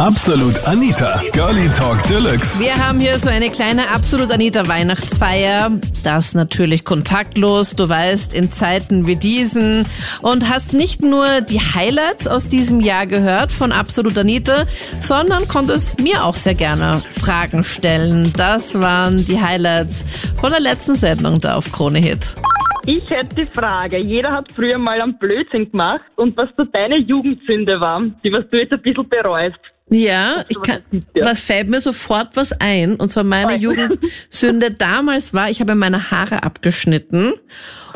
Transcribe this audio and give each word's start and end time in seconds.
Absolut 0.00 0.66
Anita, 0.66 1.20
Girlie 1.34 1.68
Talk 1.76 2.02
Deluxe. 2.04 2.58
Wir 2.58 2.74
haben 2.74 3.00
hier 3.00 3.18
so 3.18 3.28
eine 3.28 3.50
kleine 3.50 3.90
Absolut 3.90 4.30
Anita 4.30 4.66
Weihnachtsfeier. 4.66 5.78
Das 6.02 6.32
natürlich 6.32 6.86
kontaktlos, 6.86 7.76
du 7.76 7.86
weißt, 7.86 8.32
in 8.32 8.50
Zeiten 8.50 9.06
wie 9.06 9.16
diesen. 9.16 9.86
Und 10.22 10.48
hast 10.48 10.72
nicht 10.72 11.02
nur 11.02 11.42
die 11.42 11.60
Highlights 11.60 12.26
aus 12.26 12.48
diesem 12.48 12.80
Jahr 12.80 13.06
gehört 13.06 13.52
von 13.52 13.72
Absolut 13.72 14.16
Anita, 14.16 14.64
sondern 15.00 15.46
konntest 15.48 16.00
mir 16.00 16.24
auch 16.24 16.36
sehr 16.36 16.54
gerne 16.54 17.02
Fragen 17.10 17.62
stellen. 17.62 18.32
Das 18.34 18.80
waren 18.80 19.26
die 19.26 19.38
Highlights 19.38 20.06
von 20.40 20.50
der 20.50 20.60
letzten 20.60 20.94
Sendung 20.94 21.40
da 21.40 21.56
auf 21.56 21.70
Krone 21.70 21.98
Hit. 21.98 22.36
Ich 22.86 23.10
hätte 23.10 23.36
die 23.36 23.44
Frage, 23.44 23.98
jeder 23.98 24.32
hat 24.32 24.50
früher 24.50 24.78
mal 24.78 24.98
einen 24.98 25.18
Blödsinn 25.18 25.70
gemacht 25.70 26.06
und 26.16 26.34
was 26.38 26.48
so 26.56 26.64
deine 26.64 26.96
Jugendsünde 26.96 27.78
war, 27.78 28.00
die 28.24 28.32
was 28.32 28.48
du 28.50 28.56
jetzt 28.56 28.72
ein 28.72 28.80
bisschen 28.80 29.06
bereust. 29.06 29.60
Ja, 29.90 30.44
ich 30.48 30.60
kann, 30.62 30.80
was 31.20 31.40
fällt 31.40 31.68
mir 31.68 31.80
sofort 31.80 32.36
was 32.36 32.52
ein? 32.52 32.94
Und 32.96 33.10
zwar 33.10 33.24
meine. 33.24 33.56
Jugendsünde 33.56 34.70
damals 34.78 35.34
war, 35.34 35.50
ich 35.50 35.60
habe 35.60 35.74
meine 35.74 36.10
Haare 36.10 36.42
abgeschnitten. 36.44 37.32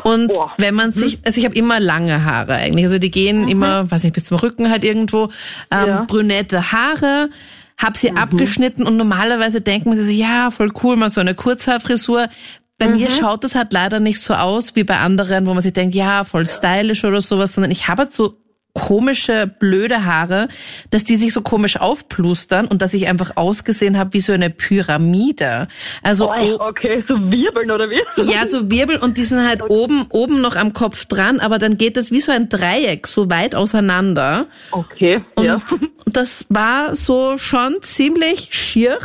Und 0.03 0.33
Boah. 0.33 0.53
wenn 0.57 0.75
man 0.75 0.91
sich, 0.91 1.19
also 1.25 1.39
ich 1.39 1.45
habe 1.45 1.55
immer 1.55 1.79
lange 1.79 2.23
Haare 2.25 2.55
eigentlich, 2.55 2.85
also 2.85 2.99
die 2.99 3.09
gehen 3.09 3.47
immer, 3.47 3.89
weiß 3.89 4.03
nicht, 4.03 4.13
bis 4.13 4.25
zum 4.25 4.37
Rücken 4.37 4.69
halt 4.69 4.83
irgendwo, 4.83 5.29
ähm, 5.71 5.87
Ja. 5.87 6.03
brünette 6.03 6.71
Haare, 6.71 7.29
hab 7.77 7.97
sie 7.97 8.11
abgeschnitten 8.11 8.85
und 8.85 8.97
normalerweise 8.97 9.61
denkt 9.61 9.87
man 9.87 9.97
sich 9.97 10.05
so, 10.05 10.11
ja, 10.11 10.51
voll 10.51 10.71
cool, 10.83 10.95
mal 10.95 11.09
so 11.09 11.21
eine 11.21 11.33
Kurzhaarfrisur. 11.33 12.29
Bei 12.77 12.89
mir 12.89 13.09
schaut 13.09 13.43
das 13.43 13.55
halt 13.55 13.71
leider 13.73 13.99
nicht 13.99 14.19
so 14.19 14.33
aus 14.33 14.75
wie 14.75 14.83
bei 14.83 14.97
anderen, 14.97 15.47
wo 15.47 15.53
man 15.53 15.63
sich 15.63 15.73
denkt, 15.73 15.95
ja, 15.95 16.23
voll 16.25 16.45
stylisch 16.45 17.03
oder 17.05 17.21
sowas, 17.21 17.55
sondern 17.55 17.71
ich 17.71 17.87
habe 17.87 18.03
halt 18.03 18.13
so 18.13 18.37
komische, 18.75 19.49
blöde 19.59 20.05
Haare, 20.05 20.49
dass 20.91 21.03
die 21.03 21.15
sich 21.15 21.33
so 21.33 21.41
komisch 21.41 21.77
aufplustern 21.77 22.67
und 22.67 22.81
dass 22.81 22.93
ich 22.93 23.07
einfach 23.07 23.31
ausgesehen 23.35 23.97
habe 23.97 24.13
wie 24.13 24.19
so 24.19 24.33
eine 24.33 24.51
Pyramide. 24.51 25.67
Also 26.03 26.29
Oh, 26.29 26.57
okay, 26.59 27.03
so 27.07 27.15
Wirbeln 27.15 27.71
oder 27.71 27.89
wie? 27.89 28.01
ja, 28.31 28.45
so 28.45 28.69
Wirbel 28.69 28.97
und 28.97 29.17
die 29.17 29.23
sind 29.23 29.47
halt 29.47 29.61
oben, 29.67 30.05
oben 30.09 30.41
noch 30.41 30.55
am 30.55 30.73
Kopf 30.73 31.05
dran, 31.05 31.39
aber 31.39 31.57
dann 31.57 31.77
geht 31.77 31.97
das 31.97 32.11
wie 32.11 32.19
so 32.19 32.31
ein 32.31 32.49
Dreieck 32.49 33.07
so 33.07 33.29
weit 33.29 33.55
auseinander. 33.55 34.47
Okay, 34.71 35.21
Und 35.35 35.45
ja. 35.45 35.61
das 36.05 36.45
war 36.49 36.95
so 36.95 37.37
schon 37.37 37.81
ziemlich 37.81 38.49
schier. 38.51 38.99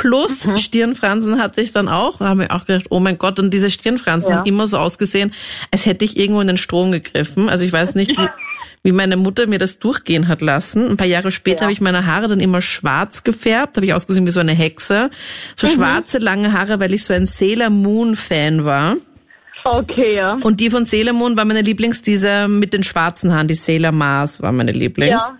Plus 0.00 0.46
Mhm. 0.46 0.56
Stirnfransen 0.58 1.40
hatte 1.40 1.60
ich 1.60 1.72
dann 1.72 1.88
auch. 1.88 2.18
Da 2.18 2.28
haben 2.28 2.40
wir 2.40 2.52
auch 2.54 2.64
gedacht, 2.66 2.86
oh 2.90 3.00
mein 3.00 3.18
Gott, 3.18 3.38
und 3.40 3.52
diese 3.52 3.70
Stirnfransen 3.70 4.30
Ja. 4.30 4.38
haben 4.38 4.46
immer 4.46 4.66
so 4.66 4.78
ausgesehen, 4.78 5.32
als 5.70 5.86
hätte 5.86 6.04
ich 6.04 6.18
irgendwo 6.18 6.40
in 6.40 6.46
den 6.46 6.56
Strom 6.58 6.92
gegriffen. 6.92 7.48
Also 7.48 7.64
ich 7.64 7.72
weiß 7.72 7.94
nicht, 7.94 8.10
wie, 8.10 8.28
wie 8.82 8.92
meine 8.92 9.16
Mutter 9.16 9.46
mir 9.46 9.58
das 9.58 9.78
durchgehen 9.78 10.28
hat 10.28 10.42
lassen. 10.42 10.90
Ein 10.90 10.96
paar 10.96 11.06
Jahre 11.06 11.30
später 11.32 11.60
Ja. 11.60 11.62
habe 11.62 11.72
ich 11.72 11.80
meine 11.80 12.04
Haare 12.06 12.28
dann 12.28 12.40
immer 12.40 12.60
schwarz 12.60 13.24
gefärbt, 13.24 13.76
habe 13.76 13.86
ich 13.86 13.94
ausgesehen 13.94 14.26
wie 14.26 14.30
so 14.30 14.40
eine 14.40 14.52
Hexe. 14.52 15.10
So 15.56 15.66
Mhm. 15.66 15.70
schwarze, 15.72 16.18
lange 16.18 16.52
Haare, 16.52 16.78
weil 16.78 16.92
ich 16.92 17.04
so 17.04 17.14
ein 17.14 17.26
Sailor 17.26 17.70
Moon 17.70 18.16
Fan 18.16 18.64
war. 18.64 18.96
Okay, 19.64 20.14
ja. 20.14 20.38
Und 20.42 20.60
die 20.60 20.70
von 20.70 20.86
Sailor 20.86 21.12
Moon 21.14 21.36
war 21.36 21.44
meine 21.44 21.62
Lieblings, 21.62 22.02
diese 22.02 22.46
mit 22.46 22.72
den 22.72 22.84
schwarzen 22.84 23.32
Haaren, 23.34 23.48
die 23.48 23.54
Sailor 23.54 23.90
Mars 23.92 24.40
war 24.40 24.52
meine 24.52 24.70
Lieblings. 24.72 25.10
Ja, 25.10 25.32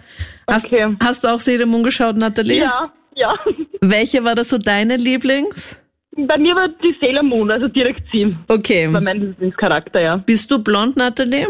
Hast, 0.48 0.66
okay. 0.66 0.96
hast 1.00 1.24
du 1.24 1.28
auch 1.28 1.38
Sailor 1.40 1.66
Moon 1.66 1.82
geschaut, 1.84 2.16
Nathalie? 2.16 2.62
Ja, 2.62 2.90
ja. 3.16 3.34
Welche 3.80 4.22
war 4.24 4.34
das 4.34 4.48
so 4.50 4.58
deine 4.58 4.96
Lieblings? 4.96 5.80
Bei 6.16 6.38
mir 6.38 6.54
war 6.54 6.68
die 6.82 6.94
Sailor 7.00 7.22
Moon, 7.24 7.50
also 7.50 7.68
direkt 7.68 8.02
sie. 8.12 8.34
Okay. 8.48 8.90
War 8.92 9.00
mein 9.02 9.20
Lieblingscharakter, 9.20 10.00
ja. 10.00 10.16
Bist 10.18 10.50
du 10.50 10.58
blond, 10.62 10.96
Nathalie? 10.96 11.46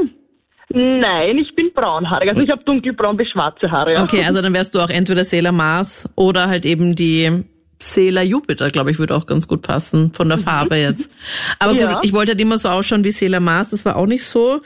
Nein, 0.70 1.38
ich 1.38 1.54
bin 1.54 1.70
braunhaarig. 1.72 2.28
Also 2.28 2.42
ich 2.42 2.50
habe 2.50 2.64
dunkelbraun 2.64 3.16
bis 3.16 3.28
schwarze 3.30 3.70
Haare, 3.70 3.94
ja. 3.94 4.02
Okay, 4.02 4.24
also 4.24 4.42
dann 4.42 4.52
wärst 4.52 4.74
du 4.74 4.80
auch 4.80 4.90
entweder 4.90 5.22
Sailor 5.24 5.52
Mars 5.52 6.08
oder 6.16 6.48
halt 6.48 6.66
eben 6.66 6.96
die 6.96 7.44
Sailor 7.78 8.22
Jupiter, 8.22 8.70
glaube 8.70 8.90
ich, 8.90 8.98
würde 8.98 9.14
auch 9.14 9.26
ganz 9.26 9.46
gut 9.46 9.62
passen, 9.62 10.12
von 10.12 10.28
der 10.28 10.38
Farbe 10.38 10.76
jetzt. 10.76 11.10
Aber 11.60 11.72
gut, 11.72 11.82
Ja. 11.82 12.00
ich 12.02 12.12
wollte 12.12 12.32
halt 12.32 12.40
immer 12.40 12.58
so 12.58 12.68
ausschauen 12.68 13.04
wie 13.04 13.10
Sailor 13.12 13.40
Mars, 13.40 13.70
das 13.70 13.84
war 13.84 13.94
auch 13.96 14.06
nicht 14.06 14.24
so. 14.24 14.60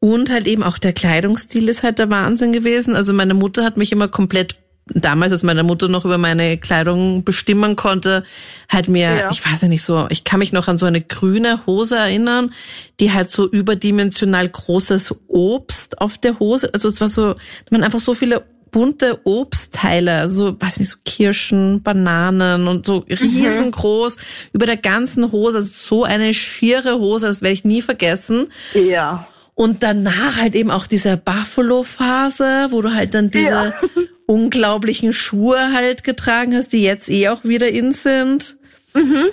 Und 0.00 0.30
halt 0.30 0.46
eben 0.46 0.62
auch 0.62 0.76
der 0.76 0.92
Kleidungsstil 0.92 1.68
ist 1.68 1.82
halt 1.82 1.98
der 1.98 2.10
Wahnsinn 2.10 2.52
gewesen. 2.52 2.94
Also 2.94 3.12
meine 3.14 3.34
Mutter 3.34 3.64
hat 3.64 3.76
mich 3.78 3.90
immer 3.90 4.08
komplett 4.08 4.56
damals, 4.94 5.32
als 5.32 5.42
meine 5.42 5.62
Mutter 5.62 5.88
noch 5.88 6.04
über 6.04 6.18
meine 6.18 6.58
Kleidung 6.58 7.24
bestimmen 7.24 7.76
konnte, 7.76 8.24
hat 8.68 8.88
mir, 8.88 9.14
Ja. 9.16 9.30
ich 9.30 9.44
weiß 9.44 9.62
ja 9.62 9.68
nicht 9.68 9.82
so, 9.82 10.06
ich 10.10 10.24
kann 10.24 10.38
mich 10.40 10.52
noch 10.52 10.68
an 10.68 10.78
so 10.78 10.86
eine 10.86 11.00
grüne 11.00 11.66
Hose 11.66 11.96
erinnern, 11.96 12.52
die 13.00 13.12
halt 13.12 13.30
so 13.30 13.48
überdimensional 13.48 14.48
großes 14.48 15.14
Obst 15.28 16.00
auf 16.00 16.18
der 16.18 16.38
Hose, 16.38 16.72
also 16.74 16.88
es 16.88 17.00
war 17.00 17.08
so, 17.08 17.34
waren 17.70 17.82
einfach 17.84 18.00
so 18.00 18.14
viele 18.14 18.44
bunte 18.70 19.20
Obstteile, 19.24 20.12
also 20.18 20.54
weiß 20.60 20.78
nicht, 20.80 20.90
so 20.90 20.96
Kirschen, 21.04 21.82
Bananen 21.82 22.68
und 22.68 22.84
so 22.84 22.98
riesengroß 23.08 24.18
über 24.52 24.66
der 24.66 24.76
ganzen 24.76 25.32
Hose, 25.32 25.56
also 25.58 25.72
so 25.72 26.04
eine 26.04 26.34
schiere 26.34 26.98
Hose, 26.98 27.26
das 27.28 27.40
werde 27.40 27.54
ich 27.54 27.64
nie 27.64 27.80
vergessen. 27.80 28.48
Ja. 28.74 29.26
Und 29.54 29.82
danach 29.82 30.36
halt 30.36 30.54
eben 30.54 30.70
auch 30.70 30.86
diese 30.86 31.16
Buffalo-Phase, 31.16 32.68
wo 32.70 32.82
du 32.82 32.94
halt 32.94 33.14
dann 33.14 33.30
diese 33.30 33.44
Ja. 33.50 33.74
unglaublichen 34.28 35.14
Schuhe 35.14 35.72
halt 35.72 36.04
getragen 36.04 36.54
hast, 36.54 36.74
die 36.74 36.82
jetzt 36.82 37.08
eh 37.08 37.28
auch 37.28 37.44
wieder 37.44 37.70
in 37.70 37.92
sind. 37.92 38.56
Mhm. 38.94 39.30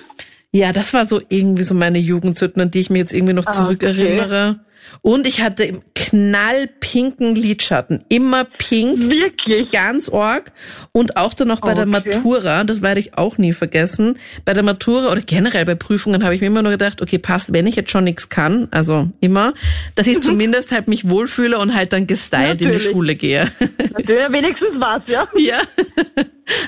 Ja, 0.51 0.71
das 0.71 0.93
war 0.93 1.05
so 1.05 1.21
irgendwie 1.27 1.63
so 1.63 1.75
meine 1.75 1.99
Jugendsünden, 1.99 2.61
an 2.61 2.71
die 2.71 2.79
ich 2.79 2.89
mir 2.89 2.99
jetzt 2.99 3.13
irgendwie 3.13 3.33
noch 3.33 3.45
Ah, 3.45 3.51
zurückerinnere. 3.51 4.61
Und 5.01 5.27
ich 5.27 5.41
hatte 5.41 5.63
im 5.63 5.81
knallpinken 5.93 7.35
Lidschatten. 7.35 8.03
Immer 8.09 8.45
pink, 8.45 9.03
Wirklich? 9.03 9.71
ganz 9.71 10.09
org. 10.09 10.51
Und 10.91 11.17
auch 11.17 11.33
dann 11.33 11.47
noch 11.47 11.61
bei 11.61 11.73
der 11.73 11.83
Okay. 11.87 11.91
Matura, 12.11 12.63
das 12.63 12.81
werde 12.81 12.99
ich 12.99 13.17
auch 13.17 13.37
nie 13.37 13.53
vergessen. 13.53 14.17
Bei 14.43 14.53
der 14.53 14.63
Matura 14.63 15.11
oder 15.11 15.21
generell 15.21 15.65
bei 15.65 15.75
Prüfungen 15.75 16.23
habe 16.23 16.35
ich 16.35 16.41
mir 16.41 16.47
immer 16.47 16.61
nur 16.61 16.71
gedacht, 16.71 17.01
okay, 17.01 17.17
passt, 17.17 17.53
wenn 17.53 17.67
ich 17.67 17.75
jetzt 17.75 17.91
schon 17.91 18.03
nichts 18.03 18.29
kann, 18.29 18.67
also 18.71 19.09
immer, 19.19 19.53
dass 19.95 20.07
ich 20.07 20.19
zumindest 20.21 20.71
halt 20.71 20.87
mich 20.87 21.09
wohlfühle 21.09 21.57
und 21.57 21.75
halt 21.75 21.93
dann 21.93 22.07
gestylt 22.07 22.51
in 22.53 22.57
die 22.57 22.65
Natürlich. 22.65 22.83
Schule 22.83 23.15
gehe. 23.15 23.45
Natürlich, 23.59 24.31
wenigstens 24.31 24.69
was, 24.79 25.01
ja. 25.07 25.27
ja. 25.37 25.61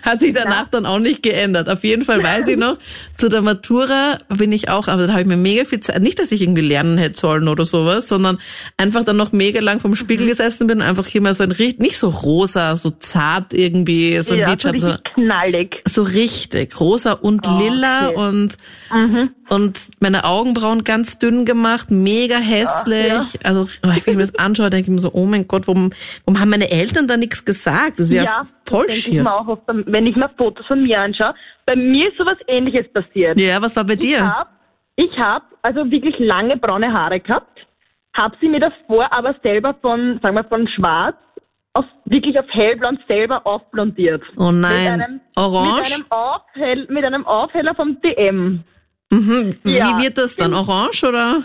Hat 0.01 0.21
sich 0.21 0.33
danach 0.33 0.67
dann 0.67 0.85
auch 0.85 0.99
nicht 0.99 1.21
geändert. 1.21 1.69
Auf 1.69 1.83
jeden 1.83 2.03
Fall 2.03 2.23
weiß 2.23 2.47
ich 2.47 2.57
noch, 2.57 2.77
zu 3.15 3.29
der 3.29 3.41
Matura 3.41 4.17
bin 4.29 4.51
ich 4.51 4.69
auch, 4.69 4.87
aber 4.87 5.05
da 5.05 5.13
habe 5.13 5.21
ich 5.21 5.27
mir 5.27 5.37
mega 5.37 5.65
viel 5.65 5.79
Zeit, 5.81 6.01
nicht, 6.01 6.17
dass 6.19 6.31
ich 6.31 6.41
irgendwie 6.41 6.61
lernen 6.61 6.97
hätte 6.97 7.17
sollen 7.19 7.47
oder 7.47 7.63
sowas, 7.65 8.07
sondern 8.07 8.39
einfach 8.77 9.03
dann 9.03 9.17
noch 9.17 9.31
mega 9.33 9.59
lang 9.61 9.79
vom 9.79 9.95
Spiegel 9.95 10.25
Mhm. 10.25 10.29
gesessen 10.29 10.67
bin, 10.67 10.81
einfach 10.81 11.05
hier 11.05 11.21
mal 11.21 11.33
so 11.33 11.43
ein, 11.43 11.51
richt- 11.51 11.79
nicht 11.79 11.97
so 11.97 12.07
rosa, 12.09 12.75
so 12.75 12.89
zart 12.89 13.53
irgendwie, 13.53 14.17
so 14.23 14.33
ein 14.33 14.39
ja, 14.39 14.49
Lidschatten, 14.49 14.79
so, 14.79 14.87
richtig 14.89 15.13
knallig. 15.13 15.75
so 15.85 16.03
richtig, 16.03 16.79
rosa 16.79 17.13
und 17.13 17.45
lila 17.45 18.09
Okay. 18.09 18.17
und, 18.19 18.53
Mhm. 18.91 19.29
und 19.49 19.79
meine 19.99 20.23
Augenbrauen 20.23 20.83
ganz 20.85 21.19
dünn 21.19 21.45
gemacht, 21.45 21.91
mega 21.91 22.37
hässlich. 22.37 23.07
Ja. 23.07 23.25
Also, 23.43 23.67
wenn 23.83 23.97
ich 23.97 24.05
mir 24.07 24.17
das 24.17 24.35
anschaue, 24.35 24.69
denke 24.69 24.89
ich 24.89 24.93
mir 24.95 24.99
so, 25.01 25.11
oh 25.13 25.25
mein 25.25 25.47
Gott, 25.47 25.67
warum, 25.67 25.91
warum 26.25 26.39
haben 26.39 26.49
meine 26.49 26.71
Eltern 26.71 27.07
da 27.07 27.15
nichts 27.17 27.45
gesagt? 27.45 27.99
Das 27.99 28.07
ist 28.07 28.13
ja, 28.13 28.45
voll 28.65 28.85
denke 28.85 28.97
ich 28.97 29.03
schier. 29.03 29.23
Wenn 29.67 30.07
ich 30.07 30.15
mir 30.15 30.29
Fotos 30.37 30.65
von 30.65 30.83
mir 30.83 30.99
anschaue. 30.99 31.33
Bei 31.65 31.75
mir 31.75 32.09
ist 32.09 32.17
sowas 32.17 32.37
ähnliches 32.47 32.91
passiert. 32.93 33.39
Ja, 33.39 33.61
was 33.61 33.75
war 33.75 33.83
bei 33.83 33.93
Ich 33.93 33.99
dir? 33.99 34.25
habe 34.25 34.49
ich 34.95 35.11
hab 35.19 35.43
also 35.61 35.89
wirklich 35.91 36.17
lange 36.19 36.57
braune 36.57 36.91
Haare 36.91 37.19
gehabt, 37.19 37.59
habe 38.15 38.35
sie 38.41 38.47
mir 38.47 38.59
davor 38.59 39.11
aber 39.13 39.35
selber 39.43 39.75
von, 39.81 40.19
sagen 40.21 40.35
wir, 40.35 40.43
von 40.45 40.67
schwarz 40.67 41.15
auf, 41.73 41.85
wirklich 42.05 42.37
auf 42.39 42.47
hellblond 42.49 42.99
selber 43.07 43.45
aufblondiert. 43.45 44.23
Oh 44.37 44.51
nein. 44.51 44.83
Mit 44.97 45.03
einem, 45.03 45.21
Orange? 45.35 45.77
Mit 45.77 45.93
einem, 45.93 46.05
Aufhell, 46.09 46.87
mit 46.89 47.05
einem 47.05 47.27
Aufheller 47.27 47.75
vom 47.75 48.01
DM. 48.01 48.63
Mhm. 49.11 49.55
Ja. 49.63 49.89
Wie 49.99 50.03
wird 50.03 50.17
das 50.17 50.35
dann? 50.35 50.53
Orange 50.53 51.03
oder? 51.07 51.43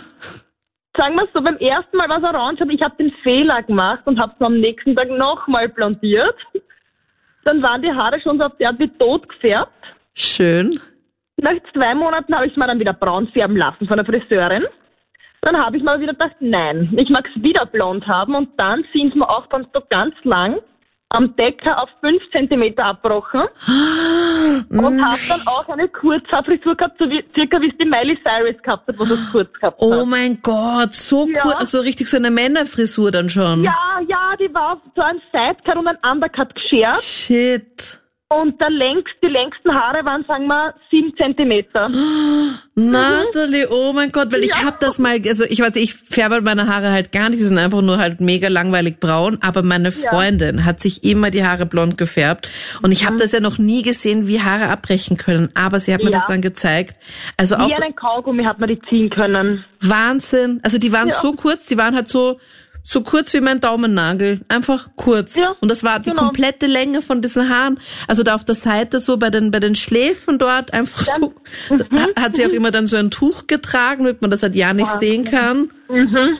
Sagen 0.97 1.15
wir 1.15 1.27
so, 1.33 1.41
beim 1.41 1.57
ersten 1.57 1.97
Mal 1.97 2.09
war 2.09 2.17
es 2.17 2.23
orange, 2.23 2.61
aber 2.61 2.71
ich 2.71 2.81
habe 2.81 2.95
den 2.97 3.11
Fehler 3.23 3.63
gemacht 3.63 4.01
und 4.05 4.19
habe 4.19 4.33
es 4.35 4.45
am 4.45 4.59
nächsten 4.59 4.95
Tag 4.95 5.09
nochmal 5.09 5.69
blondiert. 5.69 6.35
Dann 7.45 7.61
waren 7.61 7.81
die 7.81 7.91
Haare 7.91 8.19
schon 8.21 8.37
so 8.37 8.45
auf 8.45 8.57
der 8.57 8.69
Art 8.69 8.79
wie 8.79 8.89
tot 8.97 9.27
gefärbt. 9.27 9.71
Schön. 10.15 10.71
Nach 11.37 11.53
zwei 11.73 11.93
Monaten 11.95 12.33
habe 12.35 12.45
ich 12.45 12.51
es 12.51 12.57
mir 12.57 12.67
dann 12.67 12.79
wieder 12.79 12.93
braun 12.93 13.27
färben 13.29 13.57
lassen 13.57 13.87
von 13.87 13.97
der 13.97 14.05
Friseurin. 14.05 14.65
Dann 15.41 15.57
habe 15.57 15.75
ich 15.75 15.83
mal 15.83 15.99
wieder 15.99 16.13
gedacht, 16.13 16.35
nein, 16.39 16.93
ich 16.97 17.09
mag 17.09 17.27
es 17.27 17.43
wieder 17.43 17.65
blond 17.65 18.07
haben 18.07 18.33
und 18.33 18.49
dann 18.57 18.85
sind 18.93 19.09
es 19.09 19.15
mir 19.15 19.29
auch 19.29 19.45
dann 19.47 19.67
so 19.73 19.81
ganz 19.89 20.15
lang 20.23 20.59
am 21.13 21.35
Decker 21.35 21.81
auf 21.81 21.89
fünf 22.01 22.21
Zentimeter 22.31 22.83
abgebrochen 22.85 23.41
und 24.69 25.05
habe 25.05 25.19
dann 25.29 25.41
auch 25.47 25.67
eine 25.69 25.87
Kurzhaarfrisur 25.87 26.75
gehabt, 26.75 26.97
so 26.99 27.05
wie, 27.09 27.23
circa 27.35 27.61
wie 27.61 27.69
es 27.69 27.77
die 27.79 27.85
Miley 27.85 28.17
Cyrus 28.23 28.61
gehabt 28.61 28.87
hat, 28.87 28.97
wo 28.99 29.03
es 29.03 29.31
kurz 29.31 29.53
gehabt 29.53 29.77
Oh 29.79 30.01
hat. 30.01 30.07
mein 30.07 30.39
Gott, 30.41 30.93
so 30.93 31.27
Ja. 31.27 31.41
cool, 31.45 31.65
so 31.65 31.79
richtig 31.81 32.07
so 32.09 32.17
eine 32.17 32.31
Männerfrisur 32.31 33.11
dann 33.11 33.29
schon. 33.29 33.63
Ja, 33.63 33.99
ja, 34.07 34.35
die 34.39 34.53
war 34.53 34.73
auf 34.73 34.79
so 34.95 35.01
ein 35.01 35.21
Sidecut 35.31 35.77
und 35.77 35.87
ein 35.87 35.97
Undercut 36.11 36.49
geschert 36.55 37.01
Shit. 37.01 37.99
Und 38.41 38.59
der 38.59 38.69
längst, 38.69 39.13
die 39.21 39.27
längsten 39.27 39.71
Haare 39.73 40.03
waren, 40.05 40.23
sagen 40.27 40.47
wir, 40.47 40.73
sieben 40.89 41.15
Zentimeter. 41.17 41.89
Natalie, 42.75 43.67
oh 43.69 43.93
mein 43.93 44.11
Gott, 44.11 44.31
weil 44.33 44.43
ich 44.43 44.55
hab 44.63 44.79
das 44.79 44.97
mal, 44.97 45.17
also 45.27 45.43
ich 45.43 45.59
weiß, 45.59 45.75
ich 45.75 45.93
färbe 45.93 46.41
meine 46.41 46.67
Haare 46.67 46.91
halt 46.91 47.11
gar 47.11 47.29
nicht, 47.29 47.39
die 47.39 47.45
sind 47.45 47.57
einfach 47.59 47.81
nur 47.81 47.99
halt 47.99 48.19
mega 48.19 48.47
langweilig 48.47 48.99
braun, 48.99 49.37
aber 49.41 49.61
meine 49.61 49.91
Freundin 49.91 50.65
hat 50.65 50.79
sich 50.81 51.03
immer 51.03 51.29
die 51.29 51.45
Haare 51.45 51.65
blond 51.67 51.97
gefärbt 51.97 52.49
und 52.81 52.91
ich 52.91 53.05
habe 53.05 53.17
das 53.17 53.31
ja 53.31 53.39
noch 53.39 53.59
nie 53.59 53.83
gesehen, 53.83 54.27
wie 54.27 54.41
Haare 54.41 54.69
abbrechen 54.69 55.17
können, 55.17 55.49
aber 55.53 55.79
sie 55.79 55.93
hat 55.93 55.99
mir 56.01 56.05
Ja. 56.11 56.17
das 56.17 56.25
dann 56.27 56.41
gezeigt. 56.41 56.95
Also 57.37 57.55
auch 57.57 57.69
Wie 57.69 57.75
einen 57.75 57.95
Kaugummi 57.95 58.43
hat 58.43 58.57
man 58.59 58.69
die 58.69 58.79
ziehen 58.89 59.09
können. 59.11 59.63
Wahnsinn. 59.81 60.59
Also 60.63 60.79
die 60.79 60.91
waren 60.91 61.09
Ja. 61.09 61.15
so 61.15 61.33
kurz, 61.33 61.67
die 61.67 61.77
waren 61.77 61.95
halt 61.95 62.07
so 62.07 62.39
so 62.83 63.01
kurz 63.01 63.33
wie 63.33 63.39
mein 63.39 63.61
Daumennagel, 63.61 64.41
einfach 64.49 64.89
kurz. 64.97 65.39
Ja, 65.39 65.55
und 65.61 65.71
das 65.71 65.83
war 65.83 65.99
die 65.99 66.09
genau. 66.09 66.23
komplette 66.23 66.67
Länge 66.67 67.01
von 67.01 67.21
diesen 67.21 67.49
Haaren. 67.49 67.79
Also 68.07 68.23
da 68.23 68.35
auf 68.35 68.43
der 68.43 68.55
Seite 68.55 68.99
so 68.99 69.17
bei 69.17 69.29
den 69.29 69.51
bei 69.51 69.59
den 69.59 69.75
Schläfen 69.75 70.37
dort 70.37 70.73
einfach 70.73 71.01
so. 71.01 71.33
Da 71.69 71.85
Mhm. 71.89 72.07
Hat 72.19 72.35
sie 72.35 72.45
auch 72.45 72.51
immer 72.51 72.71
dann 72.71 72.87
so 72.87 72.97
ein 72.97 73.09
Tuch 73.09 73.47
getragen, 73.47 74.03
damit 74.03 74.21
man 74.21 74.31
das 74.31 74.43
halt 74.43 74.55
ja 74.55 74.73
nicht 74.73 74.87
sehen 74.87 75.23
kann. 75.23 75.71
Mhm. 75.89 76.37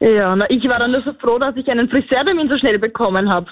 Ja, 0.00 0.34
na, 0.34 0.48
ich 0.50 0.64
war 0.64 0.78
dann 0.78 0.92
nur 0.92 1.02
so 1.02 1.12
froh, 1.12 1.38
dass 1.38 1.54
ich 1.56 1.68
einen 1.68 1.88
Friseurtermin 1.88 2.48
so 2.48 2.56
schnell 2.58 2.78
bekommen 2.78 3.28
habe. 3.28 3.46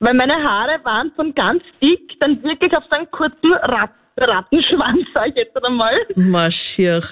Weil 0.00 0.14
meine 0.14 0.34
Haare 0.34 0.82
waren 0.84 1.12
von 1.14 1.34
ganz 1.34 1.62
dick 1.82 2.00
dann 2.20 2.42
wirklich 2.42 2.74
auf 2.74 2.84
so 2.90 2.96
einen 2.96 3.10
kurzen 3.10 3.52
Rat 3.52 3.90
Rattenschwanz, 4.16 5.06
sag 5.14 5.28
ich 5.28 5.36
jetzt 5.36 5.64
einmal. 5.64 5.94
Marschier. 6.14 7.02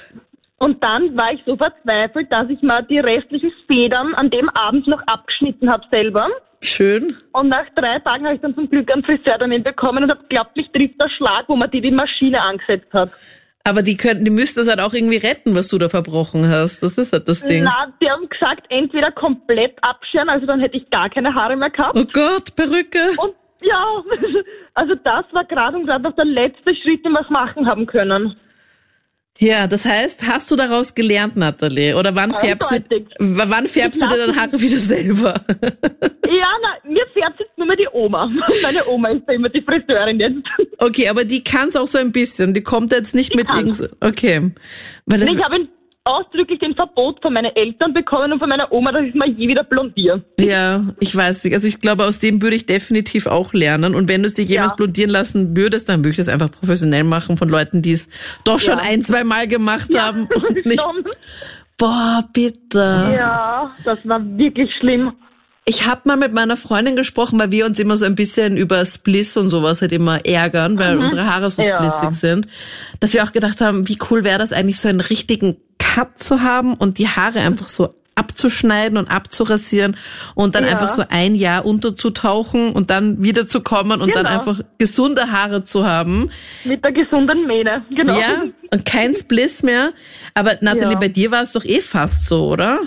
Und 0.58 0.82
dann 0.82 1.16
war 1.16 1.32
ich 1.32 1.40
so 1.46 1.56
verzweifelt, 1.56 2.30
dass 2.32 2.50
ich 2.50 2.60
mal 2.62 2.82
die 2.82 2.98
restlichen 2.98 3.52
Federn 3.66 4.14
an 4.14 4.30
dem 4.30 4.48
Abend 4.50 4.86
noch 4.88 5.00
abgeschnitten 5.06 5.70
habe 5.70 5.84
selber. 5.90 6.28
Schön. 6.60 7.16
Und 7.32 7.48
nach 7.48 7.66
drei 7.76 8.00
Tagen 8.00 8.24
habe 8.24 8.34
ich 8.34 8.40
dann 8.40 8.54
zum 8.54 8.68
Glück 8.68 8.92
einen 8.92 9.04
Friseurtermin 9.04 9.62
bekommen 9.62 10.02
und 10.02 10.10
habe 10.10 10.24
glaubt, 10.28 10.56
mich 10.56 10.68
trifft 10.72 11.00
der 11.00 11.08
Schlag, 11.10 11.44
wo 11.48 11.54
man 11.54 11.70
die 11.70 11.80
die 11.80 11.92
Maschine 11.92 12.42
angesetzt 12.42 12.92
hat. 12.92 13.10
Aber 13.62 13.82
die 13.82 13.96
könnten, 13.96 14.24
die 14.24 14.30
müssten 14.30 14.60
das 14.60 14.68
halt 14.68 14.80
auch 14.80 14.94
irgendwie 14.94 15.18
retten, 15.18 15.54
was 15.54 15.68
du 15.68 15.78
da 15.78 15.88
verbrochen 15.88 16.48
hast. 16.48 16.82
Das 16.82 16.96
ist 16.96 17.12
halt 17.12 17.28
das 17.28 17.44
Ding. 17.44 17.64
Na, 17.64 17.92
die 18.00 18.10
haben 18.10 18.28
gesagt, 18.28 18.64
entweder 18.70 19.12
komplett 19.12 19.76
abscheren, 19.82 20.28
also 20.28 20.46
dann 20.46 20.58
hätte 20.60 20.78
ich 20.78 20.88
gar 20.90 21.10
keine 21.10 21.34
Haare 21.34 21.54
mehr 21.54 21.70
gehabt. 21.70 21.96
Oh 21.96 22.04
Gott, 22.12 22.56
Perücke. 22.56 23.10
Und 23.18 23.34
ja, 23.60 24.02
also 24.74 24.94
das 24.94 25.24
war 25.32 25.44
gerade 25.44 25.76
und 25.76 25.86
gerade 25.86 26.02
noch 26.02 26.16
der 26.16 26.24
letzte 26.24 26.74
Schritt, 26.76 27.04
den 27.04 27.12
wir 27.12 27.26
machen 27.28 27.66
haben 27.66 27.86
können. 27.86 28.36
Ja, 29.40 29.68
das 29.68 29.84
heißt, 29.84 30.26
hast 30.26 30.50
du 30.50 30.56
daraus 30.56 30.94
gelernt, 30.96 31.36
Natalie? 31.36 31.96
Oder 31.96 32.14
wann 32.16 32.32
färbst 32.32 32.72
du, 32.72 32.82
wann 33.20 33.68
färbst 33.68 34.02
du 34.02 34.08
dir 34.08 34.16
deine 34.16 34.34
Haare 34.36 34.60
wieder 34.60 34.78
selber? 34.80 35.40
Ja, 36.30 36.46
na, 36.62 36.90
mir 36.90 37.06
färbt 37.14 37.40
jetzt 37.40 37.56
nur 37.56 37.66
mehr 37.66 37.76
die 37.76 37.88
Oma. 37.90 38.30
Meine 38.62 38.86
Oma 38.86 39.08
ist 39.08 39.22
da 39.26 39.32
immer 39.32 39.48
die 39.48 39.62
Friseurin 39.62 40.20
jetzt. 40.20 40.36
Okay, 40.76 41.08
aber 41.08 41.24
die 41.24 41.42
kann's 41.42 41.74
auch 41.74 41.86
so 41.86 41.96
ein 41.96 42.12
bisschen. 42.12 42.52
Die 42.52 42.60
kommt 42.62 42.92
jetzt 42.92 43.14
nicht 43.14 43.34
mit 43.34 43.48
kann's. 43.48 43.80
irgend 43.80 43.96
Okay. 44.04 44.50
Weil 45.06 45.20
das, 45.20 45.32
Ich 45.32 45.42
habe 45.42 45.54
ein- 45.54 45.68
ausdrücklich 46.08 46.58
den 46.58 46.74
Verbot 46.74 47.20
von 47.22 47.32
meinen 47.32 47.54
Eltern 47.54 47.92
bekommen 47.92 48.32
und 48.32 48.38
von 48.38 48.48
meiner 48.48 48.72
Oma, 48.72 48.90
dass 48.92 49.02
ich 49.04 49.14
mal 49.14 49.28
je 49.28 49.46
wieder 49.48 49.62
blondiere. 49.64 50.22
ja, 50.40 50.84
ich 51.00 51.14
weiß 51.14 51.44
nicht. 51.44 51.54
Also 51.54 51.68
ich 51.68 51.80
glaube, 51.80 52.04
aus 52.06 52.18
dem 52.18 52.40
würde 52.42 52.56
ich 52.56 52.66
definitiv 52.66 53.26
auch 53.26 53.52
lernen. 53.52 53.94
Und 53.94 54.08
wenn 54.08 54.22
du 54.22 54.26
es 54.28 54.34
dir 54.34 54.44
jemals 54.44 54.72
Ja. 54.72 54.76
blondieren 54.76 55.10
lassen 55.10 55.56
würdest, 55.56 55.88
dann 55.88 56.00
würde 56.00 56.10
ich 56.10 56.16
das 56.16 56.28
einfach 56.28 56.50
professionell 56.50 57.04
machen 57.04 57.36
von 57.36 57.48
Leuten, 57.48 57.82
die 57.82 57.92
es 57.92 58.08
doch 58.44 58.58
schon 58.58 58.78
Ja. 58.78 58.84
ein, 58.84 59.02
zwei 59.02 59.22
Mal 59.24 59.46
gemacht 59.46 59.96
haben. 59.96 60.26
das 60.34 60.42
Und 60.44 60.66
nicht, 60.66 60.82
boah, 61.76 62.24
bitte. 62.32 63.14
Ja, 63.16 63.70
das 63.84 63.98
war 64.04 64.20
wirklich 64.36 64.70
schlimm. 64.80 65.12
Ich 65.64 65.86
habe 65.86 66.00
mal 66.06 66.16
mit 66.16 66.32
meiner 66.32 66.56
Freundin 66.56 66.96
gesprochen, 66.96 67.38
weil 67.38 67.50
wir 67.50 67.66
uns 67.66 67.78
immer 67.78 67.98
so 67.98 68.06
ein 68.06 68.14
bisschen 68.14 68.56
über 68.56 68.82
Spliss 68.86 69.36
und 69.36 69.50
sowas 69.50 69.82
halt 69.82 69.92
immer 69.92 70.24
ärgern, 70.24 70.80
weil 70.80 70.96
unsere 70.96 71.26
Haare 71.26 71.50
so 71.50 71.60
Ja. 71.60 71.76
splissig 71.76 72.12
sind, 72.18 72.46
dass 73.00 73.12
wir 73.12 73.22
auch 73.22 73.32
gedacht 73.32 73.60
haben, 73.60 73.86
wie 73.86 73.98
cool 74.10 74.24
wäre 74.24 74.38
das 74.38 74.54
eigentlich, 74.54 74.80
so 74.80 74.88
einen 74.88 75.00
richtigen 75.00 75.58
Cut 75.98 76.18
zu 76.18 76.42
haben 76.42 76.74
und 76.74 76.98
die 76.98 77.08
Haare 77.08 77.40
einfach 77.40 77.66
so 77.68 77.94
abzuschneiden 78.14 78.98
und 78.98 79.08
abzurasieren 79.08 79.96
und 80.34 80.54
dann 80.56 80.64
Ja. 80.64 80.70
einfach 80.70 80.88
so 80.90 81.04
ein 81.08 81.34
Jahr 81.36 81.64
unterzutauchen 81.64 82.72
und 82.72 82.90
dann 82.90 83.22
wieder 83.22 83.46
zu 83.46 83.60
kommen 83.60 84.00
und 84.00 84.14
dann 84.16 84.24
Genau. 84.26 84.36
einfach 84.38 84.60
gesunde 84.78 85.30
Haare 85.30 85.62
zu 85.64 85.86
haben. 85.86 86.30
Mit 86.64 86.82
der 86.84 86.92
gesunden 86.92 87.46
Mähne, 87.46 87.84
genau. 87.90 88.18
Ja, 88.18 88.42
und 88.72 88.84
kein 88.84 89.14
Spliss 89.14 89.62
mehr. 89.62 89.92
Aber 90.34 90.56
Nathalie, 90.60 90.92
Ja. 90.94 90.98
bei 90.98 91.08
dir 91.08 91.30
war 91.30 91.42
es 91.42 91.52
doch 91.52 91.64
eh 91.64 91.80
fast 91.80 92.26
so, 92.28 92.48
oder? 92.48 92.80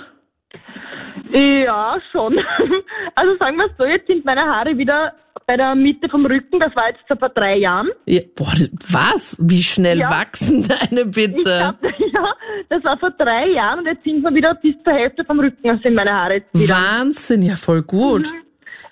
Ja, 1.31 1.98
schon. 2.12 2.38
Also 3.16 3.36
sagen 3.38 3.57
wir 3.57 3.66
es 3.66 3.72
so, 3.78 3.86
jetzt 3.86 4.07
sind 4.07 4.25
meine 4.25 4.42
Haare 4.42 4.78
wieder 4.78 5.13
bei 5.48 5.57
der 5.57 5.75
Mitte 5.75 6.07
vom 6.10 6.25
Rücken. 6.25 6.60
Das 6.60 6.75
war 6.75 6.89
jetzt 6.89 7.01
vor 7.07 7.30
drei 7.30 7.57
Jahren. 7.57 7.89
Ja, 8.06 8.22
boah, 8.36 8.54
was? 8.89 9.38
Wie 9.42 9.62
schnell 9.62 10.00
Ja. 10.00 10.10
wachsen 10.10 10.68
deine 10.68 11.06
bitte? 11.06 11.33
Ich 11.38 11.44
glaub, 11.44 11.75
ja, 12.13 12.33
das 12.69 12.83
war 12.83 12.98
vor 12.98 13.12
drei 13.12 13.50
Jahren 13.50 13.80
und 13.80 13.86
jetzt 13.86 14.04
sind 14.04 14.22
wir 14.22 14.33
wieder 14.33 14.56
bis 14.56 14.75
zur 14.83 14.94
Hälfte 14.94 15.24
vom 15.25 15.39
Rücken 15.39 15.80
sind 15.83 15.94
meine 15.94 16.12
Haare 16.13 16.36
jetzt 16.36 16.54
wieder. 16.54 16.75
Wahnsinn, 16.75 17.42
ja 17.44 17.56
voll 17.56 17.81
gut. 17.83 18.31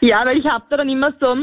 Ja, 0.02 0.26
weil 0.26 0.38
ich 0.38 0.46
habe 0.46 0.64
da 0.70 0.78
dann 0.78 0.90
immer 0.90 1.14
so, 1.20 1.36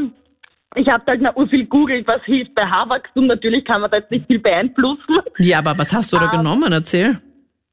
ich 0.74 0.88
habe 0.88 1.04
halt 1.06 1.22
noch 1.22 1.34
viel 1.48 1.66
googelt, 1.66 2.06
was 2.06 2.22
hilft 2.24 2.54
bei 2.54 2.64
Haarwachstum. 2.66 3.26
Natürlich 3.26 3.64
kann 3.64 3.80
man 3.80 3.90
da 3.90 3.98
jetzt 3.98 4.10
nicht 4.10 4.26
viel 4.26 4.38
beeinflussen. 4.38 5.20
Ja, 5.38 5.58
aber 5.58 5.78
was 5.78 5.92
hast 5.92 6.12
du 6.12 6.16
da 6.18 6.26
Ah. 6.28 6.36
genommen? 6.36 6.72
Erzähl. 6.72 7.18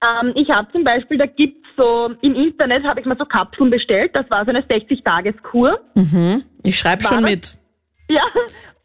Ähm, 0.02 0.32
ich 0.36 0.50
habe 0.50 0.70
zum 0.72 0.84
Beispiel, 0.84 1.18
da 1.18 1.26
gibt's 1.26 1.63
so, 1.78 2.12
im 2.22 2.36
Internet 2.36 2.84
habe 2.84 3.00
ich 3.00 3.06
mal 3.06 3.18
so 3.18 3.26
Kapseln 3.26 3.70
bestellt. 3.70 4.12
Das 4.14 4.30
war 4.30 4.44
so 4.46 4.50
eine 4.52 4.62
60-Tages-Kur. 4.62 5.80
Mhm. 5.96 6.44
Ich 6.66 6.78
schreibe 6.78 7.04
schon 7.04 7.22
das? 7.22 7.30
mit. 7.30 7.58
Ja. 8.10 8.22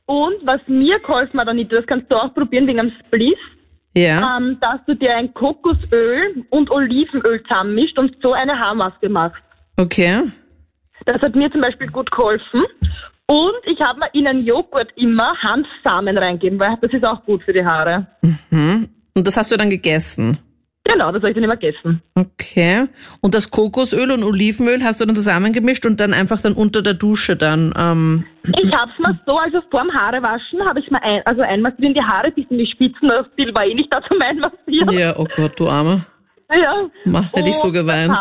Und 0.07 0.37
was 0.47 0.61
mir 0.69 1.01
geholfen 1.01 1.39
hat, 1.41 1.49
Anita, 1.49 1.77
das 1.77 1.87
kannst 1.87 2.11
du 2.11 2.15
auch 2.15 2.33
probieren 2.33 2.67
wegen 2.67 2.79
einem 2.81 2.93
Spliss, 3.05 3.37
Ja. 3.95 4.39
ähm, 4.39 4.57
dass 4.61 4.79
du 4.87 4.95
dir 4.95 5.15
ein 5.17 5.35
Kokosöl 5.35 6.45
und 6.51 6.71
Olivenöl 6.71 7.43
zusammenmischt 7.43 7.99
und 7.99 8.17
so 8.23 8.33
eine 8.33 8.59
Haarmaske 8.59 9.09
machst. 9.09 9.43
Okay. 9.77 10.23
Das 11.05 11.21
hat 11.21 11.35
mir 11.35 11.51
zum 11.51 11.61
Beispiel 11.61 11.89
gut 11.89 12.11
geholfen. 12.11 12.65
Und 13.27 13.55
ich 13.67 13.79
habe 13.81 13.99
mir 13.99 14.09
in 14.15 14.27
einen 14.27 14.45
Joghurt 14.47 14.91
immer 14.97 15.35
Hanfsamen 15.43 16.17
reingeben, 16.17 16.59
weil 16.59 16.77
das 16.81 16.93
ist 16.93 17.05
auch 17.05 17.23
gut 17.25 17.43
für 17.43 17.53
die 17.53 17.65
Haare. 17.65 18.07
Mhm. 18.51 18.89
Und 19.15 19.27
das 19.27 19.37
hast 19.37 19.53
du 19.53 19.57
dann 19.59 19.69
gegessen. 19.69 20.39
Genau, 20.91 21.13
das 21.13 21.21
habe 21.21 21.29
ich 21.29 21.35
dann 21.35 21.45
immer 21.45 21.57
gegessen. 21.59 22.01
Okay. 22.15 22.87
Und 23.21 23.35
das 23.35 23.51
Kokosöl 23.51 24.11
und 24.11 24.25
Olivenöl 24.25 24.83
hast 24.83 25.01
du 25.01 25.05
dann 25.05 25.15
zusammengemischt 25.15 25.85
und 25.85 26.01
dann 26.01 26.15
einfach 26.15 26.41
dann 26.41 26.55
unter 26.55 26.81
der 26.81 26.95
Dusche 26.95 27.37
dann. 27.37 27.75
Ähm, 27.77 28.25
Ich 28.59 28.73
habe 28.73 28.91
es 28.91 29.07
mir 29.07 29.19
so, 29.27 29.37
also 29.37 29.61
vorm 29.71 29.93
Haarewaschen 29.93 30.65
habe 30.67 30.81
ich 30.81 30.91
mir 30.91 31.03
ein, 31.03 31.21
also 31.27 31.43
einmassiert 31.43 31.83
in 31.83 31.95
die 31.95 32.01
Haare, 32.01 32.31
bis 32.31 32.47
in 32.49 32.57
die 32.57 32.67
Spitzen, 32.67 33.07
das 33.09 33.27
Bild 33.37 33.55
war 33.55 33.67
eh 33.67 33.75
nicht 33.75 33.93
da 33.93 34.01
zum 34.09 34.21
Einmassieren. 34.23 34.99
ja, 34.99 35.15
oh 35.19 35.27
Gott, 35.37 35.61
du 35.61 35.69
Arme. 35.69 36.07
Ja. 36.51 36.89
Mach, 37.05 37.31
hätte 37.35 37.51
ich 37.51 37.57
so 37.57 37.71
geweint. 37.71 38.19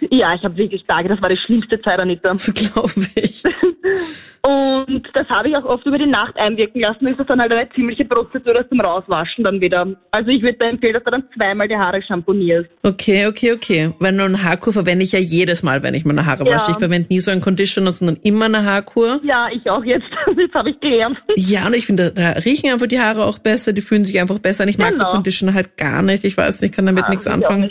ich, 0.00 0.08
ja, 0.12 0.32
ich 0.34 0.44
habe 0.44 0.56
wirklich 0.56 0.84
Tage, 0.86 1.08
das 1.08 1.20
war 1.20 1.28
die 1.28 1.36
schlimmste 1.36 1.80
Zeit, 1.82 1.98
Anita. 1.98 2.30
Das 2.30 2.54
glaube 2.54 2.92
ich. 3.16 3.42
Und 4.46 5.02
das 5.14 5.28
habe 5.28 5.48
ich 5.48 5.56
auch 5.56 5.64
oft 5.64 5.84
über 5.86 5.98
die 5.98 6.06
Nacht 6.06 6.36
einwirken 6.36 6.80
lassen. 6.80 7.06
Ist 7.08 7.18
das 7.18 7.26
dann 7.26 7.40
halt 7.40 7.50
eine 7.50 7.68
ziemliche 7.70 8.04
Prozedur 8.04 8.54
das 8.54 8.68
zum 8.68 8.80
Rauswaschen 8.80 9.42
dann 9.42 9.60
wieder. 9.60 9.86
Also 10.12 10.30
ich 10.30 10.40
würde 10.42 10.56
da 10.58 10.68
empfehlen, 10.68 10.94
dass 10.94 11.02
du 11.02 11.10
dann 11.10 11.24
zweimal 11.36 11.66
die 11.66 11.74
Haare 11.76 12.00
shampoonierst. 12.02 12.70
Okay, 12.84 13.26
okay, 13.26 13.52
okay. 13.52 13.92
Weil 13.98 14.12
nur 14.12 14.26
eine 14.26 14.42
Haarkur 14.44 14.72
verwende 14.72 15.04
ich 15.04 15.10
ja 15.12 15.18
jedes 15.18 15.64
Mal, 15.64 15.82
wenn 15.82 15.94
ich 15.94 16.04
meine 16.04 16.26
Haare 16.26 16.46
Ja. 16.46 16.54
wasche. 16.54 16.70
Ich 16.70 16.78
verwende 16.78 17.08
nie 17.12 17.18
so 17.20 17.32
einen 17.32 17.40
Conditioner, 17.40 17.90
sondern 17.90 18.18
immer 18.22 18.44
eine 18.44 18.64
Haarkur. 18.64 19.18
Ja, 19.24 19.48
ich 19.52 19.68
auch 19.68 19.82
jetzt. 19.84 20.06
Jetzt 20.36 20.54
habe 20.54 20.70
ich 20.70 20.78
gelernt. 20.80 21.18
Ja, 21.34 21.66
und 21.66 21.74
ich 21.74 21.86
finde, 21.86 22.12
da 22.12 22.30
riechen 22.32 22.70
einfach 22.70 22.86
die 22.86 23.00
Haare 23.00 23.24
auch 23.24 23.38
besser, 23.40 23.72
die 23.72 23.80
fühlen 23.82 24.04
sich 24.04 24.20
einfach 24.20 24.38
besser 24.38 24.62
an. 24.62 24.68
Ich 24.68 24.78
mag 24.78 24.94
so 24.94 25.00
Genau. 25.00 25.10
Conditioner 25.10 25.54
halt 25.54 25.76
gar 25.76 26.02
nicht. 26.02 26.24
Ich 26.24 26.36
weiß 26.36 26.60
nicht, 26.60 26.74
kann 26.74 26.86
damit 26.86 27.04
Ah, 27.04 27.10
nichts 27.10 27.26
ich 27.26 27.30
auch 27.32 27.36
anfangen. 27.36 27.70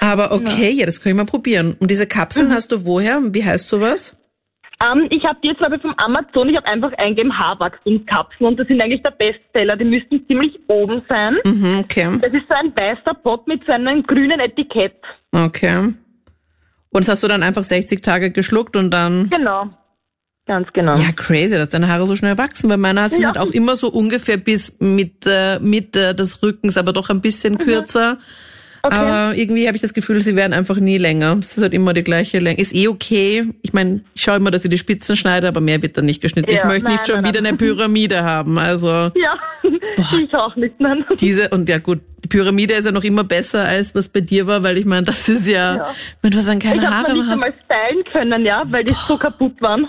Aber 0.00 0.32
okay, 0.32 0.70
ja. 0.70 0.86
das 0.86 1.00
kann 1.02 1.10
ich 1.10 1.16
mal 1.16 1.26
probieren. 1.26 1.76
Und 1.80 1.90
diese 1.90 2.06
Kapseln 2.06 2.48
Mhm. 2.48 2.52
hast 2.52 2.70
du 2.72 2.86
woher? 2.86 3.20
Wie 3.32 3.44
heißt 3.44 3.68
sowas? 3.68 4.16
Ähm, 4.82 5.06
ich 5.10 5.24
habe 5.24 5.38
die 5.42 5.48
jetzt 5.48 5.58
glaube 5.58 5.76
ich 5.76 5.82
vom 5.82 5.94
Amazon, 5.98 6.48
ich 6.48 6.56
habe 6.56 6.66
einfach 6.66 6.92
eingegeben 6.98 7.36
Haarwachstumskapseln 7.38 8.48
und 8.48 8.56
das 8.58 8.66
sind 8.66 8.80
eigentlich 8.80 9.02
der 9.02 9.10
Bestseller. 9.10 9.76
Die 9.76 9.84
müssten 9.84 10.26
ziemlich 10.26 10.58
oben 10.68 11.02
sein. 11.08 11.36
Mhm, 11.44 11.80
okay. 11.84 12.18
Das 12.20 12.32
ist 12.32 12.48
so 12.48 12.54
ein 12.54 12.74
weißer 12.74 13.14
Pot 13.22 13.46
mit 13.46 13.64
so 13.66 13.72
einem 13.72 14.02
grünen 14.04 14.40
Etikett. 14.40 14.94
Okay. 15.32 15.92
Und 16.92 17.00
das 17.06 17.08
hast 17.08 17.22
du 17.22 17.28
dann 17.28 17.42
einfach 17.42 17.62
60 17.62 18.02
Tage 18.02 18.30
geschluckt 18.30 18.76
und 18.76 18.90
dann. 18.90 19.28
Genau. 19.30 19.68
Ganz 20.46 20.66
genau. 20.72 20.96
Ja, 20.96 21.12
crazy, 21.14 21.54
dass 21.54 21.68
deine 21.68 21.86
Haare 21.88 22.06
so 22.06 22.16
schnell 22.16 22.36
wachsen, 22.36 22.68
weil 22.70 22.78
meine 22.78 23.08
sind 23.08 23.22
Ja. 23.22 23.28
halt 23.28 23.38
auch 23.38 23.50
immer 23.52 23.76
so 23.76 23.88
ungefähr 23.88 24.36
bis 24.36 24.76
Mitte, 24.80 25.60
Mitte 25.62 26.14
des 26.14 26.42
Rückens, 26.42 26.76
aber 26.76 26.92
doch 26.92 27.10
ein 27.10 27.20
bisschen 27.20 27.58
kürzer. 27.58 28.18
Okay. 28.82 28.96
Aber 28.96 29.36
irgendwie 29.36 29.66
habe 29.66 29.76
ich 29.76 29.82
das 29.82 29.92
Gefühl, 29.92 30.20
sie 30.22 30.36
werden 30.36 30.52
einfach 30.54 30.76
nie 30.76 30.96
länger. 30.96 31.36
Es 31.40 31.56
ist 31.56 31.62
halt 31.62 31.74
immer 31.74 31.92
die 31.92 32.02
gleiche 32.02 32.38
Länge. 32.38 32.58
Ist 32.58 32.74
eh 32.74 32.88
okay. 32.88 33.44
Ich 33.62 33.72
meine, 33.72 34.00
ich 34.14 34.22
schaue 34.22 34.36
immer, 34.36 34.50
dass 34.50 34.64
ich 34.64 34.70
die 34.70 34.78
Spitzen 34.78 35.16
schneide, 35.16 35.48
aber 35.48 35.60
mehr 35.60 35.82
wird 35.82 35.98
dann 35.98 36.06
nicht 36.06 36.22
geschnitten. 36.22 36.50
Ja, 36.50 36.58
ich 36.58 36.64
möchte 36.64 36.84
nein, 36.84 36.92
nicht 36.94 37.06
schon 37.06 37.16
nein, 37.16 37.24
wieder 37.26 37.40
nein. 37.42 37.48
eine 37.50 37.58
Pyramide 37.58 38.22
haben. 38.24 38.58
Also 38.58 38.88
Ja, 39.14 39.34
ich 40.18 40.34
auch 40.34 40.56
nicht. 40.56 40.80
Nein. 40.80 41.04
diese, 41.20 41.48
und 41.50 41.68
ja 41.68 41.78
gut, 41.78 42.00
die 42.24 42.28
Pyramide 42.28 42.74
ist 42.74 42.86
ja 42.86 42.92
noch 42.92 43.04
immer 43.04 43.24
besser, 43.24 43.64
als 43.64 43.94
was 43.94 44.08
bei 44.08 44.20
dir 44.20 44.46
war, 44.46 44.62
weil 44.62 44.78
ich 44.78 44.86
meine, 44.86 45.04
das 45.04 45.28
ist 45.28 45.46
ja, 45.46 45.76
Ja. 45.76 45.94
wenn 46.22 46.30
du 46.30 46.42
dann 46.42 46.58
keine 46.58 46.76
Ich 46.82 46.86
habe 46.86 46.96
Haare 46.96 47.12
mehr 47.12 47.16
nicht 47.16 47.26
hast. 47.32 47.42
einmal 47.42 47.52
stylen 47.52 48.04
können, 48.12 48.46
ja, 48.46 48.64
weil 48.70 48.84
die 48.84 48.94
so 49.06 49.16
kaputt 49.18 49.60
waren. 49.60 49.88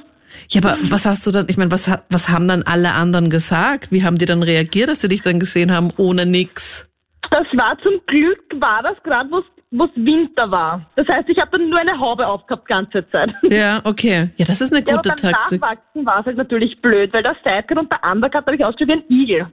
Ja, 0.50 0.62
aber 0.64 0.78
was 0.90 1.06
hast 1.06 1.26
du 1.28 1.32
dann, 1.32 1.46
ich 1.50 1.58
meine, 1.58 1.72
was, 1.72 1.90
was 2.10 2.30
haben 2.30 2.48
dann 2.48 2.64
alle 2.64 2.94
anderen 2.94 3.30
gesagt? 3.30 3.92
Wie 3.92 4.04
haben 4.04 4.18
die 4.18 4.26
dann 4.26 4.44
reagiert, 4.44 4.90
dass 4.90 5.02
sie 5.02 5.10
dich 5.10 5.22
dann 5.22 5.40
gesehen 5.40 5.72
haben 5.74 5.92
ohne 5.98 6.26
nix? 6.26 6.88
Das 7.32 7.48
war 7.54 7.78
zum 7.82 7.94
Glück, 8.08 8.40
war 8.62 8.84
das 8.84 9.02
gerade, 9.04 9.32
wo 9.32 9.40
es 9.86 9.92
Winter 9.96 10.52
war. 10.52 10.86
Das 10.98 11.08
heißt, 11.08 11.30
ich 11.30 11.38
habe 11.40 11.58
dann 11.58 11.70
nur 11.70 11.80
eine 11.80 11.98
Haube 11.98 12.28
aufgehabt, 12.28 12.68
ganze 12.68 13.10
Zeit. 13.10 13.30
Ja, 13.44 13.82
okay. 13.86 14.30
Ja, 14.36 14.46
das 14.46 14.60
ist 14.62 14.74
eine 14.74 14.86
Ja, 14.86 14.98
gute 14.98 15.10
aber 15.12 15.22
beim 15.22 15.32
Taktik. 15.32 15.62
Nachwachsen 15.62 16.06
war 16.06 16.20
es 16.20 16.26
halt 16.26 16.38
natürlich 16.38 16.82
blöd, 16.82 17.14
weil 17.14 17.24
der 17.24 17.36
Sidecut 17.44 17.78
und 17.78 17.92
der 17.92 18.00
Undercut 18.12 18.46
habe 18.46 18.56
ich 18.56 18.66
ausgeschaut 18.66 18.90
wie 18.90 18.94
ein 18.94 19.04
Igel, 19.10 19.48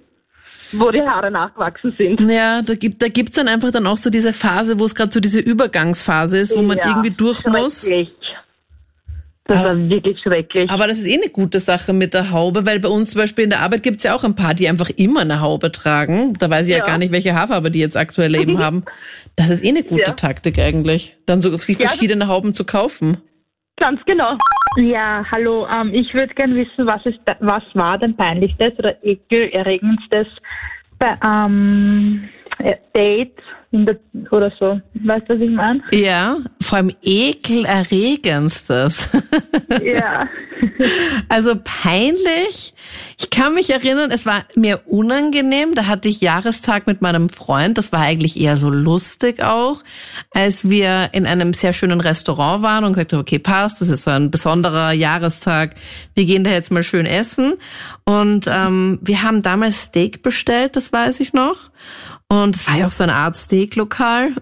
wo 0.72 0.90
die 0.90 1.02
Haare 1.02 1.30
nachgewachsen 1.30 1.92
sind. 1.92 2.20
Ja, 2.28 2.62
da 2.62 2.74
gibt 2.74 3.00
da 3.00 3.08
gibt's 3.08 3.36
dann 3.36 3.46
einfach 3.46 3.70
dann 3.70 3.86
auch 3.86 3.96
so 3.96 4.10
diese 4.10 4.32
Phase, 4.32 4.80
wo 4.80 4.84
es 4.84 4.96
gerade 4.96 5.12
so 5.12 5.20
diese 5.20 5.38
Übergangsphase 5.38 6.38
ist, 6.38 6.56
wo 6.56 6.62
man 6.62 6.78
Ja, 6.78 6.88
irgendwie 6.88 7.12
durch 7.12 7.44
muss. 7.46 7.82
Schrecklich. 7.82 8.10
Das 9.48 9.56
Aber- 9.58 9.68
war 9.70 9.88
wirklich 9.88 10.20
schrecklich. 10.20 10.70
Aber 10.70 10.86
das 10.86 10.98
ist 10.98 11.06
eh 11.06 11.16
eine 11.20 11.30
gute 11.30 11.58
Sache 11.58 11.92
mit 11.94 12.12
der 12.14 12.30
Haube, 12.30 12.66
weil 12.66 12.78
bei 12.80 12.88
uns 12.88 13.10
zum 13.12 13.22
Beispiel 13.22 13.44
in 13.44 13.50
der 13.50 13.60
Arbeit 13.60 13.82
gibt's 13.82 14.04
ja 14.04 14.14
auch 14.14 14.22
ein 14.22 14.34
paar, 14.34 14.52
die 14.54 14.68
einfach 14.68 14.90
immer 14.96 15.20
eine 15.22 15.40
Haube 15.40 15.72
tragen. 15.72 16.34
Da 16.38 16.50
weiß 16.50 16.66
ich 16.68 16.72
ja, 16.72 16.78
Ja. 16.80 16.84
gar 16.84 16.98
nicht, 16.98 17.12
welche 17.12 17.34
Haarfarbe 17.34 17.70
die 17.70 17.80
jetzt 17.80 17.96
aktuell 17.96 18.34
eben 18.36 18.58
haben. 18.62 18.84
Das 19.36 19.48
ist 19.50 19.64
eh 19.64 19.70
eine 19.70 19.82
gute 19.82 20.02
Ja. 20.02 20.12
Taktik 20.12 20.58
eigentlich. 20.58 21.16
Dann 21.26 21.40
so 21.42 21.56
sich 21.56 21.78
Ja, 21.78 21.88
verschiedene 21.88 22.28
Hauben 22.28 22.52
zu 22.54 22.64
kaufen. 22.64 23.16
Ganz 23.78 24.00
genau. 24.04 24.36
Ja, 24.76 25.24
hallo. 25.32 25.66
Ähm, 25.66 25.94
ich 25.94 26.12
würde 26.12 26.34
gern 26.34 26.54
wissen, 26.54 26.84
was 26.86 27.04
ist, 27.06 27.18
was 27.40 27.62
war 27.74 27.96
dein 27.98 28.16
peinlichstes 28.16 28.78
oder 28.78 29.02
ekelerregendstes 29.02 30.26
bei 30.98 31.14
ähm, 31.24 32.28
äh, 32.58 32.74
Date 32.94 33.38
oder 33.70 34.50
so? 34.58 34.80
Weißt 34.94 35.28
du, 35.28 35.34
was 35.34 35.40
ich 35.40 35.50
meine? 35.50 35.82
Ja, 35.92 36.38
vor 36.60 36.78
allem 36.78 36.90
ekelerregendstes. 37.02 39.10
Ja. 39.82 40.26
Also 41.28 41.54
peinlich. 41.62 42.74
Ich 43.18 43.30
kann 43.30 43.54
mich 43.54 43.70
erinnern, 43.70 44.10
es 44.10 44.26
war 44.26 44.44
mir 44.54 44.80
unangenehm. 44.86 45.74
Da 45.74 45.86
hatte 45.86 46.08
ich 46.08 46.20
Jahrestag 46.20 46.86
mit 46.86 47.02
meinem 47.02 47.28
Freund. 47.28 47.78
Das 47.78 47.92
war 47.92 48.00
eigentlich 48.00 48.38
eher 48.38 48.56
so 48.56 48.70
lustig 48.70 49.42
auch, 49.42 49.82
als 50.30 50.68
wir 50.68 51.10
in 51.12 51.26
einem 51.26 51.52
sehr 51.52 51.72
schönen 51.72 52.00
Restaurant 52.00 52.62
waren 52.62 52.84
und 52.84 52.92
gesagt 52.92 53.12
haben, 53.12 53.20
okay, 53.20 53.38
passt, 53.38 53.80
das 53.80 53.88
ist 53.88 54.04
so 54.04 54.10
ein 54.10 54.30
besonderer 54.30 54.92
Jahrestag. 54.92 55.74
Wir 56.14 56.24
gehen 56.24 56.44
da 56.44 56.50
jetzt 56.50 56.70
mal 56.70 56.82
schön 56.82 57.06
essen. 57.06 57.54
Und 58.04 58.46
ähm, 58.48 58.98
wir 59.02 59.22
haben 59.22 59.42
damals 59.42 59.82
Steak 59.82 60.22
bestellt, 60.22 60.76
das 60.76 60.92
weiß 60.92 61.20
ich 61.20 61.32
noch. 61.32 61.70
Und 62.28 62.56
es 62.56 62.68
war 62.68 62.76
ja 62.76 62.86
auch 62.86 62.90
so 62.90 63.02
eine 63.02 63.14
Art 63.14 63.36
Steaklokal. 63.36 64.32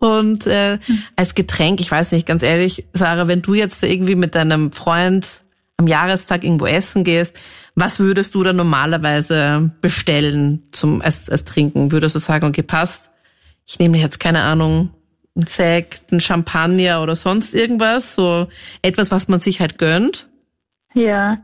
Und 0.00 0.46
äh, 0.48 0.78
als 1.14 1.34
Getränk, 1.34 1.80
ich 1.80 1.90
weiß 1.90 2.12
nicht, 2.12 2.26
ganz 2.26 2.42
ehrlich, 2.42 2.86
Sarah, 2.92 3.28
wenn 3.28 3.42
du 3.42 3.54
jetzt 3.54 3.82
irgendwie 3.84 4.16
mit 4.16 4.34
deinem 4.34 4.72
Freund 4.72 5.42
am 5.76 5.86
Jahrestag 5.86 6.42
irgendwo 6.42 6.66
essen 6.66 7.04
gehst, 7.04 7.40
was 7.74 8.00
würdest 8.00 8.34
du 8.34 8.42
da 8.42 8.52
normalerweise 8.52 9.70
bestellen 9.80 10.64
zum 10.72 11.00
als, 11.02 11.30
als 11.30 11.44
Trinken? 11.44 11.92
Würdest 11.92 12.14
du 12.14 12.18
sagen, 12.18 12.46
okay, 12.46 12.62
passt, 12.62 13.10
ich 13.64 13.78
nehme 13.78 13.98
jetzt 13.98 14.18
keine 14.18 14.42
Ahnung, 14.42 14.90
ein 15.36 15.46
Sekt, 15.46 16.12
ein 16.12 16.20
Champagner 16.20 17.02
oder 17.02 17.16
sonst 17.16 17.54
irgendwas, 17.54 18.14
so 18.14 18.48
etwas, 18.82 19.10
was 19.10 19.28
man 19.28 19.40
sich 19.40 19.60
halt 19.60 19.78
gönnt? 19.78 20.28
Ja. 20.94 21.38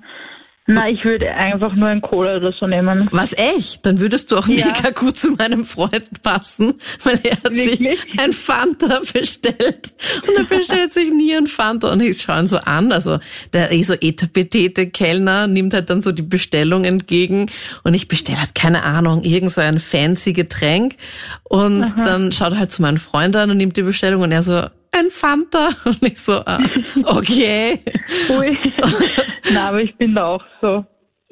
Na, 0.71 0.87
ich 0.87 1.03
würde 1.03 1.31
einfach 1.33 1.75
nur 1.75 1.89
ein 1.89 2.03
Cola 2.03 2.37
oder 2.37 2.53
so 2.61 2.67
nehmen. 2.67 3.09
Was 3.11 3.33
echt? 3.33 3.87
Dann 3.87 4.01
würdest 4.01 4.31
du 4.31 4.37
auch 4.37 4.47
Ja. 4.47 4.67
mega 4.67 4.91
gut 4.91 5.17
zu 5.19 5.31
meinem 5.31 5.65
Freund 5.65 6.23
passen, 6.23 6.75
weil 7.05 7.19
er 7.25 7.39
hat 7.43 7.55
sich 7.55 7.81
Wirklich? 7.81 7.99
ein 8.19 8.33
Fanta 8.33 9.01
bestellt 9.13 9.95
und 10.29 10.37
er 10.37 10.45
bestellt 10.45 10.93
sich 10.93 11.11
nie 11.11 11.35
ein 11.35 11.47
Fanta 11.47 11.91
und 11.91 12.03
ich 12.03 12.21
schaue 12.21 12.41
ihn 12.41 12.49
so 12.49 12.59
an, 12.59 12.93
also 12.93 13.19
der 13.55 13.73
eh 13.73 13.83
so 13.83 13.95
etepetete 13.95 14.89
Kellner 14.91 15.47
nimmt 15.47 15.73
halt 15.73 15.89
dann 15.89 16.03
so 16.03 16.13
die 16.13 16.23
Bestellung 16.23 16.85
entgegen 16.85 17.47
und 17.85 17.95
ich 17.95 18.07
bestelle 18.09 18.39
halt 18.39 18.55
keine 18.55 18.83
Ahnung, 18.83 19.23
irgend 19.23 19.51
so 19.53 19.63
ein 19.63 19.79
fancy 19.79 20.35
Getränk 20.35 20.97
und 21.45 21.87
dann 21.97 22.31
schaut 22.31 22.53
er 22.53 22.59
halt 22.59 22.73
zu 22.73 22.83
meinem 22.83 22.99
Freund 22.99 23.35
an 23.37 23.51
und 23.51 23.57
nimmt 23.57 23.79
die 23.79 23.83
Bestellung 23.83 24.21
und 24.21 24.33
er 24.33 24.43
so 24.43 24.67
ein 24.93 25.11
Fanta 25.11 25.69
und 25.85 26.03
ich 26.03 26.19
so 26.19 26.33
ah, 26.35 26.61
okay 27.05 27.81
Ui. 28.31 28.57
Na, 29.53 29.69
aber 29.69 29.81
ich 29.83 29.95
bin 29.97 30.15
da 30.15 30.25
auch 30.27 30.45
so, 30.61 30.85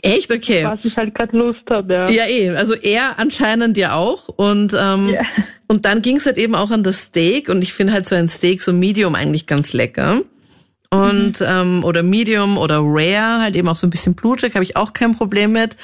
echt 0.03 0.31
okay 0.33 0.65
was 0.65 0.85
ich 0.85 0.97
halt 0.97 1.15
gerade 1.15 1.37
Lust 1.37 1.61
habe. 1.71 1.93
Ja. 1.93 2.11
Ja, 2.11 2.27
eh. 2.27 2.51
Also 2.51 2.75
er 2.75 3.19
anscheinend 3.19 3.77
ja 3.77 3.95
auch. 3.95 4.29
Und, 4.29 4.73
ähm, 4.79 5.11
Ja. 5.11 5.21
und 5.69 5.85
dann 5.85 6.03
ging 6.03 6.17
es 6.17 6.27
halt 6.27 6.39
eben 6.39 6.55
auch 6.55 6.71
an 6.71 6.83
das 6.85 7.01
Steak. 7.03 7.49
Und 7.49 7.63
ich 7.63 7.73
finde 7.73 7.93
halt 7.93 8.07
so 8.07 8.15
ein 8.15 8.29
Steak, 8.29 8.63
so 8.63 8.73
Medium 8.73 9.15
eigentlich 9.15 9.47
ganz 9.47 9.73
lecker. 9.73 10.23
Und, 10.91 11.43
ähm, 11.45 11.83
oder 11.85 12.03
Medium 12.05 12.57
oder 12.57 12.79
Rare, 12.81 13.43
halt 13.43 13.57
eben 13.57 13.69
auch 13.69 13.77
so 13.77 13.87
ein 13.87 13.91
bisschen 13.91 14.15
blutig, 14.15 14.55
habe 14.55 14.65
ich 14.65 14.77
auch 14.77 14.93
kein 14.93 15.17
Problem 15.17 15.53
mit. 15.53 15.77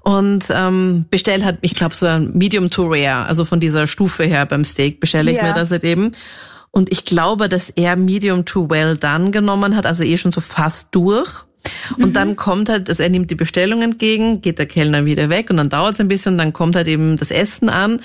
Und 0.00 0.44
ähm, 0.50 1.06
bestell 1.10 1.44
halt, 1.44 1.58
ich 1.62 1.74
glaube, 1.74 1.94
so 1.94 2.06
ein 2.06 2.32
Medium 2.36 2.68
to 2.68 2.82
Rare, 2.86 3.26
also 3.26 3.44
von 3.44 3.60
dieser 3.60 3.86
Stufe 3.86 4.24
her 4.24 4.44
beim 4.46 4.64
Steak 4.64 4.98
bestelle 5.00 5.30
ich 5.30 5.36
Ja. 5.36 5.44
mir 5.44 5.52
das 5.54 5.70
halt 5.70 5.84
eben. 5.84 6.12
Und 6.70 6.92
ich 6.92 7.04
glaube, 7.04 7.48
dass 7.48 7.70
er 7.70 7.96
Medium 7.96 8.44
to 8.44 8.68
Well 8.70 8.96
Done 8.96 9.30
genommen 9.30 9.76
hat, 9.76 9.86
also 9.86 10.04
eh 10.04 10.16
schon 10.16 10.32
so 10.32 10.40
fast 10.40 10.88
durch. 10.92 11.44
Und 11.98 12.14
dann 12.16 12.36
kommt 12.36 12.68
halt, 12.68 12.88
also 12.88 13.02
er 13.02 13.08
nimmt 13.08 13.30
die 13.30 13.34
Bestellung 13.34 13.82
entgegen, 13.82 14.40
geht 14.40 14.58
der 14.58 14.66
Kellner 14.66 15.04
wieder 15.04 15.28
weg 15.28 15.50
und 15.50 15.56
dann 15.56 15.68
dauert 15.68 15.94
es 15.94 16.00
ein 16.00 16.08
bisschen 16.08 16.34
und 16.34 16.38
dann 16.38 16.52
kommt 16.52 16.76
halt 16.76 16.86
eben 16.86 17.16
das 17.16 17.30
Essen 17.30 17.68
an. 17.68 18.00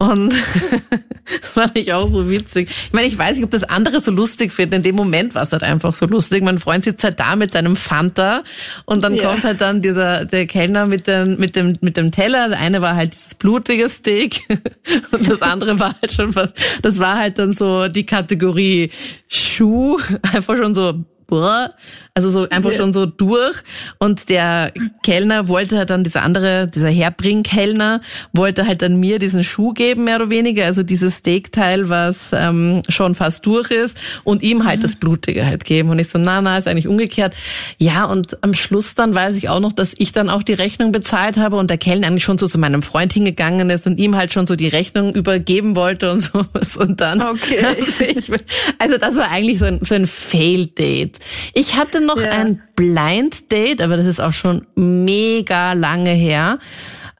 Und 0.00 0.32
das 1.40 1.50
fand 1.50 1.76
ich 1.76 1.92
auch 1.92 2.06
so 2.06 2.30
witzig. 2.30 2.70
Ich 2.86 2.92
meine, 2.92 3.08
ich 3.08 3.18
weiß 3.18 3.36
nicht, 3.36 3.44
ob 3.44 3.50
das 3.50 3.64
andere 3.64 4.00
so 4.00 4.12
lustig 4.12 4.52
finden. 4.52 4.76
In 4.76 4.82
dem 4.84 4.94
Moment 4.94 5.34
war 5.34 5.42
es 5.42 5.50
halt 5.50 5.64
einfach 5.64 5.92
so 5.92 6.06
lustig. 6.06 6.44
Mein 6.44 6.60
Freund 6.60 6.84
sitzt 6.84 7.02
halt 7.02 7.18
da 7.18 7.34
mit 7.34 7.52
seinem 7.52 7.74
Fanta 7.74 8.44
und 8.84 9.02
dann 9.02 9.16
Ja. 9.16 9.28
kommt 9.30 9.44
halt 9.44 9.60
dann 9.60 9.82
dieser 9.82 10.24
der 10.24 10.46
Kellner 10.46 10.86
mit 10.86 11.08
dem 11.08 11.36
mit 11.38 11.56
dem 11.56 11.72
mit 11.80 11.96
dem 11.96 12.12
Teller. 12.12 12.48
Der 12.48 12.58
eine 12.60 12.80
war 12.80 12.94
halt 12.94 13.14
dieses 13.14 13.34
blutige 13.34 13.88
Steak 13.88 14.42
und 15.10 15.28
das 15.28 15.42
andere 15.42 15.80
war 15.80 15.96
halt 16.00 16.12
schon 16.12 16.32
was. 16.36 16.52
Das 16.82 16.98
war 17.00 17.16
halt 17.18 17.38
dann 17.40 17.52
so 17.52 17.88
die 17.88 18.06
Kategorie 18.06 18.90
Schuh, 19.26 19.98
einfach 20.32 20.56
schon 20.56 20.74
so 20.76 21.04
boah, 21.28 21.74
also 22.14 22.30
so 22.30 22.48
einfach 22.48 22.72
schon 22.72 22.92
so 22.92 23.06
durch. 23.06 23.62
Und 23.98 24.28
der 24.28 24.72
Kellner 25.04 25.48
wollte 25.48 25.78
halt 25.78 25.90
dann, 25.90 26.02
dieser 26.02 26.22
andere, 26.22 26.66
dieser 26.66 26.88
Herbring-Kellner, 26.88 28.00
wollte 28.32 28.66
halt 28.66 28.82
dann 28.82 28.98
mir 28.98 29.20
diesen 29.20 29.44
Schuh 29.44 29.72
geben, 29.72 30.04
mehr 30.04 30.16
oder 30.16 30.30
weniger, 30.30 30.64
also 30.64 30.82
dieses 30.82 31.18
Steakteil, 31.18 31.88
was 31.88 32.30
ähm, 32.32 32.82
schon 32.88 33.14
fast 33.14 33.46
durch 33.46 33.70
ist, 33.70 33.96
und 34.24 34.42
ihm 34.42 34.66
halt 34.66 34.82
das 34.82 34.96
Blutige 34.96 35.46
halt 35.46 35.64
geben. 35.64 35.90
Und 35.90 36.00
ich 36.00 36.08
so, 36.08 36.18
na, 36.18 36.40
na, 36.42 36.58
ist 36.58 36.66
eigentlich 36.66 36.88
umgekehrt. 36.88 37.34
Ja, 37.78 38.06
und 38.06 38.42
am 38.42 38.54
Schluss 38.54 38.94
dann 38.94 39.14
weiß 39.14 39.36
ich 39.36 39.48
auch 39.48 39.60
noch, 39.60 39.72
dass 39.72 39.92
ich 39.96 40.12
dann 40.12 40.30
auch 40.30 40.42
die 40.42 40.54
Rechnung 40.54 40.90
bezahlt 40.90 41.36
habe 41.36 41.56
und 41.56 41.70
der 41.70 41.78
Kellner 41.78 42.08
eigentlich 42.08 42.24
schon 42.24 42.38
so 42.38 42.48
zu 42.48 42.58
meinem 42.58 42.82
Freund 42.82 43.12
hingegangen 43.12 43.70
ist 43.70 43.86
und 43.86 43.98
ihm 43.98 44.16
halt 44.16 44.32
schon 44.32 44.46
so 44.46 44.56
die 44.56 44.68
Rechnung 44.68 45.14
übergeben 45.14 45.76
wollte 45.76 46.10
und 46.10 46.20
sowas. 46.20 46.76
Und 46.76 47.00
dann 47.00 47.20
Okay. 47.20 47.64
also, 47.64 48.04
ich, 48.04 48.30
also 48.78 48.98
das 48.98 49.16
war 49.16 49.30
eigentlich 49.30 49.58
so 49.58 49.66
ein, 49.66 49.80
so 49.82 49.94
ein 49.94 50.06
Fail-Date. 50.06 51.17
Ich 51.54 51.76
hatte 51.76 52.00
noch 52.00 52.20
Ja. 52.20 52.30
ein 52.30 52.62
Blind-Date, 52.76 53.80
aber 53.82 53.96
das 53.96 54.06
ist 54.06 54.20
auch 54.20 54.32
schon 54.32 54.66
mega 54.74 55.72
lange 55.72 56.10
her. 56.10 56.58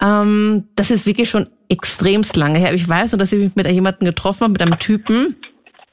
Ähm, 0.00 0.64
das 0.76 0.90
ist 0.90 1.06
wirklich 1.06 1.28
schon 1.30 1.48
extremst 1.68 2.36
lange 2.36 2.58
her. 2.58 2.72
Ich 2.74 2.88
weiß 2.88 3.12
nur, 3.12 3.18
dass 3.18 3.32
ich 3.32 3.38
mich 3.38 3.56
mit 3.56 3.70
jemandem 3.70 4.06
getroffen 4.06 4.40
habe, 4.42 4.52
mit 4.52 4.62
einem 4.62 4.78
Typen, 4.78 5.36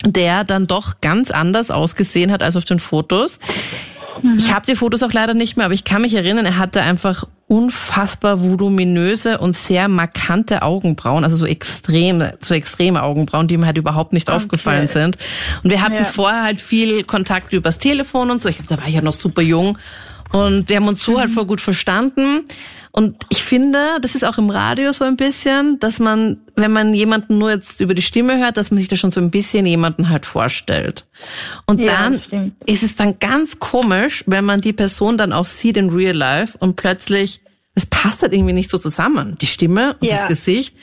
der 0.06 0.44
dann 0.44 0.68
doch 0.68 1.02
ganz 1.02 1.32
anders 1.32 1.72
ausgesehen 1.72 2.32
hat 2.32 2.44
als 2.44 2.56
auf 2.56 2.66
den 2.66 2.80
Fotos. 2.80 3.40
Ich 4.38 4.54
habe 4.54 4.66
die 4.66 4.76
Fotos 4.76 5.04
auch 5.04 5.12
leider 5.12 5.34
nicht 5.34 5.58
mehr, 5.58 5.66
aber 5.66 5.74
ich 5.74 5.84
kann 5.84 6.02
mich 6.02 6.14
erinnern, 6.14 6.46
er 6.46 6.58
hatte 6.58 6.82
einfach 6.82 7.26
unfassbar 7.48 8.44
voluminöse 8.44 9.38
und 9.38 9.56
sehr 9.56 9.88
markante 9.88 10.64
Augenbrauen, 10.64 11.24
also 11.24 11.36
so 11.36 11.46
extrem, 11.46 12.24
so 12.40 12.56
extreme 12.56 13.04
Augenbrauen, 13.04 13.48
die 13.48 13.58
mir 13.58 13.68
halt 13.68 13.78
überhaupt 13.78 14.14
nicht 14.14 14.30
aufgefallen 14.30 14.88
sind. 14.88 15.18
Und 15.64 15.70
wir 15.70 15.82
hatten 15.82 15.96
Ja. 15.96 16.04
vorher 16.06 16.44
halt 16.44 16.60
viel 16.60 17.04
Kontakt 17.04 17.54
übers 17.54 17.78
Telefon 17.78 18.32
und 18.32 18.42
so. 18.42 18.50
Ich 18.50 18.56
glaube, 18.58 18.70
da 18.76 18.82
war 18.82 18.88
ich 18.88 18.96
ja 18.96 19.02
noch 19.02 19.14
super 19.14 19.44
jung. 19.44 19.78
Und 20.32 20.70
wir 20.70 20.78
haben 20.78 20.88
uns 20.88 21.04
so 21.04 21.20
halt 21.20 21.30
voll 21.30 21.46
gut 21.46 21.62
verstanden. 21.62 22.46
Und 22.98 23.26
ich 23.30 23.44
finde, 23.44 23.98
das 24.00 24.16
ist 24.16 24.24
auch 24.24 24.38
im 24.38 24.50
Radio 24.50 24.94
so 24.94 25.04
ein 25.04 25.18
bisschen, 25.18 25.78
dass 25.80 26.00
man, 26.00 26.38
wenn 26.56 26.72
man 26.72 26.94
jemanden 26.94 27.38
nur 27.38 27.52
jetzt 27.52 27.82
über 27.82 27.94
die 27.94 28.02
Stimme 28.02 28.38
hört, 28.38 28.56
dass 28.56 28.72
man 28.72 28.80
sich 28.80 28.88
da 28.88 28.96
schon 28.96 29.12
so 29.12 29.20
ein 29.20 29.32
bisschen 29.32 29.66
jemanden 29.66 30.08
halt 30.08 30.26
vorstellt. 30.26 31.06
Und 31.66 31.82
Ja, 31.82 32.10
dann 32.10 32.54
ist 32.66 32.84
es 32.84 32.96
dann 32.96 33.20
ganz 33.20 33.60
komisch, 33.60 34.24
wenn 34.28 34.46
man 34.46 34.62
die 34.62 34.72
Person 34.72 35.18
dann 35.18 35.34
auch 35.34 35.46
sieht 35.46 35.76
in 35.76 35.90
Real 35.90 36.16
Life 36.16 36.58
und 36.58 36.78
plötzlich, 36.78 37.42
es 37.74 37.86
passt 37.86 38.22
halt 38.22 38.32
irgendwie 38.32 38.54
nicht 38.54 38.70
so 38.70 38.78
zusammen. 38.78 39.36
Die 39.42 39.48
Stimme 39.48 39.98
und 40.00 40.10
Ja. 40.10 40.16
das 40.16 40.28
Gesicht. 40.28 40.74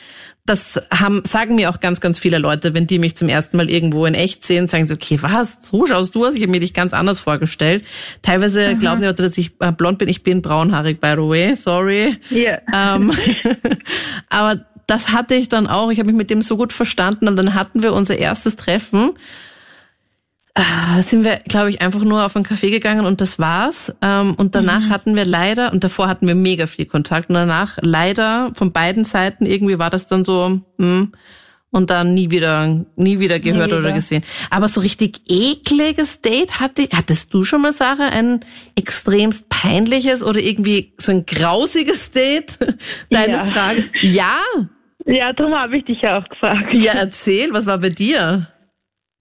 Das 0.44 0.80
haben, 0.90 1.22
sagen 1.24 1.54
mir 1.54 1.70
auch 1.70 1.78
ganz, 1.78 2.00
ganz 2.00 2.18
viele 2.18 2.38
Leute, 2.38 2.74
wenn 2.74 2.88
die 2.88 2.98
mich 2.98 3.16
zum 3.16 3.28
ersten 3.28 3.56
Mal 3.56 3.70
irgendwo 3.70 4.06
in 4.06 4.14
echt 4.14 4.44
sehen, 4.44 4.66
sagen 4.66 4.86
sie, 4.86 4.94
okay, 4.94 5.18
was? 5.20 5.58
So 5.60 5.86
schaust 5.86 6.16
du 6.16 6.26
aus? 6.26 6.34
Ich 6.34 6.42
habe 6.42 6.50
mir 6.50 6.58
dich 6.58 6.74
ganz 6.74 6.92
anders 6.92 7.20
vorgestellt. 7.20 7.84
Teilweise 8.22 8.76
glauben 8.76 9.00
die 9.00 9.06
Leute, 9.06 9.22
dass 9.22 9.38
ich 9.38 9.52
äh, 9.60 9.70
blond 9.70 9.98
bin. 9.98 10.08
Ich 10.08 10.24
bin 10.24 10.42
braunhaarig, 10.42 11.00
by 11.00 11.12
the 11.12 11.28
way. 11.28 11.54
Sorry. 11.54 12.16
Ja. 12.30 12.58
Ähm, 12.74 13.12
aber 14.28 14.66
das 14.88 15.12
hatte 15.12 15.36
ich 15.36 15.48
dann 15.48 15.68
auch. 15.68 15.90
Ich 15.90 15.98
habe 15.98 16.08
mich 16.08 16.16
mit 16.16 16.30
dem 16.30 16.42
so 16.42 16.56
gut 16.56 16.72
verstanden 16.72 17.28
und 17.28 17.36
dann 17.36 17.54
hatten 17.54 17.82
wir 17.82 17.92
unser 17.92 18.18
erstes 18.18 18.56
Treffen. 18.56 19.12
Ah, 20.54 21.00
sind 21.00 21.24
wir, 21.24 21.36
glaube 21.48 21.70
ich, 21.70 21.80
einfach 21.80 22.02
nur 22.04 22.26
auf 22.26 22.36
einen 22.36 22.44
Café 22.44 22.70
gegangen 22.70 23.06
und 23.06 23.22
das 23.22 23.38
war's. 23.38 23.94
Ähm, 24.02 24.34
und 24.34 24.54
danach 24.54 24.90
hatten 24.90 25.16
wir 25.16 25.24
leider, 25.24 25.72
und 25.72 25.82
davor 25.82 26.08
hatten 26.08 26.26
wir 26.26 26.34
mega 26.34 26.66
viel 26.66 26.84
Kontakt, 26.84 27.30
und 27.30 27.36
danach 27.36 27.78
leider 27.80 28.52
von 28.54 28.70
beiden 28.70 29.04
Seiten 29.04 29.46
irgendwie 29.46 29.78
war 29.78 29.88
das 29.88 30.08
dann 30.08 30.24
so, 30.24 30.60
hm, 30.78 31.12
und 31.70 31.88
dann 31.88 32.12
nie 32.12 32.30
wieder, 32.30 32.84
nie 32.96 33.18
wieder 33.18 33.40
gehört 33.40 33.68
wieder. 33.68 33.78
oder 33.78 33.92
gesehen. 33.92 34.22
Aber 34.50 34.68
so 34.68 34.82
richtig 34.82 35.22
ekliges 35.30 36.20
Date 36.20 36.60
hatte, 36.60 36.86
hattest 36.94 37.32
du 37.32 37.44
schon 37.44 37.62
mal, 37.62 37.72
Sarah, 37.72 38.08
ein 38.08 38.40
extremst 38.76 39.48
peinliches 39.48 40.22
oder 40.22 40.38
irgendwie 40.38 40.92
so 40.98 41.12
ein 41.12 41.24
grausiges 41.24 42.10
Date? 42.10 42.58
Deine 43.10 43.32
Ja. 43.32 43.46
Frage. 43.46 43.84
Ja? 44.02 44.36
Ja, 45.06 45.32
darum 45.32 45.54
habe 45.54 45.78
ich 45.78 45.84
dich 45.86 46.02
ja 46.02 46.18
auch 46.18 46.28
gefragt. 46.28 46.76
Ja, 46.76 46.92
erzähl, 46.92 47.54
was 47.54 47.64
war 47.64 47.78
bei 47.78 47.88
dir? 47.88 48.48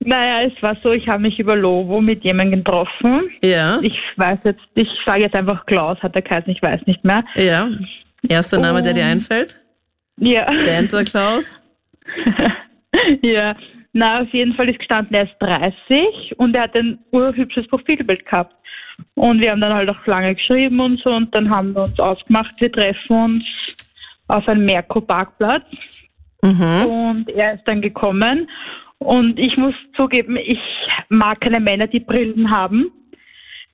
Naja, 0.03 0.47
es 0.47 0.63
war 0.63 0.75
so, 0.81 0.91
ich 0.91 1.07
habe 1.07 1.21
mich 1.21 1.37
über 1.39 1.55
Lovo 1.55 2.01
mit 2.01 2.23
jemandem 2.23 2.63
getroffen. 2.63 3.29
Ja, 3.43 3.79
Ich 3.81 3.97
weiß 4.17 4.39
jetzt, 4.45 4.61
ich 4.75 4.87
sage 5.05 5.21
jetzt 5.21 5.35
einfach 5.35 5.65
Klaus, 5.67 5.97
hat 6.01 6.15
er 6.15 6.21
geheißen, 6.23 6.51
ich 6.51 6.61
weiß 6.61 6.81
nicht 6.87 7.03
mehr. 7.03 7.23
ja. 7.35 7.67
Erster 8.27 8.59
Name, 8.59 8.81
der 8.83 8.93
dir 8.93 9.03
Um. 9.03 9.09
einfällt? 9.11 9.59
Ja. 10.17 10.47
Santa 10.51 11.03
Claus? 11.03 11.51
ja. 13.23 13.55
Na, 13.93 14.21
auf 14.21 14.29
jeden 14.31 14.53
Fall 14.53 14.69
ist 14.69 14.79
gestanden, 14.79 15.15
er 15.15 15.23
ist 15.23 15.35
30 15.39 16.37
und 16.37 16.55
er 16.55 16.63
hat 16.63 16.75
ein 16.75 16.99
urhübsches 17.11 17.67
Profilbild 17.67 18.25
gehabt. 18.25 18.55
Und 19.15 19.41
wir 19.41 19.51
haben 19.51 19.59
dann 19.61 19.73
halt 19.73 19.89
auch 19.89 20.05
lange 20.05 20.35
geschrieben 20.35 20.79
und 20.79 20.99
so 21.01 21.09
und 21.11 21.33
dann 21.35 21.49
haben 21.49 21.73
wir 21.73 21.83
uns 21.83 21.99
ausgemacht, 21.99 22.53
wir 22.59 22.71
treffen 22.71 23.23
uns 23.23 23.45
auf 24.27 24.47
einem 24.47 24.65
Merkur-Parkplatz 24.65 25.63
Mhm. 26.43 26.85
und 26.87 27.29
er 27.29 27.53
ist 27.55 27.63
dann 27.67 27.81
gekommen 27.81 28.49
und 29.01 29.39
ich 29.39 29.57
muss 29.57 29.73
zugeben, 29.95 30.37
ich 30.37 30.59
mag 31.09 31.41
keine 31.41 31.59
Männer, 31.59 31.87
die 31.87 31.99
Brillen 31.99 32.51
haben, 32.51 32.91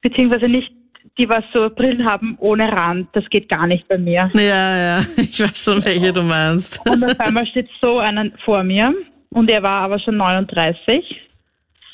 beziehungsweise 0.01 0.48
nicht, 0.48 0.72
die 1.17 1.27
was 1.27 1.43
so 1.51 1.69
Brillen 1.69 2.05
haben 2.05 2.38
ohne 2.39 2.72
Rand, 2.72 3.10
das 3.12 3.25
geht 3.29 3.50
gar 3.50 3.67
nicht 3.67 3.86
bei 3.89 3.98
mir. 3.98 4.31
Ja, 4.34 4.77
ja, 4.77 5.00
ich 5.17 5.38
weiß 5.41 5.65
schon, 5.65 5.84
welche 5.84 6.13
du 6.13 6.24
meinst. 6.24 6.79
Und 6.88 7.03
auf 7.03 7.19
einmal 7.19 7.46
steht 7.46 7.67
so 7.81 8.00
einer 8.00 8.31
vor 8.46 8.63
mir 8.63 8.93
und 9.31 9.50
er 9.50 9.62
war 9.62 9.81
aber 9.81 10.00
schon 10.00 10.15
39. 10.15 11.03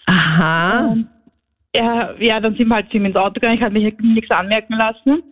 Aha. 0.05 0.89
Und 0.91 1.07
er, 1.71 2.15
ja, 2.19 2.39
dann 2.39 2.55
sind 2.55 2.67
wir 2.67 2.75
halt 2.75 2.91
zu 2.91 2.97
ihm 2.97 3.05
ins 3.05 3.15
Auto 3.15 3.33
gegangen, 3.33 3.57
ich 3.57 3.63
habe 3.63 3.73
mich 3.73 3.95
nichts 3.99 4.29
anmerken 4.29 4.75
lassen. 4.75 5.23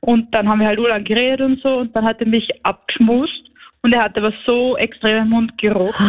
Und 0.00 0.34
dann 0.34 0.46
haben 0.46 0.60
wir 0.60 0.66
halt 0.66 0.78
urlang 0.78 1.04
geredet 1.04 1.40
und 1.40 1.62
so 1.62 1.78
und 1.78 1.96
dann 1.96 2.04
hat 2.04 2.20
er 2.20 2.28
mich 2.28 2.46
abgeschmust 2.64 3.50
und 3.86 3.92
er 3.92 4.02
hatte 4.04 4.18
aber 4.20 4.32
so 4.44 4.76
extremen 4.76 5.28
Mundgeruch. 5.30 5.94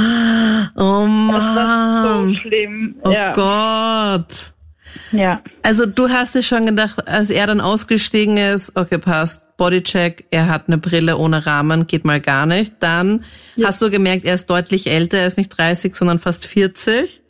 Oh 0.75 1.07
Das 1.31 1.43
war 1.55 2.03
so 2.03 2.09
Mann. 2.25 2.35
schlimm. 2.35 2.95
Oh 3.03 3.09
ja, 3.11 3.31
Gott. 3.31 4.53
ja. 5.11 5.41
Also 5.63 5.85
du 5.85 6.09
hast 6.09 6.35
dir 6.35 6.43
schon 6.43 6.65
gedacht, 6.65 7.07
als 7.07 7.29
er 7.29 7.47
dann 7.47 7.61
ausgestiegen 7.61 8.37
ist, 8.37 8.75
okay, 8.75 8.97
passt, 8.97 9.57
Bodycheck, 9.57 10.25
er 10.31 10.47
hat 10.49 10.63
eine 10.67 10.77
Brille 10.77 11.17
ohne 11.17 11.45
Rahmen, 11.45 11.87
geht 11.87 12.05
mal 12.05 12.19
gar 12.19 12.45
nicht. 12.45 12.73
Dann 12.81 13.23
hast 13.63 13.81
du 13.81 13.89
gemerkt, 13.89 14.25
er 14.25 14.33
ist 14.35 14.49
deutlich 14.49 14.87
älter, 14.87 15.17
er 15.19 15.27
ist 15.27 15.37
nicht 15.37 15.49
30, 15.57 15.95
sondern 15.95 16.19
fast 16.19 16.45
40. 16.47 17.21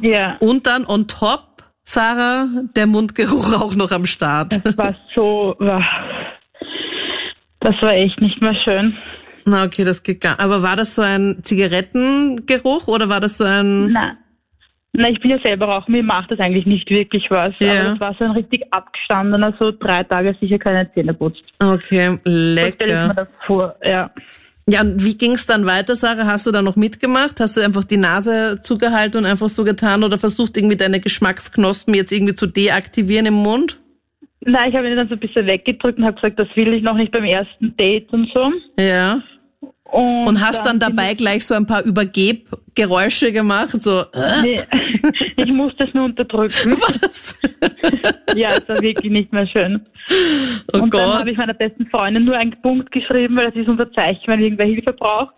Ja, 0.00 0.36
Und 0.40 0.66
dann 0.66 0.86
on 0.86 1.08
top, 1.08 1.44
Sarah, 1.84 2.48
der 2.76 2.86
Mundgeruch 2.86 3.52
auch 3.60 3.74
noch 3.74 3.90
am 3.90 4.06
Start. 4.06 4.60
das 4.64 4.78
war 4.78 4.94
so, 5.14 5.56
das 7.60 7.74
war 7.82 7.92
echt 7.92 8.20
nicht 8.20 8.40
mehr 8.40 8.54
schön. 8.64 8.96
Na 9.46 9.64
okay, 9.64 9.84
das 9.84 10.02
geht 10.02 10.20
gar 10.20 10.40
Aber 10.40 10.62
war 10.62 10.76
das 10.76 10.94
so 10.94 11.02
ein 11.02 11.38
Zigarettengeruch 11.42 12.88
oder 12.88 13.08
war 13.08 13.20
das 13.20 13.38
so 13.38 13.44
ein... 13.44 13.92
Nein. 13.92 14.16
Na, 14.96 15.08
ich 15.10 15.20
bin 15.20 15.32
ja 15.32 15.40
selber 15.40 15.66
Raucher, 15.66 15.90
mir 15.90 16.04
macht 16.04 16.30
das 16.30 16.38
eigentlich 16.38 16.66
nicht 16.66 16.88
wirklich 16.88 17.28
was. 17.28 17.52
Ja. 17.58 17.80
Aber 17.80 17.90
das 17.90 18.00
war 18.00 18.14
so 18.16 18.24
ein 18.24 18.30
richtig 18.30 18.62
abgestandener, 18.72 19.52
so 19.58 19.72
drei 19.72 20.04
Tage 20.04 20.36
sicher 20.40 20.58
keine 20.58 20.88
Zähne 20.94 21.12
putzt. 21.12 21.42
Okay, 21.58 22.10
So 22.10 22.30
stelle 22.30 22.68
ich 22.68 22.78
mir 22.78 22.94
lecker. 22.94 23.14
das 23.14 23.28
vor, 23.44 23.74
ja. 23.82 24.10
Ja, 24.68 24.80
und 24.80 25.04
wie 25.04 25.18
ging's 25.18 25.46
dann 25.46 25.66
weiter, 25.66 25.96
Sarah? 25.96 26.26
Hast 26.26 26.46
du 26.46 26.52
da 26.52 26.62
noch 26.62 26.76
mitgemacht? 26.76 27.40
Hast 27.40 27.56
du 27.56 27.60
einfach 27.60 27.84
die 27.84 27.96
Nase 27.96 28.60
zugehalten 28.62 29.18
und 29.18 29.26
einfach 29.26 29.48
so 29.48 29.64
getan 29.64 30.04
oder 30.04 30.16
versucht 30.16 30.56
irgendwie 30.56 30.76
deine 30.76 31.00
Geschmacksknospen 31.00 31.92
jetzt 31.94 32.12
irgendwie 32.12 32.34
zu 32.36 32.46
deaktivieren 32.46 33.26
im 33.26 33.34
Mund? 33.34 33.78
Nein, 34.46 34.70
ich 34.70 34.76
habe 34.76 34.88
ihn 34.88 34.96
dann 34.96 35.08
so 35.08 35.14
ein 35.14 35.20
bisschen 35.20 35.46
weggedrückt 35.46 35.98
und 35.98 36.04
habe 36.04 36.14
gesagt, 36.14 36.38
das 36.38 36.48
will 36.54 36.72
ich 36.72 36.82
noch 36.82 36.94
nicht 36.96 37.12
beim 37.12 37.24
ersten 37.24 37.76
Date 37.76 38.10
und 38.12 38.30
so. 38.32 38.52
Ja. 38.78 39.20
Und, 39.84 40.28
Und 40.28 40.40
hast 40.40 40.64
dann 40.64 40.78
bin 40.78 40.96
dabei 40.96 41.14
gleich 41.14 41.44
so 41.46 41.54
ein 41.54 41.66
paar 41.66 41.84
Übergebgeräusche 41.84 43.32
gemacht, 43.32 43.70
so, 43.80 44.02
äh, 44.12 44.56
Ich, 45.04 45.36
nee, 45.36 45.44
ich 45.44 45.52
musste 45.52 45.84
es 45.84 45.94
nur 45.94 46.04
unterdrücken. 46.06 46.72
was? 46.80 47.38
Ja, 48.34 48.56
es 48.56 48.68
war 48.68 48.80
wirklich 48.80 49.12
nicht 49.12 49.32
mehr 49.32 49.46
schön. 49.46 49.80
Oh 50.72 50.78
und 50.78 50.94
dann 50.94 51.08
Gott. 51.08 51.18
habe 51.20 51.30
ich 51.30 51.36
meiner 51.36 51.54
besten 51.54 51.86
Freundin 51.86 52.24
nur 52.24 52.36
einen 52.36 52.60
Punkt 52.62 52.90
geschrieben, 52.90 53.36
weil 53.36 53.46
das 53.46 53.54
ist 53.54 53.68
unser 53.68 53.92
Zeichen, 53.92 54.22
wenn 54.26 54.40
irgendwer 54.40 54.66
Hilfe 54.66 54.92
braucht. 54.92 55.34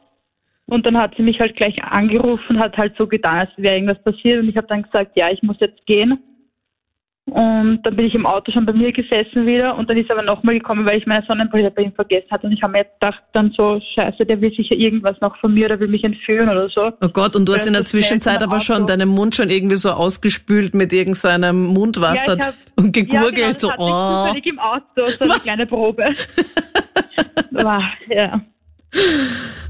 Und 0.66 0.86
dann 0.86 0.96
hat 0.96 1.14
sie 1.16 1.22
mich 1.22 1.38
halt 1.38 1.56
gleich 1.56 1.82
angerufen, 1.82 2.58
hat 2.58 2.76
halt 2.76 2.96
so 2.96 3.06
getan, 3.06 3.40
als 3.40 3.50
wäre 3.56 3.74
irgendwas 3.74 4.02
passiert. 4.02 4.42
Und 4.42 4.48
ich 4.48 4.56
habe 4.56 4.66
dann 4.66 4.82
gesagt, 4.82 5.16
ja, 5.16 5.30
ich 5.30 5.42
muss 5.42 5.56
jetzt 5.60 5.84
gehen. 5.86 6.18
Und 7.28 7.80
dann 7.82 7.96
bin 7.96 8.06
ich 8.06 8.14
im 8.14 8.24
Auto 8.24 8.52
schon 8.52 8.66
bei 8.66 8.72
mir 8.72 8.92
gesessen 8.92 9.46
wieder. 9.46 9.76
Und 9.76 9.90
dann 9.90 9.96
ist 9.96 10.08
er 10.08 10.16
aber 10.16 10.24
nochmal 10.24 10.54
gekommen, 10.54 10.86
weil 10.86 10.98
ich 10.98 11.06
meine 11.06 11.26
Sonnenbrille 11.26 11.72
bei 11.72 11.82
ihm 11.82 11.92
vergessen 11.92 12.30
hatte. 12.30 12.46
Und 12.46 12.52
ich 12.52 12.62
habe 12.62 12.74
mir 12.74 12.84
gedacht, 12.84 13.20
dann 13.32 13.52
so, 13.56 13.80
scheiße, 13.94 14.24
der 14.24 14.40
will 14.40 14.54
sicher 14.54 14.76
irgendwas 14.76 15.20
noch 15.20 15.36
von 15.38 15.52
mir, 15.52 15.66
der 15.68 15.80
will 15.80 15.88
mich 15.88 16.04
entführen 16.04 16.48
oder 16.48 16.68
so. 16.68 16.92
Oh 17.02 17.08
Gott, 17.08 17.34
und 17.34 17.48
du 17.48 17.54
hast 17.54 17.66
in 17.66 17.72
der 17.72 17.84
Zwischenzeit 17.84 18.42
aber 18.42 18.60
schon 18.60 18.86
deinen 18.86 19.08
Mund 19.08 19.34
schon 19.34 19.50
irgendwie 19.50 19.74
so 19.74 19.90
ausgespült 19.90 20.74
mit 20.74 20.92
irgend 20.92 21.16
so 21.16 21.26
einem 21.26 21.64
Mundwasser 21.64 22.14
Ja, 22.26 22.34
ich 22.38 22.46
hab- 22.46 22.54
und 22.76 22.92
gegurgelt, 22.92 23.38
ja, 23.38 23.46
genau, 23.46 23.58
so, 23.58 23.68
ich 23.70 23.76
oh. 23.78 24.24
zufällig 24.26 24.46
im 24.46 24.58
Auto, 24.60 25.10
so 25.18 25.24
eine 25.24 25.40
kleine 25.40 25.66
Probe. 25.66 26.04
Wow, 27.50 27.82
ja. 28.08 28.40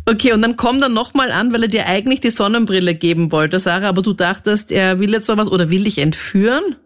Okay, 0.07 0.33
und 0.33 0.43
dann 0.43 0.57
komm 0.57 0.81
dann 0.81 0.93
nochmal 0.93 1.31
an, 1.31 1.53
weil 1.53 1.63
er 1.63 1.69
dir 1.69 1.87
eigentlich 1.87 2.21
die 2.21 2.31
Sonnenbrille 2.31 2.95
geben 2.95 3.33
wollte, 3.33 3.59
Sarah, 3.59 3.89
aber 3.89 4.03
du 4.03 4.13
dachtest, 4.13 4.71
er 4.71 4.99
will 4.99 5.13
jetzt 5.13 5.27
sowas 5.27 5.51
oder 5.51 5.71
will 5.71 5.85
dich 5.85 5.99
entführen? 5.99 6.77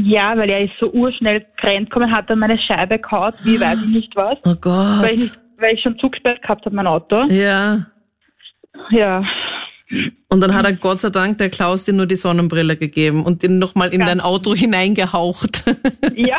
Ja, 0.00 0.36
weil 0.36 0.48
er 0.48 0.62
ist 0.64 0.72
so 0.78 0.90
urschnell 0.92 1.44
gekommen, 1.60 2.12
hat 2.12 2.30
dann 2.30 2.38
meine 2.38 2.56
Scheibe 2.58 2.98
gehaut, 3.00 3.34
wie 3.42 3.60
weiß 3.60 3.80
ich 3.82 3.88
nicht 3.88 4.14
was, 4.16 4.38
Oh 4.44 4.54
weil 5.02 5.18
ich, 5.18 5.32
Gott. 5.32 5.38
weil 5.58 5.74
ich 5.74 5.82
schon 5.82 5.98
zugesperrt 5.98 6.40
gehabt 6.42 6.64
habe, 6.64 6.76
mein 6.76 6.86
Auto. 6.86 7.24
Ja. 7.28 7.86
Ja, 8.90 9.24
Und 10.30 10.40
dann 10.40 10.54
hat 10.54 10.64
er 10.66 10.74
Gott 10.74 11.00
sei 11.00 11.10
Dank 11.10 11.38
der 11.38 11.48
Klaus 11.50 11.84
dir 11.84 11.94
nur 11.94 12.06
die 12.06 12.14
Sonnenbrille 12.14 12.76
gegeben 12.76 13.24
und 13.24 13.42
den 13.42 13.58
nochmal 13.58 13.92
in 13.92 14.00
Ja. 14.00 14.06
dein 14.06 14.20
Auto 14.20 14.54
hineingehaucht. 14.54 15.64
ja. 16.14 16.38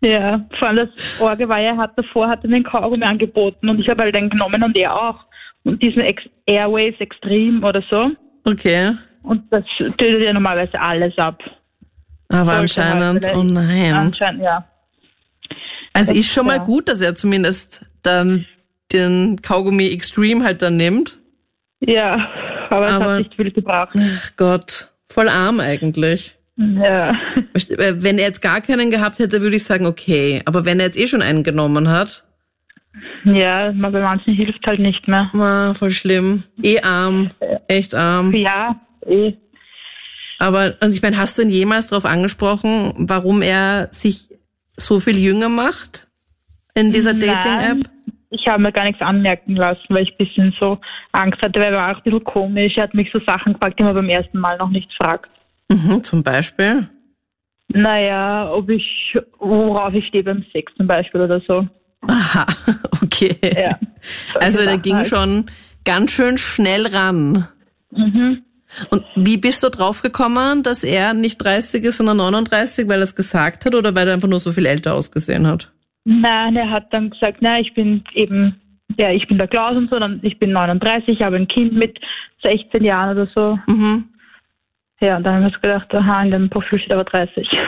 Ja, 0.00 0.46
vor 0.58 0.68
allem 0.68 0.88
das 0.88 1.20
Orge 1.20 1.48
war 1.48 1.60
er 1.60 1.76
hat 1.76 1.96
davor 1.98 2.28
hat 2.28 2.44
er 2.44 2.50
den 2.50 2.62
Kaugummi 2.64 3.04
angeboten 3.04 3.68
und 3.68 3.80
ich 3.80 3.88
habe 3.88 4.02
halt 4.02 4.14
den 4.14 4.30
genommen 4.30 4.62
und 4.62 4.76
er 4.76 4.94
auch. 4.94 5.16
Und 5.64 5.82
diesen 5.82 6.00
Ex 6.02 6.22
Airways 6.46 6.94
Extreme 7.00 7.66
oder 7.66 7.82
so. 7.90 8.10
Okay. 8.44 8.92
Und 9.24 9.42
das 9.50 9.64
tötet 9.78 10.22
ja 10.22 10.32
normalerweise 10.32 10.80
alles 10.80 11.16
ab. 11.18 11.42
Aber 12.28 12.52
anscheinend, 12.52 13.24
halt 13.26 13.36
oh 13.36 13.42
nein. 13.42 13.94
Anscheinend, 13.94 14.42
ja. 14.42 14.64
Also 15.92 16.10
das- 16.10 16.18
ist 16.20 16.32
schon 16.32 16.46
mal 16.46 16.60
gut, 16.60 16.88
dass 16.88 17.00
er 17.00 17.14
zumindest 17.14 17.84
dann 18.02 18.44
den 18.92 19.40
Kaugummi 19.42 19.88
Extreme 19.88 20.44
halt 20.44 20.62
dann 20.62 20.76
nimmt. 20.76 21.18
Ja, 21.80 22.28
aber 22.70 22.86
es 22.86 22.92
Aber- 22.92 23.12
hat 23.12 23.18
nicht 23.20 23.34
viel 23.34 23.50
gebracht. 23.52 23.96
Ach 23.96 24.30
Gott, 24.36 24.90
voll 25.08 25.28
arm 25.28 25.60
eigentlich. 25.60 26.34
Ja. 26.56 27.14
Wenn 27.76 28.18
er 28.18 28.24
jetzt 28.26 28.42
gar 28.42 28.60
keinen 28.60 28.90
gehabt 28.90 29.20
hätte, 29.20 29.40
würde 29.42 29.56
ich 29.56 29.64
sagen, 29.64 29.86
okay. 29.86 30.42
Aber 30.44 30.64
wenn 30.64 30.80
er 30.80 30.86
jetzt 30.86 30.98
eh 30.98 31.06
schon 31.06 31.22
einen 31.22 31.44
genommen 31.44 31.88
hat, 31.88 32.24
Ja, 33.24 33.70
bei 33.70 33.90
manchen 33.90 34.34
hilft 34.34 34.66
halt 34.66 34.80
nicht 34.80 35.06
mehr. 35.06 35.30
war 35.32 35.74
voll 35.76 35.92
schlimm. 35.92 36.42
Eh 36.62 36.80
arm, 36.80 37.30
echt 37.68 37.94
arm. 37.94 38.32
Ja, 38.34 38.80
eh. 39.06 39.34
Aber 40.38 40.74
also 40.80 40.94
ich 40.94 41.02
meine, 41.02 41.16
hast 41.18 41.36
du 41.36 41.42
ihn 41.42 41.50
jemals 41.50 41.88
darauf 41.88 42.04
angesprochen, 42.04 42.94
warum 42.96 43.42
er 43.42 43.88
sich 43.90 44.28
so 44.76 45.00
viel 45.00 45.18
jünger 45.18 45.48
macht 45.48 46.06
in 46.74 46.92
dieser. 46.92 47.14
Dating-App? 47.14 47.90
Ich 48.30 48.46
habe 48.46 48.62
mir 48.62 48.72
gar 48.72 48.84
nichts 48.84 49.00
anmerken 49.00 49.56
lassen, 49.56 49.86
weil 49.88 50.02
ich 50.02 50.12
ein 50.12 50.18
bisschen 50.18 50.54
so 50.60 50.78
Angst 51.12 51.40
hatte, 51.40 51.58
weil 51.58 51.72
er 51.72 51.78
war 51.78 51.92
auch 51.92 51.96
ein 51.96 52.02
bisschen 52.02 52.24
komisch. 52.24 52.76
Er 52.76 52.84
hat 52.84 52.94
mich 52.94 53.10
so 53.10 53.20
Sachen 53.20 53.54
gefragt, 53.54 53.78
die 53.78 53.82
man 53.82 53.94
beim 53.94 54.08
ersten 54.08 54.38
Mal 54.38 54.58
noch 54.58 54.68
nicht 54.68 54.92
fragt. 54.94 55.30
Mhm, 55.68 56.04
zum 56.04 56.22
Beispiel. 56.22 56.88
Naja, 57.68 58.50
ob 58.52 58.68
ich, 58.68 59.16
worauf 59.38 59.94
ich 59.94 60.06
stehe 60.06 60.24
beim 60.24 60.44
Sex 60.52 60.72
zum 60.76 60.86
Beispiel 60.86 61.22
oder 61.22 61.40
so. 61.46 61.66
Aha, 62.06 62.46
okay. 63.02 63.36
Ja. 63.42 63.78
Also 64.40 64.62
der 64.62 64.78
ging 64.78 64.96
halt. 64.96 65.08
schon 65.08 65.46
ganz 65.84 66.12
schön 66.12 66.38
schnell 66.38 66.86
ran. 66.86 67.48
Mhm. 67.90 68.42
Und 68.90 69.04
wie 69.14 69.36
bist 69.36 69.62
du 69.62 69.70
drauf 69.70 70.02
gekommen, 70.02 70.62
dass 70.62 70.84
er 70.84 71.14
nicht 71.14 71.38
30 71.38 71.84
ist, 71.84 71.96
sondern 71.96 72.18
39, 72.18 72.88
weil 72.88 73.00
er 73.00 73.04
es 73.04 73.16
gesagt 73.16 73.64
hat 73.64 73.74
oder 73.74 73.94
weil 73.94 74.08
er 74.08 74.14
einfach 74.14 74.28
nur 74.28 74.40
so 74.40 74.52
viel 74.52 74.66
älter 74.66 74.94
ausgesehen 74.94 75.46
hat? 75.46 75.72
Nein, 76.04 76.56
er 76.56 76.70
hat 76.70 76.92
dann 76.92 77.10
gesagt, 77.10 77.38
na, 77.40 77.60
ich 77.60 77.74
bin 77.74 78.02
eben, 78.14 78.60
ja, 78.96 79.10
ich 79.10 79.26
bin 79.28 79.38
der 79.38 79.48
Klaus 79.48 79.76
und 79.76 79.90
so, 79.90 79.98
dann, 79.98 80.20
ich 80.22 80.38
bin 80.38 80.52
39, 80.52 81.08
ich 81.08 81.22
habe 81.22 81.36
ein 81.36 81.48
Kind 81.48 81.72
mit 81.72 81.98
16 82.42 82.84
Jahren 82.84 83.16
oder 83.16 83.28
so. 83.34 83.58
Mhm. 83.66 84.04
Ja, 85.00 85.16
und 85.16 85.24
dann 85.24 85.34
haben 85.34 85.42
wir 85.42 85.48
uns 85.48 85.60
gedacht, 85.60 85.94
aha, 85.94 86.22
in 86.22 86.30
dem 86.30 86.50
Profil 86.50 86.78
steht 86.78 86.92
aber 86.92 87.04
30. 87.04 87.48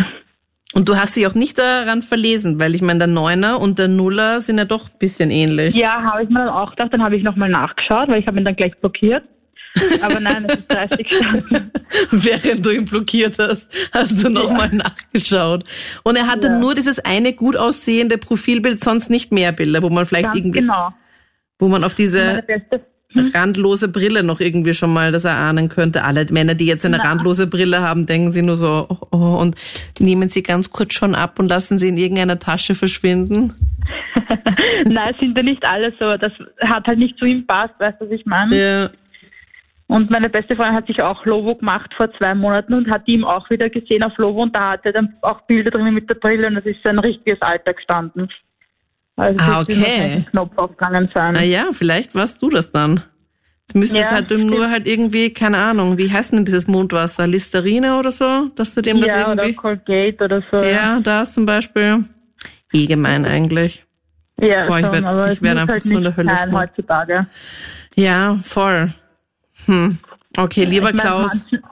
Und 0.72 0.88
du 0.88 0.94
hast 0.94 1.16
dich 1.16 1.26
auch 1.26 1.34
nicht 1.34 1.58
daran 1.58 2.00
verlesen, 2.00 2.60
weil 2.60 2.76
ich 2.76 2.82
meine, 2.82 3.00
der 3.00 3.08
Neuner 3.08 3.60
und 3.60 3.80
der 3.80 3.88
Nuller 3.88 4.38
sind 4.38 4.56
ja 4.56 4.64
doch 4.64 4.88
ein 4.88 4.98
bisschen 5.00 5.32
ähnlich. 5.32 5.74
Ja, 5.74 6.00
habe 6.00 6.22
ich 6.22 6.28
mir 6.28 6.44
dann 6.44 6.48
auch 6.48 6.70
gedacht, 6.70 6.92
dann 6.92 7.02
habe 7.02 7.16
ich 7.16 7.24
nochmal 7.24 7.48
nachgeschaut, 7.48 8.06
weil 8.06 8.20
ich 8.20 8.26
habe 8.28 8.38
ihn 8.38 8.44
dann 8.44 8.54
gleich 8.54 8.78
blockiert. 8.78 9.24
Aber 10.02 10.18
nein, 10.20 10.46
es 10.48 10.58
ist 10.58 10.70
30 10.72 11.08
gestanden. 11.08 11.70
Während 12.10 12.66
du 12.66 12.70
ihn 12.70 12.84
blockiert 12.84 13.36
hast, 13.38 13.68
hast 13.92 14.22
du 14.22 14.28
nochmal 14.28 14.68
nachgeschaut. 14.70 15.64
Und 16.02 16.16
er 16.16 16.26
hatte 16.26 16.48
Ja. 16.48 16.58
nur 16.58 16.74
dieses 16.74 16.98
eine 16.98 17.32
gut 17.32 17.56
aussehende 17.56 18.18
Profilbild, 18.18 18.80
sonst 18.80 19.10
nicht 19.10 19.32
mehr 19.32 19.52
Bilder, 19.52 19.82
wo 19.82 19.90
man 19.90 20.06
vielleicht 20.06 20.26
Ganz 20.26 20.36
irgendwie, 20.36 20.60
genau. 20.60 20.92
wo 21.58 21.68
man 21.68 21.84
auf 21.84 21.94
diese 21.94 22.42
beste, 22.46 22.80
randlose 23.34 23.88
Brille 23.88 24.22
noch 24.22 24.40
irgendwie 24.40 24.74
schon 24.74 24.92
mal 24.92 25.12
das 25.12 25.24
erahnen 25.24 25.68
könnte. 25.68 26.04
Alle 26.04 26.26
Männer, 26.30 26.54
die 26.54 26.66
jetzt 26.66 26.84
eine 26.86 26.98
Na. 26.98 27.04
randlose 27.04 27.46
Brille 27.46 27.80
haben, 27.80 28.06
denken 28.06 28.32
sie 28.32 28.42
nur 28.42 28.56
so, 28.56 28.86
oh, 28.88 29.06
oh, 29.12 29.38
und 29.40 29.56
nehmen 29.98 30.28
sie 30.28 30.42
ganz 30.42 30.70
kurz 30.70 30.94
schon 30.94 31.14
ab 31.14 31.38
und 31.38 31.48
lassen 31.48 31.78
sie 31.78 31.88
in 31.88 31.96
irgendeiner 31.96 32.38
Tasche 32.38 32.74
verschwinden. 32.74 33.54
nein, 34.84 35.14
sind 35.20 35.36
ja 35.36 35.42
nicht 35.42 35.64
alle 35.64 35.92
so. 35.98 36.16
Das 36.16 36.32
hat 36.60 36.86
halt 36.86 36.98
nicht 36.98 37.18
zu 37.18 37.24
ihm 37.24 37.46
passt, 37.46 37.74
weißt 37.78 38.00
du, 38.00 38.04
was 38.06 38.12
ich 38.12 38.26
meine? 38.26 38.56
Ja. 38.56 38.90
Und 39.90 40.08
meine 40.08 40.30
beste 40.30 40.54
Freundin 40.54 40.76
hat 40.76 40.86
sich 40.86 41.02
auch 41.02 41.24
Lovo 41.26 41.56
gemacht 41.56 41.90
vor 41.96 42.12
zwei 42.16 42.32
Monaten 42.34 42.74
und 42.74 42.88
hat 42.90 43.08
ihm 43.08 43.24
auch 43.24 43.50
wieder 43.50 43.68
gesehen 43.70 44.04
auf 44.04 44.16
Lovo 44.18 44.42
und 44.42 44.54
da 44.54 44.70
hat 44.72 44.80
er 44.84 44.92
dann 44.92 45.14
auch 45.22 45.40
Bilder 45.48 45.72
drin 45.72 45.92
mit 45.92 46.08
der 46.08 46.14
Brille 46.14 46.46
und 46.46 46.56
es 46.58 46.64
ist 46.64 46.80
sein 46.84 46.98
richtiges 47.00 47.42
Alter 47.42 47.74
gestanden. 47.74 48.28
Also 49.16 49.36
es 49.36 49.42
Ah, 49.48 49.60
okay. 49.60 49.84
ein 50.14 50.26
Knopf 50.30 50.56
aufgegangen 50.56 51.10
sein. 51.12 51.32
Na 51.34 51.42
ja, 51.42 51.66
vielleicht 51.72 52.14
warst 52.14 52.40
du 52.40 52.48
das 52.50 52.70
dann. 52.70 53.02
Jetzt 53.66 53.74
müsste 53.74 53.98
es 53.98 54.04
Ja, 54.04 54.10
halt 54.12 54.30
nur 54.30 54.38
stimmt. 54.58 54.70
halt 54.70 54.86
irgendwie, 54.86 55.32
keine 55.32 55.58
Ahnung, 55.58 55.98
wie 55.98 56.10
heißt 56.10 56.32
denn 56.34 56.44
dieses 56.44 56.68
Mondwasser? 56.68 57.26
Listerine 57.26 57.98
oder 57.98 58.12
so? 58.12 58.48
Dass 58.54 58.72
du 58.74 58.82
dem 58.82 59.00
das 59.00 59.10
ja, 59.10 59.24
oder 59.32 59.42
irgendwie. 59.42 59.54
Colgate 59.56 60.24
oder 60.24 60.42
so. 60.52 60.56
Ja, 60.62 61.00
das 61.00 61.34
zum 61.34 61.46
Beispiel. 61.46 62.04
Eh 62.72 62.86
gemein 62.86 63.24
eigentlich. 63.26 63.84
ja 64.40 64.66
Boah, 64.68 64.78
ich 64.78 64.84
schon, 64.84 64.92
werd- 64.92 65.04
aber 65.04 65.26
ich 65.26 65.32
es 65.32 65.42
werd 65.42 65.54
muss 65.54 65.60
einfach 65.62 65.72
halt 65.74 65.82
so 65.82 65.96
in 65.96 66.02
der 66.04 66.16
Hölle 66.16 66.36
sein 66.36 66.54
heutzutage. 66.54 67.26
Ja, 67.96 68.36
voll. 68.44 68.92
Hm. 69.66 69.98
Okay, 70.36 70.64
lieber 70.64 70.90
Ich 70.90 70.96
mein, 70.96 71.04
Klaus, 71.06 71.46
manche- 71.50 71.62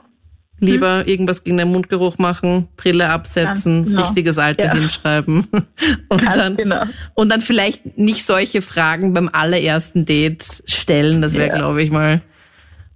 lieber 0.59 1.07
irgendwas 1.07 1.43
gegen 1.45 1.57
den 1.57 1.69
Mundgeruch 1.71 2.17
machen, 2.17 2.67
Brille 2.75 3.09
absetzen, 3.09 3.85
genau. 3.85 4.01
richtiges 4.01 4.37
Alter 4.37 4.65
Ja. 4.65 4.73
hinschreiben. 4.73 5.47
Und 6.09 6.21
Ganz 6.23 6.35
dann, 6.37 6.57
genau. 6.57 6.83
und 7.15 7.29
dann 7.31 7.39
vielleicht 7.41 7.97
nicht 7.97 8.25
solche 8.25 8.61
Fragen 8.61 9.13
beim 9.13 9.29
allerersten 9.31 10.05
Date 10.05 10.63
stellen. 10.65 11.21
Das 11.21 11.33
wäre, 11.33 11.49
Ja. 11.49 11.55
glaube 11.55 11.81
ich, 11.81 11.91
mal, 11.91 12.21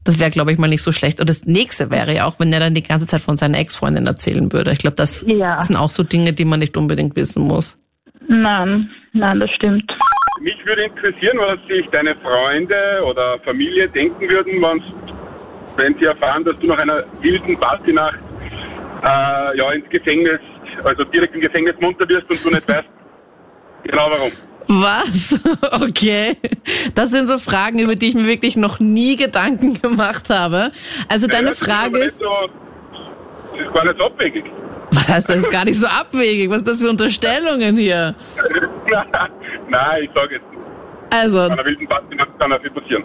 das 0.04 0.20
wäre, 0.20 0.30
glaube 0.32 0.52
ich, 0.52 0.58
mal 0.58 0.68
nicht 0.68 0.82
so 0.84 0.92
schlecht. 0.92 1.22
Und 1.22 1.30
das 1.30 1.46
nächste 1.46 1.90
wäre 1.90 2.14
ja 2.14 2.26
auch, 2.26 2.38
wenn 2.40 2.52
er 2.52 2.60
dann 2.60 2.74
die 2.74 2.84
ganze 2.84 3.08
Zeit 3.08 3.22
von 3.22 3.38
seiner 3.38 3.60
Ex-Freundin 3.60 4.06
erzählen 4.08 4.52
würde. 4.52 4.74
Ich 4.74 4.80
glaube, 4.80 4.98
das 4.98 5.24
Ja. 5.26 5.62
sind 5.62 5.78
auch 5.78 5.90
so 5.90 6.04
Dinge, 6.04 6.34
die 6.34 6.44
man 6.44 6.60
nicht 6.60 6.76
unbedingt 6.76 7.16
wissen 7.16 7.44
muss. 7.44 7.78
Nein, 8.28 8.90
nein, 9.14 9.40
das 9.40 9.50
stimmt. 9.52 9.90
Mich 10.42 10.66
würde 10.66 10.84
interessieren, 10.86 11.38
was 11.40 11.60
sich 11.68 11.88
deine 11.92 12.16
Freunde 12.16 13.02
oder 13.06 13.40
Familie 13.46 13.88
denken 13.90 14.28
würden, 14.30 14.62
wenn 15.78 15.96
sie 16.00 16.06
erfahren, 16.06 16.44
dass 16.44 16.58
du 16.60 16.68
nach 16.68 16.78
einer 16.80 17.04
wilden 17.22 17.58
Partynacht 17.60 18.20
äh, 19.04 19.58
ja, 19.58 19.72
ins 19.74 19.88
Gefängnis, 19.90 20.40
also 20.84 21.04
direkt 21.06 21.34
im 21.36 21.42
Gefängnis 21.42 21.76
munter 21.80 22.08
wirst 22.10 22.30
und 22.30 22.44
du 22.44 22.50
nicht 22.50 22.68
weißt 22.68 22.88
genau 23.84 24.08
warum. 24.10 24.32
Was? 24.68 25.40
Okay. 25.84 26.38
Das 26.96 27.10
sind 27.12 27.28
so 27.28 27.38
Fragen, 27.38 27.80
über 27.80 27.96
die 27.96 28.10
ich 28.10 28.16
mir 28.16 28.26
wirklich 28.26 28.56
noch 28.56 28.80
nie 28.80 29.16
Gedanken 29.16 29.80
gemacht 29.82 30.30
habe. 30.30 30.72
Also 31.10 31.28
deine 31.28 31.50
Ja, 31.50 31.56
Frage 31.56 32.00
ist, 32.00 32.18
So, 32.20 32.26
das 33.52 33.62
ist 33.68 33.74
gar 33.74 33.84
nicht 33.86 33.98
so 33.98 34.06
abwegig. 34.06 34.44
was 34.92 35.10
heißt 35.10 35.30
das 35.30 35.38
ist 35.38 35.50
gar 35.52 35.66
nicht 35.66 35.80
so 35.80 35.88
abwegig? 35.88 36.50
Was 36.50 36.58
ist 36.58 36.68
das 36.68 36.82
für 36.82 36.90
Unterstellungen 36.90 37.76
hier? 37.78 38.16
Nein, 39.74 40.04
ich 40.04 40.10
sage 40.16 40.36
jetzt, 40.36 40.46
Also, 41.12 41.40
an 41.42 41.52
einer 41.52 41.66
wilden 41.66 41.88
Partynacht 41.88 42.30
kann 42.40 42.50
das 42.52 42.62
viel 42.62 42.72
passieren. 42.72 43.04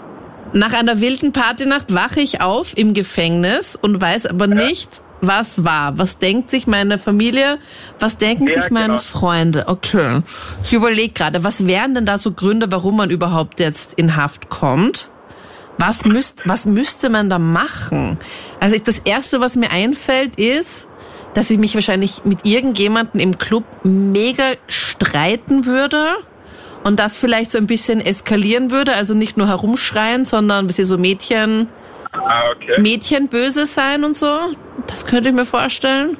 nach 0.52 0.72
einer 0.72 1.00
wilden 1.00 1.32
Partynacht 1.32 1.92
wache 1.94 2.20
ich 2.20 2.40
auf 2.40 2.76
im 2.76 2.94
Gefängnis 2.94 3.76
und 3.76 4.00
weiß 4.00 4.26
aber 4.26 4.46
nicht, 4.46 5.02
was 5.20 5.64
war. 5.64 5.98
Was 5.98 6.18
denkt 6.18 6.50
sich 6.50 6.66
meine 6.68 6.98
Familie? 6.98 7.58
Was 7.98 8.18
denken 8.18 8.46
Ja, 8.46 8.62
sich 8.62 8.70
meine 8.70 8.86
genau. 8.94 8.98
Freunde? 9.00 9.64
Okay. 9.66 10.20
Ich 10.62 10.72
überlege 10.72 11.12
gerade, 11.12 11.42
was 11.42 11.66
wären 11.66 11.94
denn 11.94 12.06
da 12.06 12.18
so 12.18 12.30
Gründe, 12.32 12.70
warum 12.70 12.96
man 12.98 13.10
überhaupt 13.10 13.58
jetzt 13.60 13.94
in 13.94 14.14
Haft 14.16 14.48
kommt? 14.48 15.10
Was, 15.80 16.04
müsst, 16.04 16.42
was 16.46 16.66
müsste 16.66 17.08
man 17.08 17.28
da 17.30 17.38
machen? 17.38 18.18
Also 18.60 18.76
ich, 18.76 18.82
das 18.84 18.98
Erste, 19.00 19.40
was 19.40 19.56
mir 19.56 19.70
einfällt, 19.70 20.36
ist, 20.36 20.88
dass 21.34 21.50
ich 21.50 21.58
mich 21.58 21.74
wahrscheinlich 21.74 22.24
mit 22.24 22.46
irgendjemandem 22.46 23.20
im 23.20 23.38
Club 23.38 23.64
mega 23.84 24.44
streiten 24.68 25.66
würde 25.66 26.06
und 26.84 26.98
das 26.98 27.18
vielleicht 27.18 27.50
so 27.50 27.58
ein 27.58 27.66
bisschen 27.66 28.00
eskalieren 28.00 28.70
würde. 28.70 28.94
Also 28.94 29.14
nicht 29.14 29.36
nur 29.36 29.48
herumschreien, 29.48 30.24
sondern 30.24 30.64
ein 30.64 30.66
bisschen 30.66 30.86
so 30.86 30.98
Mädchen, 30.98 31.68
Ah, 32.12 32.42
okay. 32.54 32.80
Mädchen 32.80 33.28
böse 33.28 33.66
sein 33.66 34.02
und 34.02 34.16
so. 34.16 34.38
Das 34.86 35.04
könnte 35.06 35.28
ich 35.28 35.34
mir 35.34 35.44
vorstellen. 35.44 36.16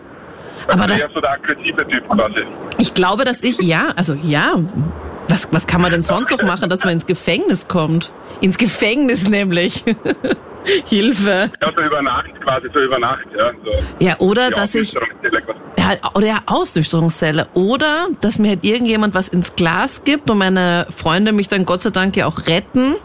Aber 0.67 0.83
also 0.83 0.95
das, 0.95 1.03
eher 1.03 1.11
so 1.15 1.21
der 1.21 1.31
aggressive 1.33 1.89
Typ 1.89 2.07
quasi. 2.09 2.41
ich 2.79 2.93
glaube, 2.95 3.25
dass 3.25 3.43
ich, 3.43 3.59
ja, 3.63 3.93
also 3.97 4.15
ja. 4.15 4.57
Was, 5.29 5.49
was 5.53 5.67
kann 5.67 5.81
man 5.83 5.91
denn 5.93 6.03
sonst 6.03 6.31
noch 6.31 6.43
machen, 6.43 6.71
dass 6.71 6.85
man 6.85 6.95
ins 6.95 7.07
Gefängnis 7.07 7.69
kommt? 7.69 8.13
Ins 8.41 8.57
Gefängnis 8.59 9.29
nämlich. 9.29 9.85
Hilfe. 10.87 11.51
Ja, 11.61 11.73
so 11.75 11.83
über 11.83 12.03
Nacht 12.03 12.31
quasi, 12.43 12.69
so 12.73 12.81
über 12.81 12.99
Nacht, 12.99 13.27
ja. 13.37 13.51
So. 13.65 14.05
Ja, 14.05 14.17
oder 14.19 14.51
dass 14.51 14.75
ich, 14.75 14.93
ja, 14.93 15.97
oder 16.15 16.27
ja, 16.27 16.39
Ausnüchterungszelle. 16.47 17.49
Oder, 17.55 18.09
dass 18.21 18.39
mir 18.39 18.51
halt 18.51 18.65
irgendjemand 18.65 19.15
was 19.15 19.29
ins 19.29 19.57
Glas 19.57 20.05
gibt 20.05 20.31
und 20.31 20.39
meine 20.39 20.87
Freunde 20.91 21.33
mich 21.33 21.49
dann 21.49 21.65
Gott 21.65 21.83
sei 21.83 21.91
Dank 21.91 22.17
ja 22.17 22.27
auch 22.27 22.47
retten 22.49 22.97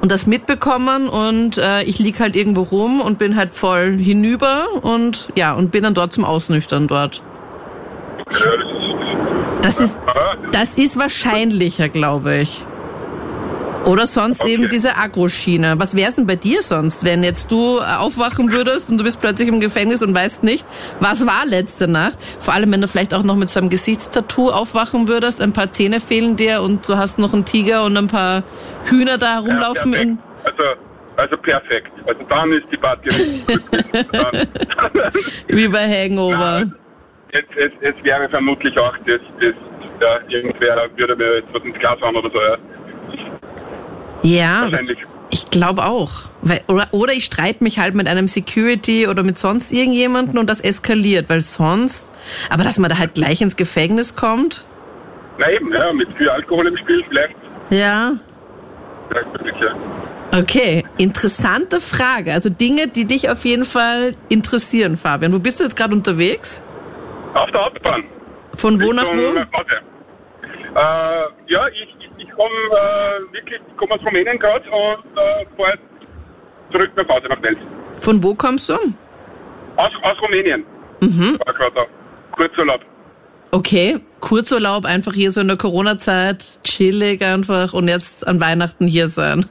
und 0.00 0.10
das 0.10 0.26
mitbekommen 0.26 1.08
und 1.08 1.58
äh, 1.58 1.82
ich 1.82 1.98
lieg 1.98 2.20
halt 2.20 2.36
irgendwo 2.36 2.62
rum 2.62 3.00
und 3.00 3.18
bin 3.18 3.36
halt 3.36 3.54
voll 3.54 3.98
hinüber 3.98 4.66
und 4.82 5.30
ja, 5.36 5.52
und 5.52 5.70
bin 5.72 5.82
dann 5.82 5.94
dort 5.94 6.12
zum 6.12 6.24
Ausnüchtern 6.24 6.88
dort. 6.88 7.22
Ja, 8.30 8.46
das 9.62 9.80
ist, 9.80 9.80
Das 9.80 9.80
ist, 9.80 10.00
aber 10.06 10.36
das 10.52 10.78
ist 10.78 10.98
wahrscheinlicher, 10.98 11.88
glaube 11.88 12.36
ich. 12.36 12.64
Oder 13.90 14.06
sonst 14.06 14.40
Okay. 14.40 14.52
eben 14.52 14.68
diese 14.68 14.96
Agro-Schiene. 14.96 15.74
Was 15.78 15.96
wär's 15.96 16.14
denn 16.14 16.24
bei 16.26 16.36
dir 16.36 16.62
sonst, 16.62 17.04
wenn 17.04 17.24
jetzt 17.24 17.50
du 17.50 17.78
äh, 17.78 17.96
aufwachen 17.98 18.52
würdest 18.52 18.88
und 18.88 18.98
du 18.98 19.04
bist 19.04 19.20
plötzlich 19.20 19.48
im 19.48 19.58
Gefängnis 19.58 20.00
und 20.00 20.14
weißt 20.14 20.44
nicht, 20.44 20.64
was 21.00 21.26
war 21.26 21.44
letzte 21.44 21.88
Nacht? 21.90 22.16
Vor 22.38 22.54
allem, 22.54 22.70
wenn 22.72 22.80
du 22.82 22.86
vielleicht 22.86 23.12
auch 23.12 23.24
noch 23.24 23.34
mit 23.34 23.50
so 23.50 23.58
einem 23.58 23.68
Gesichtstattoo 23.68 24.50
aufwachen 24.50 25.08
würdest, 25.08 25.42
ein 25.42 25.52
paar 25.52 25.72
Zähne 25.72 25.98
fehlen 25.98 26.36
dir 26.36 26.62
und 26.62 26.88
du 26.88 26.96
hast 26.98 27.18
noch 27.18 27.34
einen 27.34 27.44
Tiger 27.44 27.82
und 27.84 27.96
ein 27.96 28.06
paar 28.06 28.44
Hühner 28.84 29.18
da 29.18 29.26
ja, 29.26 29.42
herumlaufen. 29.42 29.92
in, 29.94 30.18
Also, 30.44 30.62
also 31.16 31.36
perfekt. 31.38 31.90
Also 32.06 32.22
dann 32.28 32.52
ist 32.52 32.66
die 32.70 32.76
Party 32.76 33.08
richtig 33.08 33.58
wie 35.48 35.66
bei 35.66 35.88
Hangover. 35.88 36.62
es, 37.32 37.42
es, 37.56 37.72
es 37.80 38.04
wäre 38.04 38.28
vermutlich 38.28 38.78
auch 38.78 38.96
das, 38.98 39.20
das 39.40 39.54
ja, 40.00 40.18
irgendwer 40.28 40.88
würde 40.96 41.16
mir 41.16 41.36
jetzt 41.36 41.52
was 41.52 41.62
ins 41.64 41.78
Glas 41.78 42.00
hauen 42.00 42.16
oder 42.16 42.30
so, 42.30 42.40
ja. 42.40 42.56
Ja, 44.22 44.62
Wahrscheinlich. 44.62 44.98
Ich 45.32 45.46
glaube 45.50 45.84
auch. 45.84 46.22
Weil, 46.42 46.62
oder, 46.66 46.88
oder 46.90 47.12
ich 47.12 47.24
streite 47.24 47.62
mich 47.62 47.78
halt 47.78 47.94
mit 47.94 48.08
einem 48.08 48.26
Security 48.26 49.06
oder 49.06 49.22
mit 49.22 49.38
sonst 49.38 49.70
irgendjemanden 49.72 50.38
und 50.38 50.50
das 50.50 50.60
eskaliert, 50.60 51.28
weil 51.28 51.40
sonst, 51.40 52.10
aber 52.50 52.64
dass 52.64 52.78
man 52.78 52.90
da 52.90 52.98
halt 52.98 53.14
gleich 53.14 53.40
ins 53.40 53.54
Gefängnis 53.56 54.16
kommt, 54.16 54.64
Na 55.38 55.48
eben, 55.50 55.72
ja, 55.72 55.92
mit 55.92 56.08
viel 56.18 56.28
Alkohol 56.28 56.66
im 56.66 56.76
Spiel 56.78 57.04
vielleicht. 57.08 57.36
ja. 57.70 58.14
Vielleicht 59.08 59.32
wirklich, 59.32 59.54
ja. 59.60 60.38
Okay, 60.38 60.84
interessante 60.98 61.80
Frage. 61.80 62.32
Also 62.32 62.48
Dinge, 62.50 62.86
die 62.86 63.04
dich 63.04 63.28
auf 63.30 63.44
jeden 63.44 63.64
Fall 63.64 64.14
interessieren, 64.28 64.96
Fabian. 64.96 65.32
Wo 65.32 65.40
bist 65.40 65.58
du 65.58 65.64
jetzt 65.64 65.76
gerade 65.76 65.92
unterwegs? 65.92 66.62
Auf 67.34 67.50
der 67.50 67.60
Autobahn. 67.66 68.04
Von 68.54 68.80
wo 68.80 68.92
nach 68.92 69.02
Richtung 69.02 69.34
wo? 69.34 69.58
Hause. 69.58 69.80
Äh, 70.76 71.52
ja, 71.52 71.66
ich, 71.68 71.88
ich, 72.22 72.30
komme 72.32 72.54
äh, 72.70 73.32
wirklich, 73.32 73.60
ich 73.68 73.76
komme 73.76 73.94
aus 73.94 74.00
Rumänien 74.04 74.38
gerade 74.38 74.64
und 74.70 75.16
äh, 75.16 75.46
fahre 75.56 75.78
zurück 76.72 76.90
nach 76.96 77.08
Hause 77.08 77.26
nach 77.28 77.42
Wels. 77.42 77.58
Von 78.00 78.22
wo 78.22 78.34
kommst 78.34 78.68
du? 78.68 78.74
Aus, 79.76 79.92
aus 80.02 80.22
Rumänien. 80.22 80.64
Mhm. 81.00 81.38
War 81.44 81.54
gerade 81.54 81.74
da. 81.74 81.86
Kurzurlaub. 82.32 82.80
Okay, 83.52 83.98
Kurzurlaub, 84.20 84.84
einfach 84.84 85.12
hier 85.12 85.32
so 85.32 85.40
in 85.40 85.48
der 85.48 85.56
Corona-Zeit, 85.56 86.60
chillig 86.62 87.20
einfach 87.22 87.72
und 87.72 87.88
jetzt 87.88 88.24
an 88.26 88.40
Weihnachten 88.40 88.86
hier 88.86 89.08
sein. 89.08 89.44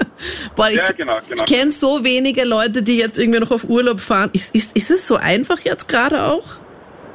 Boah, 0.56 0.70
ich, 0.70 0.76
Ja, 0.76 0.90
genau, 0.90 1.18
genau. 1.20 1.34
ich 1.34 1.44
kenne 1.44 1.70
so 1.70 2.02
wenige 2.02 2.44
Leute, 2.44 2.82
die 2.82 2.98
jetzt 2.98 3.16
irgendwie 3.18 3.38
noch 3.38 3.52
auf 3.52 3.64
Urlaub 3.68 4.00
fahren. 4.00 4.30
Ist, 4.32 4.54
ist, 4.54 4.76
ist 4.76 4.90
es 4.90 5.06
so 5.06 5.16
einfach 5.16 5.60
jetzt 5.60 5.88
gerade 5.88 6.24
auch? 6.24 6.56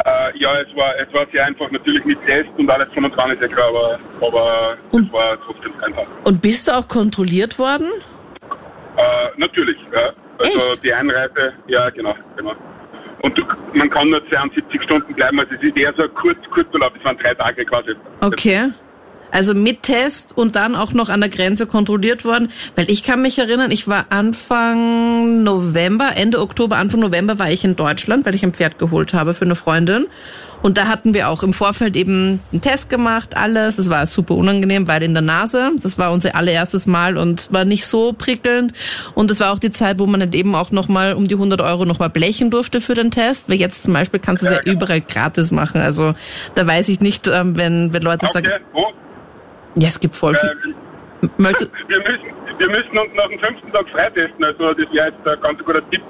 Äh, 0.05 0.37
ja, 0.39 0.61
es 0.61 0.73
war, 0.75 0.93
es 0.97 1.13
war 1.13 1.25
sehr 1.31 1.45
einfach, 1.45 1.69
natürlich 1.71 2.03
mit 2.05 2.17
Test 2.25 2.49
und 2.57 2.69
alles 2.69 2.87
drum 2.93 3.05
und 3.05 3.15
dran 3.15 3.31
ist 3.31 3.41
ja 3.41 3.47
klar, 3.47 3.67
aber, 3.69 3.99
aber 4.25 4.77
Und- 4.91 5.07
es 5.07 5.13
war 5.13 5.37
trotzdem 5.45 5.73
einfach. 5.83 6.05
Und 6.23 6.41
bist 6.41 6.67
du 6.67 6.71
auch 6.71 6.87
kontrolliert 6.87 7.59
worden? 7.59 7.87
Äh, 8.97 9.29
natürlich, 9.37 9.77
ja. 9.93 10.11
Also 10.37 10.71
Echt? 10.71 10.83
die 10.85 10.93
Einreise, 10.93 11.53
ja 11.67 11.89
genau, 11.89 12.15
genau. 12.37 12.53
Und 13.21 13.37
du, 13.37 13.43
man 13.73 13.89
kann 13.89 14.09
nur 14.09 14.25
72 14.29 14.81
Stunden 14.83 15.13
bleiben, 15.13 15.37
also 15.39 15.53
es 15.53 15.61
ist 15.61 15.77
eher 15.77 15.93
so 15.97 16.03
ein 16.03 16.13
Kurz, 16.13 16.37
Kurzurlaub, 16.53 16.93
es 16.97 17.03
waren 17.03 17.17
drei 17.17 17.33
Tage 17.33 17.65
quasi. 17.65 17.91
Okay. 18.21 18.69
Also 19.31 19.53
mit 19.53 19.83
Test 19.83 20.35
und 20.35 20.55
dann 20.55 20.75
auch 20.75 20.93
noch 20.93 21.09
an 21.09 21.19
der 21.21 21.29
Grenze 21.29 21.67
kontrolliert 21.67 22.25
worden, 22.25 22.49
weil 22.75 22.89
ich 22.89 23.03
kann 23.03 23.21
mich 23.21 23.37
erinnern, 23.37 23.71
ich 23.71 23.87
war 23.87 24.07
Anfang 24.09 25.43
November, 25.43 26.11
Ende 26.15 26.39
Oktober, 26.41 26.77
Anfang 26.77 26.99
November 27.01 27.39
war 27.39 27.51
ich 27.51 27.63
in 27.63 27.75
Deutschland, 27.75 28.25
weil 28.25 28.35
ich 28.35 28.43
ein 28.43 28.53
Pferd 28.53 28.79
geholt 28.79 29.13
habe 29.13 29.33
für 29.33 29.45
eine 29.45 29.55
Freundin. 29.55 30.07
Und 30.61 30.77
da 30.77 30.87
hatten 30.87 31.13
wir 31.13 31.29
auch 31.29 31.41
im 31.43 31.53
Vorfeld 31.53 31.95
eben 31.95 32.41
einen 32.51 32.59
Test 32.61 32.89
gemacht, 32.89 33.37
alles. 33.37 33.77
Es 33.77 33.89
war 33.89 34.05
super 34.05 34.35
unangenehm, 34.35 34.89
weil 34.89 35.01
in 35.03 35.13
der 35.13 35.21
Nase. 35.21 35.71
Das 35.81 35.97
war 35.97 36.11
unser 36.11 36.35
allererstes 36.35 36.85
Mal 36.85 37.17
und 37.17 37.47
war 37.49 37.63
nicht 37.63 37.85
so 37.85 38.11
prickelnd. 38.11 38.73
Und 39.15 39.31
das 39.31 39.39
war 39.39 39.53
auch 39.53 39.59
die 39.59 39.71
Zeit, 39.71 39.99
wo 39.99 40.05
man 40.05 40.19
halt 40.19 40.35
eben 40.35 40.55
auch 40.55 40.71
nochmal 40.71 41.13
um 41.13 41.29
die 41.29 41.35
100 41.35 41.61
Euro 41.61 41.85
nochmal 41.85 42.09
blechen 42.09 42.51
durfte 42.51 42.81
für 42.81 42.93
den 42.93 43.09
Test. 43.09 43.47
Weil 43.49 43.55
jetzt 43.55 43.83
zum 43.83 43.93
Beispiel 43.93 44.19
kannst 44.19 44.43
du 44.43 44.47
es 44.47 44.51
ja, 44.51 44.57
Ja, 44.57 44.63
genau. 44.63 44.75
überall 44.83 44.99
gratis 44.99 45.51
machen. 45.51 45.79
Also 45.79 46.13
da 46.55 46.67
weiß 46.67 46.89
ich 46.89 46.99
nicht, 46.99 47.29
ähm, 47.29 47.55
wenn, 47.55 47.93
wenn 47.93 48.01
Leute 48.01 48.25
sagen, 48.27 48.47
Okay, 48.47 48.59
wo? 48.73 48.85
Ja, 49.75 49.87
es 49.87 49.99
gibt 49.99 50.15
voll 50.15 50.35
viel. 50.35 50.49
Äh, 50.49 51.29
wir, 51.41 51.99
müssen, 51.99 52.25
wir 52.57 52.69
müssen 52.69 52.97
uns 52.97 53.13
nach 53.15 53.29
dem 53.29 53.39
fünften 53.39 53.71
Tag 53.71 53.89
freitesten, 53.89 54.43
also 54.43 54.73
das 54.73 54.91
wäre 54.93 55.07
jetzt 55.07 55.27
ein 55.27 55.41
ganz 55.41 55.59
guter 55.63 55.87
Tipp. 55.89 56.01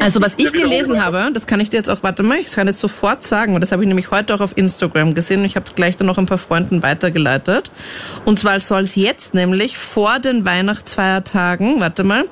Also 0.00 0.20
was 0.20 0.34
ich 0.36 0.52
gelesen 0.52 1.02
habe, 1.02 1.30
das 1.32 1.46
kann 1.46 1.60
ich 1.60 1.70
dir 1.70 1.76
jetzt 1.78 1.88
auch, 1.90 2.02
warte 2.02 2.22
mal, 2.22 2.38
ich 2.38 2.50
kann 2.50 2.68
es 2.68 2.80
sofort 2.80 3.24
sagen, 3.24 3.54
und 3.54 3.60
das 3.60 3.72
habe 3.72 3.82
ich 3.82 3.88
nämlich 3.88 4.10
heute 4.10 4.34
auch 4.34 4.40
auf 4.40 4.56
Instagram 4.56 5.14
gesehen 5.14 5.40
und 5.40 5.46
ich 5.46 5.56
habe 5.56 5.64
es 5.66 5.74
gleich 5.74 5.96
dann 5.96 6.06
noch 6.06 6.18
ein 6.18 6.26
paar 6.26 6.38
Freunden 6.38 6.82
weitergeleitet. 6.82 7.70
Und 8.24 8.38
zwar 8.38 8.58
soll 8.60 8.82
es 8.82 8.96
jetzt 8.96 9.34
nämlich 9.34 9.78
vor 9.78 10.18
den 10.18 10.44
Weihnachtsfeiertagen, 10.44 11.80
warte 11.80 12.04
mal, 12.04 12.24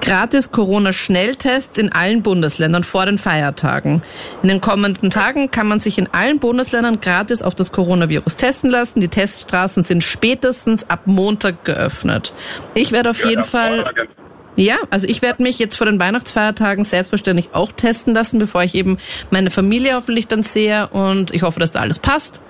gratis 0.00 0.50
Corona-Schnelltests 0.50 1.78
in 1.78 1.92
allen 1.92 2.22
Bundesländern 2.22 2.84
vor 2.84 3.06
den 3.06 3.18
Feiertagen. 3.18 4.02
In 4.42 4.48
den 4.48 4.60
kommenden 4.60 5.10
Tagen 5.10 5.50
kann 5.50 5.66
man 5.68 5.80
sich 5.80 5.98
in 5.98 6.08
allen 6.12 6.38
Bundesländern 6.38 7.00
gratis 7.00 7.42
auf 7.42 7.54
das 7.54 7.72
Coronavirus 7.72 8.36
testen 8.36 8.70
lassen. 8.70 9.00
Die 9.00 9.08
Teststraßen 9.08 9.84
sind 9.84 10.04
spätestens 10.04 10.88
ab 10.88 11.00
Montag 11.06 11.64
geöffnet. 11.64 12.32
Ich 12.74 12.92
werde 12.92 13.10
auf 13.10 13.20
Ja, 13.20 13.28
jeden 13.30 13.44
Fall 13.44 13.76
hervorragend. 13.76 14.10
Ja, 14.56 14.76
also 14.90 15.06
ich 15.06 15.22
werde 15.22 15.42
mich 15.42 15.58
jetzt 15.58 15.76
vor 15.76 15.86
den 15.86 16.00
Weihnachtsfeiertagen 16.00 16.84
selbstverständlich 16.84 17.50
auch 17.52 17.72
testen 17.72 18.14
lassen, 18.14 18.38
bevor 18.38 18.62
ich 18.62 18.74
eben 18.74 18.98
meine 19.30 19.50
Familie 19.50 19.94
hoffentlich 19.94 20.26
dann 20.26 20.42
sehe 20.42 20.88
und 20.88 21.32
ich 21.32 21.42
hoffe, 21.42 21.60
dass 21.60 21.72
da 21.72 21.80
alles 21.80 21.98
passt. 21.98 22.40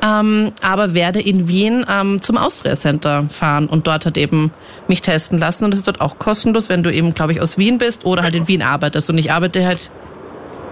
Ähm, 0.00 0.52
aber 0.62 0.94
werde 0.94 1.20
in 1.20 1.48
Wien 1.48 1.84
ähm, 1.88 2.22
zum 2.22 2.36
Austria 2.36 2.76
Center 2.76 3.26
fahren 3.30 3.66
und 3.68 3.88
dort 3.88 4.04
halt 4.04 4.16
eben 4.16 4.52
mich 4.86 5.02
testen 5.02 5.40
lassen. 5.40 5.64
Und 5.64 5.72
das 5.72 5.80
ist 5.80 5.88
dort 5.88 6.00
auch 6.00 6.20
kostenlos, 6.20 6.68
wenn 6.68 6.84
du 6.84 6.92
eben, 6.92 7.14
glaube 7.14 7.32
ich, 7.32 7.40
aus 7.40 7.58
Wien 7.58 7.78
bist 7.78 8.04
oder 8.04 8.22
halt 8.22 8.36
in 8.36 8.46
Wien 8.46 8.62
arbeitest. 8.62 9.10
Und 9.10 9.18
ich 9.18 9.32
arbeite 9.32 9.66
halt 9.66 9.90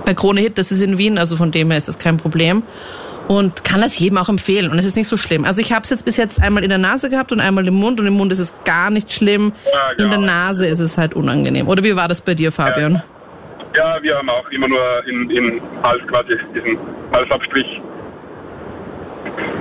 bei 0.04 0.14
Krone 0.14 0.40
Hit, 0.40 0.58
das 0.58 0.70
ist 0.70 0.80
in 0.80 0.96
Wien, 0.96 1.18
also 1.18 1.34
von 1.36 1.50
dem 1.50 1.70
her 1.70 1.78
ist 1.78 1.88
das 1.88 1.98
kein 1.98 2.18
Problem 2.18 2.62
und 3.28 3.64
kann 3.64 3.80
das 3.80 3.98
jedem 3.98 4.18
auch 4.18 4.28
empfehlen 4.28 4.70
und 4.70 4.78
es 4.78 4.84
ist 4.84 4.96
nicht 4.96 5.08
so 5.08 5.16
schlimm. 5.16 5.44
Also 5.44 5.60
ich 5.60 5.72
habe 5.72 5.82
es 5.82 5.90
jetzt 5.90 6.04
bis 6.04 6.16
jetzt 6.16 6.40
einmal 6.42 6.62
in 6.62 6.68
der 6.68 6.78
Nase 6.78 7.10
gehabt 7.10 7.32
und 7.32 7.40
einmal 7.40 7.66
im 7.66 7.74
Mund 7.74 8.00
und 8.00 8.06
im 8.06 8.14
Mund 8.14 8.32
ist 8.32 8.38
es 8.38 8.54
gar 8.64 8.90
nicht 8.90 9.12
schlimm. 9.12 9.52
Ja, 9.72 9.90
In 9.92 10.10
der 10.10 10.18
genau. 10.18 10.26
Nase 10.26 10.66
ist 10.66 10.80
es 10.80 10.96
halt 10.96 11.14
unangenehm. 11.14 11.68
Oder 11.68 11.82
wie 11.84 11.96
war 11.96 12.08
das 12.08 12.20
bei 12.22 12.34
dir, 12.34 12.52
Fabian? 12.52 13.02
Ja, 13.74 14.02
wir 14.02 14.16
haben 14.16 14.30
auch 14.30 14.48
immer 14.50 14.68
nur 14.68 15.06
in, 15.06 15.30
in 15.30 15.60
Hals 15.82 16.02
quasi 16.08 16.34
diesen 16.54 16.78
Halsabstrich. 17.12 17.66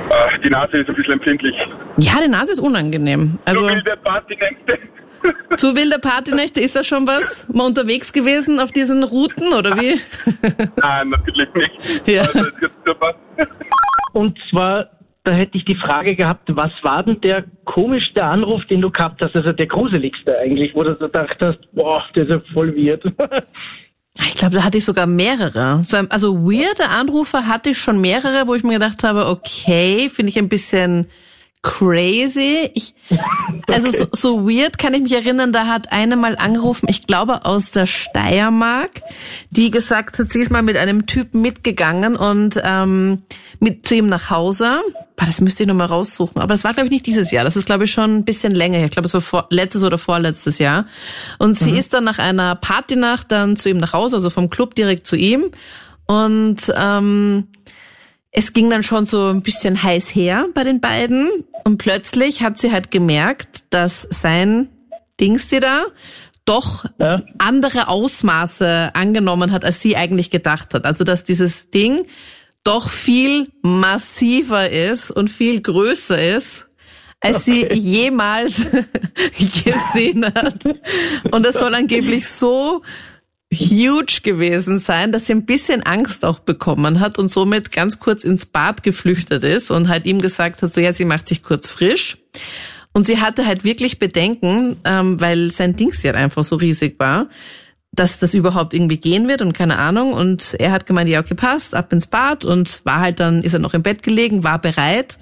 Äh, 0.09 0.39
die 0.43 0.49
Nase 0.49 0.77
ist 0.77 0.87
ein 0.89 0.95
bisschen 0.95 1.13
empfindlich. 1.13 1.55
Ja, 1.97 2.13
die 2.23 2.29
Nase 2.29 2.53
ist 2.53 2.59
unangenehm. 2.59 3.39
Also 3.45 3.67
Partynächte. 4.03 4.79
Zu 5.57 5.75
wilde 5.75 5.99
Partynächte 5.99 6.59
ist 6.59 6.75
da 6.75 6.83
schon 6.83 7.07
was? 7.07 7.47
Mal 7.53 7.65
unterwegs 7.65 8.13
gewesen 8.13 8.59
auf 8.59 8.71
diesen 8.71 9.03
Routen 9.03 9.53
oder 9.53 9.77
wie? 9.77 9.99
Nein, 10.77 11.09
natürlich 11.09 11.49
nicht. 11.53 12.07
Ja. 12.07 12.21
Also. 12.21 12.45
Und 14.13 14.37
zwar, 14.49 14.89
da 15.23 15.31
hätte 15.31 15.57
ich 15.57 15.65
die 15.65 15.75
Frage 15.75 16.15
gehabt, 16.15 16.47
was 16.55 16.71
war 16.83 17.03
denn 17.03 17.19
der 17.21 17.43
komischste 17.65 18.23
Anruf, 18.23 18.63
den 18.69 18.81
du 18.81 18.91
gehabt 18.91 19.21
hast, 19.21 19.35
also 19.35 19.51
der 19.51 19.67
gruseligste 19.67 20.37
eigentlich, 20.37 20.73
wo 20.73 20.83
du 20.83 20.93
so 20.93 21.07
gedacht 21.07 21.37
hast, 21.41 21.59
boah, 21.73 22.03
der 22.15 22.23
ist 22.23 22.29
ja 22.29 22.41
voll 22.53 22.75
weird. 22.75 23.03
Ich 24.17 24.35
glaube, 24.35 24.55
da 24.55 24.63
hatte 24.63 24.77
ich 24.77 24.85
sogar 24.85 25.07
mehrere. 25.07 25.83
So, 25.83 25.97
Also 26.09 26.45
weirde 26.45 26.89
Anrufe 26.89 27.47
hatte 27.47 27.71
ich 27.71 27.79
schon 27.79 27.99
mehrere, 27.99 28.47
wo 28.47 28.55
ich 28.55 28.63
mir 28.63 28.73
gedacht 28.73 29.03
habe, 29.03 29.27
okay, 29.27 30.09
finde 30.09 30.29
ich 30.29 30.37
ein 30.37 30.47
bisschen 30.47 31.07
crazy. 31.65 32.69
Ich, 32.75 32.93
also 33.67 33.89
so, 33.89 34.05
so 34.11 34.47
weird 34.47 34.77
kann 34.77 34.93
ich 34.93 35.01
mich 35.01 35.13
erinnern, 35.13 35.51
da 35.51 35.65
hat 35.65 35.91
eine 35.91 36.15
mal 36.15 36.37
angerufen, 36.37 36.85
ich 36.87 37.07
glaube 37.07 37.43
aus 37.43 37.71
der 37.71 37.87
Steiermark, 37.87 39.01
die 39.49 39.71
gesagt 39.71 40.19
hat, 40.19 40.31
sie 40.31 40.41
ist 40.41 40.51
mal 40.51 40.61
mit 40.61 40.77
einem 40.77 41.07
Typen 41.07 41.41
mitgegangen 41.41 42.15
und 42.15 42.61
ähm, 42.63 43.23
mit 43.59 43.87
zu 43.87 43.95
ihm 43.95 44.07
nach 44.07 44.29
Hause. 44.29 44.79
Boah, 45.15 45.25
das 45.25 45.41
müsste 45.41 45.63
ich 45.63 45.67
noch 45.67 45.75
mal 45.75 45.85
raussuchen. 45.85 46.39
Aber 46.39 46.53
das 46.53 46.63
war, 46.63 46.73
glaube 46.73 46.87
ich, 46.87 46.91
nicht 46.91 47.07
dieses 47.07 47.31
Jahr. 47.31 47.43
Das 47.43 47.55
ist, 47.55 47.65
glaube 47.65 47.85
ich, 47.85 47.91
schon 47.91 48.17
ein 48.17 48.25
bisschen 48.25 48.53
länger 48.53 48.77
her. 48.77 48.85
Ich 48.85 48.91
glaube, 48.91 49.07
es 49.07 49.13
war 49.13 49.21
vor, 49.21 49.47
letztes 49.49 49.83
oder 49.83 49.97
vorletztes 49.97 50.59
Jahr. 50.59 50.85
Und 51.39 51.55
sie 51.55 51.71
ist 51.71 51.93
dann 51.93 52.03
nach 52.03 52.19
einer 52.19 52.55
Partynacht 52.55 53.31
dann 53.31 53.55
zu 53.55 53.69
ihm 53.69 53.77
nach 53.77 53.93
Hause, 53.93 54.17
also 54.17 54.29
vom 54.29 54.51
Club 54.51 54.75
direkt 54.75 55.07
zu 55.07 55.15
ihm. 55.15 55.45
Und 56.05 56.57
ähm, 56.75 57.47
es 58.37 58.51
ging 58.51 58.69
dann 58.69 58.83
schon 58.83 59.05
so 59.05 59.29
ein 59.29 59.41
bisschen 59.41 59.81
heiß 59.81 60.13
her 60.13 60.47
bei 60.53 60.63
den 60.65 60.81
beiden. 60.81 61.29
Und 61.63 61.77
plötzlich 61.77 62.41
hat 62.41 62.57
sie 62.57 62.71
halt 62.71 62.91
gemerkt, 62.91 63.63
dass 63.69 64.05
sein 64.11 64.67
Dings 65.21 65.47
die 65.47 65.61
da 65.61 65.85
doch 66.43 66.85
Ja. 66.99 67.23
andere 67.37 67.87
Ausmaße 67.87 68.91
angenommen 68.93 69.51
hat, 69.51 69.63
als 69.63 69.81
sie 69.81 69.95
eigentlich 69.95 70.29
gedacht 70.29 70.73
hat. 70.73 70.83
Also 70.85 71.05
dass 71.05 71.23
dieses 71.23 71.69
Ding 71.71 72.05
doch 72.65 72.89
viel 72.89 73.47
massiver 73.61 74.69
ist 74.69 75.11
und 75.11 75.29
viel 75.29 75.61
größer 75.61 76.35
ist, 76.35 76.67
als 77.21 77.45
sie 77.45 77.65
jemals 77.71 78.67
gesehen 79.63 80.25
hat. 80.25 80.65
Und 81.31 81.45
das 81.45 81.55
soll 81.55 81.73
angeblich 81.73 82.27
so 82.27 82.81
huge 83.53 84.21
gewesen 84.23 84.77
sein, 84.77 85.11
dass 85.11 85.27
sie 85.27 85.33
ein 85.33 85.45
bisschen 85.45 85.83
Angst 85.83 86.25
auch 86.25 86.39
bekommen 86.39 86.99
hat 86.99 87.17
und 87.17 87.29
somit 87.29 87.71
ganz 87.71 87.99
kurz 87.99 88.23
ins 88.23 88.45
Bad 88.45 88.83
geflüchtet 88.83 89.43
ist 89.43 89.71
und 89.71 89.87
halt 89.87 90.05
ihm 90.05 90.21
gesagt 90.21 90.61
hat, 90.61 90.73
so 90.73 90.81
ja, 90.81 90.93
sie 90.93 91.05
macht 91.05 91.27
sich 91.27 91.43
kurz 91.43 91.69
frisch. 91.69 92.17
Und 92.93 93.05
sie 93.05 93.19
hatte 93.19 93.45
halt 93.45 93.65
wirklich 93.65 93.99
Bedenken, 93.99 94.77
ähm, 94.85 95.19
weil 95.19 95.51
sein 95.51 95.75
Dings 95.75 96.01
ja 96.03 96.13
einfach 96.13 96.45
so 96.45 96.55
riesig 96.55 96.97
war, 96.97 97.27
dass 97.91 98.19
das 98.19 98.33
überhaupt 98.33 98.73
irgendwie 98.73 98.97
gehen 98.97 99.27
wird 99.27 99.41
und 99.41 99.53
keine 99.53 99.77
Ahnung. 99.77 100.13
Und 100.13 100.55
er 100.59 100.71
hat 100.71 100.85
gemeint, 100.85 101.09
ja, 101.09 101.19
okay, 101.19 101.35
passt, 101.35 101.75
ab 101.75 101.91
ins 101.91 102.07
Bad 102.07 102.45
und 102.45 102.81
war 102.85 103.01
halt 103.01 103.19
dann, 103.19 103.43
ist 103.43 103.53
er 103.53 103.59
noch 103.59 103.73
im 103.73 103.83
Bett 103.83 104.01
gelegen, 104.01 104.43
war 104.43 104.59
bereit. 104.59 105.17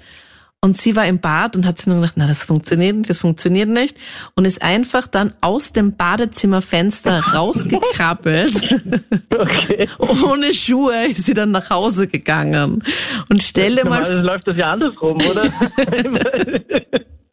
Und 0.64 0.78
sie 0.78 0.96
war 0.96 1.06
im 1.06 1.18
Bad 1.18 1.56
und 1.56 1.66
hat 1.66 1.76
sich 1.76 1.88
nur 1.88 1.96
gedacht, 1.96 2.14
na, 2.16 2.26
das 2.26 2.42
funktioniert 2.42 2.96
nicht, 2.96 3.10
das 3.10 3.18
funktioniert 3.18 3.68
nicht. 3.68 3.98
Und 4.34 4.46
ist 4.46 4.62
einfach 4.62 5.06
dann 5.06 5.34
aus 5.42 5.74
dem 5.74 5.94
Badezimmerfenster 5.94 7.20
rausgekrabbelt. 7.34 8.62
Okay. 9.28 9.86
Ohne 9.98 10.54
Schuhe 10.54 11.08
ist 11.08 11.26
sie 11.26 11.34
dann 11.34 11.50
nach 11.50 11.68
Hause 11.68 12.06
gegangen. 12.06 12.82
Und 13.28 13.42
stell 13.42 13.76
dir 13.76 13.84
mal 13.84 14.10
läuft 14.22 14.48
das 14.48 14.56
ja 14.56 14.72
andersrum, 14.72 15.18
oder? 15.30 15.52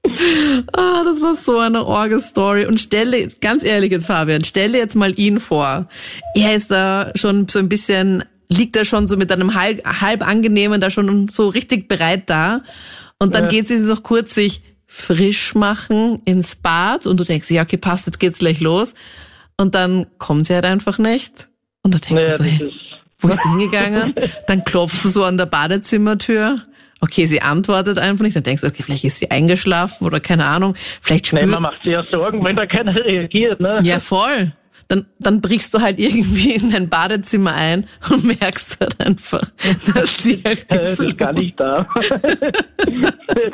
Ah, 0.74 1.06
das 1.06 1.22
war 1.22 1.36
so 1.36 1.60
eine 1.60 1.86
Orge-Story. 1.86 2.66
Und 2.66 2.82
stelle, 2.82 3.30
ganz 3.40 3.64
ehrlich 3.64 3.92
jetzt, 3.92 4.08
Fabian, 4.08 4.44
stelle 4.44 4.78
jetzt 4.78 4.96
mal 4.98 5.18
ihn 5.18 5.40
vor. 5.40 5.88
Er 6.36 6.54
ist 6.54 6.70
da 6.70 7.14
schon 7.16 7.48
so 7.48 7.60
ein 7.60 7.70
bisschen, 7.70 8.26
liegt 8.50 8.76
da 8.76 8.84
schon 8.84 9.08
so 9.08 9.16
mit 9.16 9.32
einem 9.32 9.54
halb, 9.54 9.86
halb 9.86 10.28
angenehmen, 10.28 10.82
da 10.82 10.90
schon 10.90 11.30
so 11.30 11.48
richtig 11.48 11.88
bereit 11.88 12.30
da. 12.30 12.62
Und 13.22 13.36
dann 13.36 13.44
Ja. 13.44 13.50
geht 13.52 13.68
sie 13.68 13.78
noch 13.78 14.02
kurz 14.02 14.34
sich 14.34 14.64
frisch 14.88 15.54
machen 15.54 16.24
ins 16.26 16.56
Bad 16.56 17.06
und 17.06 17.20
du 17.20 17.24
denkst, 17.24 17.52
ja, 17.52 17.62
okay, 17.62 17.78
passt, 17.78 18.08
jetzt 18.08 18.20
geht's 18.20 18.40
gleich 18.40 18.62
los. 18.62 18.96
Und 19.58 19.76
dann 19.76 20.08
kommt 20.18 20.48
sie 20.48 20.56
halt 20.56 20.66
einfach 20.66 20.98
nicht. 20.98 21.48
Und 21.84 21.94
du 21.94 22.00
denkst 22.00 22.14
naja, 22.14 22.38
so, 22.38 22.44
das 22.44 22.52
hey, 22.52 22.74
wo 23.20 23.28
ist 23.28 23.44
sie 23.44 23.50
hingegangen? 23.50 24.16
Dann 24.48 24.64
klopfst 24.64 25.04
du 25.04 25.10
so 25.10 25.24
an 25.24 25.38
der 25.38 25.46
Badezimmertür. 25.46 26.62
Okay, 27.00 27.28
sie 27.28 27.44
antwortet 27.44 28.00
einfach 28.00 28.24
nicht. 28.26 28.36
Dann 28.36 28.42
denkst 28.42 28.64
du, 28.64 28.68
okay, 28.68 28.82
vielleicht 28.82 29.04
ist 29.04 29.20
sie 29.20 29.30
eingeschlafen 29.30 30.08
oder 30.08 30.20
keine 30.20 30.46
Ahnung. 30.46 30.74
Vielleicht 31.02 31.32
nein, 31.32 31.44
spürt, 31.44 31.54
man 31.54 31.62
macht 31.62 31.84
sich 31.84 31.92
ja 31.92 32.04
Sorgen, 32.10 32.44
wenn 32.44 32.56
da 32.56 32.66
keiner 32.66 32.96
reagiert, 32.96 33.60
ne? 33.60 33.78
ja 33.84 34.00
voll. 34.00 34.52
Dann, 34.92 35.06
dann 35.20 35.40
brichst 35.40 35.74
du 35.74 35.80
halt 35.80 36.00
irgendwie 36.00 36.52
in 36.52 36.70
dein 36.70 36.90
Badezimmer 36.90 37.54
ein 37.54 37.88
und 38.10 38.26
merkst 38.26 38.78
halt 38.82 39.00
einfach, 39.00 39.50
dass 39.94 40.18
sie 40.18 40.42
halt 40.44 40.66
Äh, 40.70 40.78
das 40.78 41.00
ist 41.00 41.18
gar 41.18 41.32
nicht 41.32 41.58
da. 41.58 41.88
das 41.96 42.18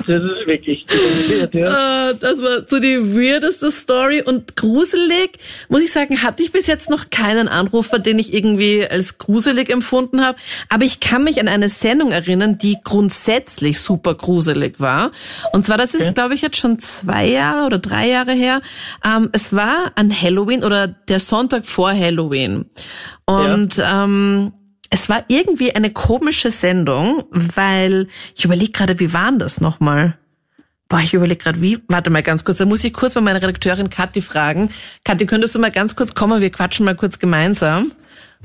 ist 0.07 0.47
wirklich 0.47 0.83
weird, 0.89 1.53
ja. 1.53 2.09
Äh, 2.09 2.15
Das 2.15 2.41
war 2.41 2.63
so 2.67 2.79
die 2.79 2.97
weirdeste 3.15 3.69
Story 3.69 4.23
und 4.23 4.55
gruselig, 4.55 5.33
muss 5.69 5.81
ich 5.83 5.91
sagen, 5.91 6.23
hatte 6.23 6.41
ich 6.41 6.51
bis 6.51 6.65
jetzt 6.65 6.89
noch 6.89 7.11
keinen 7.11 7.47
Anrufer, 7.47 7.99
den 7.99 8.17
ich 8.17 8.33
irgendwie 8.33 8.87
als 8.87 9.19
gruselig 9.19 9.69
empfunden 9.69 10.25
habe. 10.25 10.39
Aber 10.69 10.85
ich 10.85 10.99
kann 10.99 11.23
mich 11.23 11.39
an 11.39 11.47
eine 11.47 11.69
Sendung 11.69 12.09
erinnern, 12.11 12.57
die 12.57 12.77
grundsätzlich 12.83 13.79
super 13.79 14.15
gruselig 14.15 14.79
war. 14.79 15.11
Und 15.53 15.67
zwar, 15.67 15.77
das 15.77 15.93
ist, 15.93 16.15
glaube 16.15 16.33
ich, 16.33 16.41
jetzt 16.41 16.57
schon 16.57 16.79
zwei 16.79 17.27
Jahre 17.27 17.67
oder 17.67 17.77
drei 17.77 18.07
Jahre 18.09 18.31
her. 18.33 18.61
Ähm, 19.05 19.29
es 19.33 19.53
war 19.55 19.91
an 19.93 20.11
Halloween 20.19 20.63
oder 20.63 20.87
der 20.87 21.19
Sonntag 21.27 21.65
vor 21.65 21.91
Halloween. 21.91 22.65
Und 23.25 23.81
ähm, 23.83 24.53
es 24.89 25.09
war 25.09 25.23
irgendwie 25.27 25.75
eine 25.75 25.91
komische 25.91 26.49
Sendung, 26.49 27.25
weil 27.31 28.07
ich 28.35 28.45
überlege 28.45 28.71
gerade, 28.71 28.99
wie 28.99 29.13
war 29.13 29.29
denn 29.29 29.39
das 29.39 29.61
nochmal? 29.61 30.17
Boah, 30.89 30.99
ich 30.99 31.13
überlege 31.13 31.43
gerade, 31.43 31.61
wie. 31.61 31.79
Warte 31.89 32.09
mal 32.09 32.23
ganz 32.23 32.45
kurz. 32.45 32.59
Da 32.59 32.65
muss 32.65 32.83
ich 32.83 32.93
kurz 32.93 33.15
mal 33.15 33.21
meine 33.21 33.41
Redakteurin 33.41 33.89
Kathi 33.89 34.21
fragen. 34.21 34.69
Kathi, 35.03 35.25
könntest 35.25 35.53
du 35.53 35.59
mal 35.59 35.71
ganz 35.71 35.95
kurz 35.95 36.15
kommen? 36.15 36.39
Wir 36.39 36.49
quatschen 36.49 36.85
mal 36.85 36.95
kurz 36.95 37.19
gemeinsam. 37.19 37.91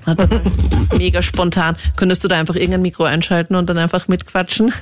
Warte 0.05 0.27
mal. 0.27 0.43
Mega 0.99 1.23
spontan. 1.23 1.77
Könntest 1.97 2.25
du 2.25 2.29
da 2.29 2.37
einfach 2.37 2.57
irgendein 2.57 2.83
Mikro 2.83 3.05
einschalten 3.05 3.55
und 3.55 3.71
dann 3.71 3.79
einfach 3.79 4.09
mitquatschen? 4.09 4.73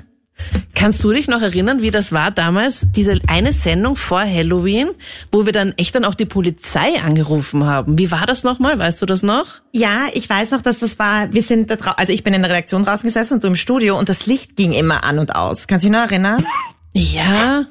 Kannst 0.75 1.05
du 1.05 1.13
dich 1.13 1.29
noch 1.29 1.43
erinnern, 1.43 1.83
wie 1.83 1.91
das 1.91 2.11
war 2.11 2.31
damals, 2.31 2.87
diese 2.97 3.19
eine 3.27 3.53
Sendung 3.53 3.97
vor 3.97 4.21
Halloween, 4.21 4.91
wo 5.31 5.45
wir 5.45 5.53
dann 5.53 5.75
echt 5.77 5.95
dann 5.95 6.07
auch 6.07 6.15
die 6.15 6.25
Polizei 6.25 6.99
angerufen 7.05 7.67
haben? 7.67 7.99
Wie 7.99 8.11
war 8.11 8.25
das 8.25 8.45
nochmal? 8.45 8.79
Weißt 8.79 9.03
du 9.03 9.07
das 9.07 9.23
noch? 9.23 9.47
Ja, 9.73 10.07
ich 10.15 10.31
weiß 10.31 10.53
noch, 10.53 10.63
dass 10.63 10.79
das 10.79 10.99
war, 10.99 11.33
wir 11.35 11.43
sind 11.43 11.71
da 11.71 11.77
draußen, 11.77 11.99
also 11.99 12.13
ich 12.13 12.25
bin 12.25 12.33
in 12.33 12.43
der 12.43 12.51
Redaktion 12.51 12.85
draußen 12.85 13.07
gesessen 13.07 13.35
und 13.35 13.45
du 13.45 13.49
im 13.49 13.57
Studio 13.57 13.99
und 13.99 14.09
das 14.09 14.25
Licht 14.25 14.57
ging 14.57 14.73
immer 14.73 15.05
an 15.05 15.19
und 15.19 15.35
aus. 15.35 15.67
Kannst 15.67 15.85
du 15.85 15.89
dich 15.91 15.99
noch 15.99 16.11
erinnern? 16.11 16.47
Ja. 16.95 17.67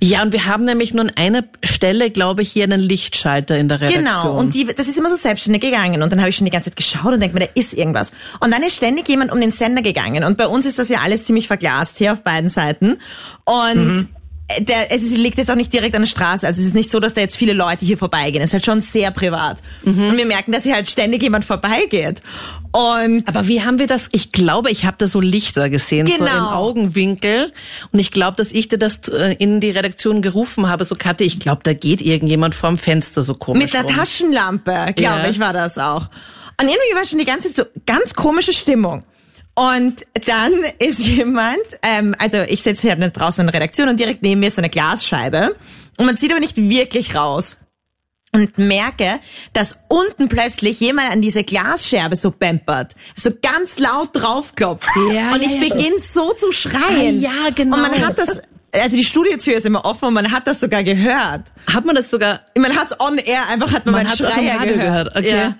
Ja, 0.00 0.22
und 0.22 0.32
wir 0.32 0.46
haben 0.46 0.64
nämlich 0.64 0.94
nur 0.94 1.04
an 1.04 1.12
einer 1.16 1.42
Stelle, 1.64 2.10
glaube 2.10 2.42
ich, 2.42 2.52
hier 2.52 2.64
einen 2.64 2.80
Lichtschalter 2.80 3.58
in 3.58 3.68
der 3.68 3.80
Redaktion. 3.80 4.04
Genau, 4.04 4.38
und 4.38 4.54
die, 4.54 4.64
das 4.64 4.86
ist 4.86 4.96
immer 4.96 5.10
so 5.10 5.16
selbstständig 5.16 5.60
gegangen. 5.60 6.02
Und 6.02 6.12
dann 6.12 6.20
habe 6.20 6.30
ich 6.30 6.36
schon 6.36 6.44
die 6.44 6.52
ganze 6.52 6.70
Zeit 6.70 6.76
geschaut 6.76 7.12
und 7.12 7.20
denke 7.20 7.34
mir, 7.34 7.46
da 7.46 7.52
ist 7.54 7.74
irgendwas. 7.74 8.12
Und 8.38 8.52
dann 8.52 8.62
ist 8.62 8.76
ständig 8.76 9.08
jemand 9.08 9.32
um 9.32 9.40
den 9.40 9.50
Sender 9.50 9.82
gegangen. 9.82 10.22
Und 10.22 10.38
bei 10.38 10.46
uns 10.46 10.66
ist 10.66 10.78
das 10.78 10.88
ja 10.88 11.00
alles 11.00 11.24
ziemlich 11.24 11.48
verglast 11.48 11.98
hier 11.98 12.12
auf 12.12 12.22
beiden 12.22 12.48
Seiten. 12.48 12.98
Und 13.44 14.08
der, 14.60 14.90
es 14.90 15.02
ist, 15.02 15.16
liegt 15.16 15.36
jetzt 15.36 15.50
auch 15.50 15.54
nicht 15.56 15.72
direkt 15.72 15.94
an 15.94 16.02
der 16.02 16.06
Straße. 16.08 16.46
Also 16.46 16.60
es 16.62 16.68
ist 16.68 16.74
nicht 16.74 16.90
so, 16.90 17.00
dass 17.00 17.12
da 17.14 17.20
jetzt 17.20 17.36
viele 17.36 17.52
Leute 17.52 17.84
hier 17.84 17.98
vorbeigehen. 17.98 18.42
Es 18.42 18.50
ist 18.50 18.54
halt 18.54 18.64
schon 18.64 18.80
sehr 18.80 19.10
privat. 19.10 19.62
Und 19.84 20.16
wir 20.16 20.24
merken, 20.26 20.52
dass 20.52 20.62
hier 20.62 20.74
halt 20.74 20.88
ständig 20.88 21.22
jemand 21.22 21.44
vorbeigeht. 21.44 22.22
Und 22.72 23.28
Aber 23.28 23.46
wie 23.46 23.62
haben 23.62 23.78
wir 23.78 23.86
das? 23.86 24.08
Ich 24.12 24.32
glaube, 24.32 24.70
ich 24.70 24.84
habe 24.86 24.96
da 24.98 25.06
so 25.06 25.20
Lichter 25.20 25.68
gesehen, 25.68 26.06
so 26.06 26.12
Genau. 26.24 26.36
im 26.38 26.44
Augenwinkel. 26.44 27.52
Und 27.92 27.98
ich 27.98 28.10
glaube, 28.10 28.36
dass 28.36 28.50
ich 28.52 28.68
dir 28.68 28.78
das 28.78 29.08
äh, 29.08 29.34
in 29.38 29.60
die 29.60 29.70
Redaktion 29.70 30.22
gerufen 30.22 30.68
habe, 30.68 30.84
so 30.84 30.94
Kathi, 30.96 31.24
ich 31.24 31.38
glaube, 31.40 31.60
da 31.64 31.72
geht 31.74 32.00
irgendjemand 32.00 32.54
vorm 32.54 32.78
Fenster 32.78 33.22
so 33.22 33.34
komisch 33.34 33.64
Mit 33.64 33.74
der 33.74 33.82
rum. 33.82 33.94
Taschenlampe, 33.94 34.92
glaube 34.96 35.22
Ja. 35.24 35.28
ich, 35.28 35.40
war 35.40 35.52
das 35.52 35.78
auch. 35.78 36.08
Und 36.60 36.68
irgendwie 36.68 36.94
war 36.96 37.04
schon 37.06 37.18
die 37.18 37.24
ganze 37.24 37.52
Zeit 37.52 37.66
so 37.66 37.80
ganz 37.86 38.14
komische 38.14 38.52
Stimmung. 38.52 39.04
Und 39.58 40.06
dann 40.26 40.52
ist 40.78 41.00
jemand, 41.04 41.58
ähm, 41.82 42.14
also 42.18 42.38
ich 42.42 42.62
sitze 42.62 42.82
hier 42.82 42.96
draußen 42.96 43.40
in 43.42 43.48
der 43.48 43.54
Redaktion 43.54 43.88
und 43.88 43.98
direkt 43.98 44.22
neben 44.22 44.40
mir 44.40 44.46
ist 44.46 44.54
so 44.54 44.60
eine 44.60 44.70
Glasscheibe. 44.70 45.56
Und 45.96 46.06
man 46.06 46.14
sieht 46.14 46.30
aber 46.30 46.38
nicht 46.38 46.56
wirklich 46.56 47.16
raus. 47.16 47.56
Und 48.30 48.58
merke, 48.58 49.20
dass 49.54 49.78
unten 49.88 50.28
plötzlich 50.28 50.78
jemand 50.80 51.10
an 51.10 51.22
diese 51.22 51.44
Glasscherbe 51.44 52.14
so 52.14 52.30
bempert, 52.30 52.94
so 53.16 53.30
ganz 53.42 53.78
laut 53.78 54.10
draufklopft. 54.12 54.86
Ja, 55.10 55.32
und 55.32 55.42
ich 55.42 55.54
ja. 55.54 55.60
beginne 55.60 55.98
so 55.98 56.34
zu 56.34 56.52
schreien. 56.52 57.24
Ah, 57.24 57.46
ja, 57.46 57.50
genau. 57.54 57.76
Und 57.76 57.82
man 57.82 58.06
hat 58.06 58.18
das, 58.18 58.42
also 58.74 58.96
die 58.96 59.04
Studiotür 59.04 59.56
ist 59.56 59.64
immer 59.64 59.84
offen 59.86 60.08
und 60.08 60.14
man 60.14 60.30
hat 60.30 60.46
das 60.46 60.60
sogar 60.60 60.84
gehört. 60.84 61.50
Hat 61.66 61.86
man 61.86 61.96
das 61.96 62.10
sogar 62.10 62.40
Man 62.56 62.76
hat's 62.76 62.94
on 63.00 63.16
air, 63.16 63.48
einfach 63.48 63.72
hat 63.72 63.86
man, 63.86 63.94
Man 63.94 64.04
meinen 64.04 64.16
Schreier 64.16 64.58
gehört, 64.66 65.16
okay. 65.16 65.30
Ja. 65.30 65.54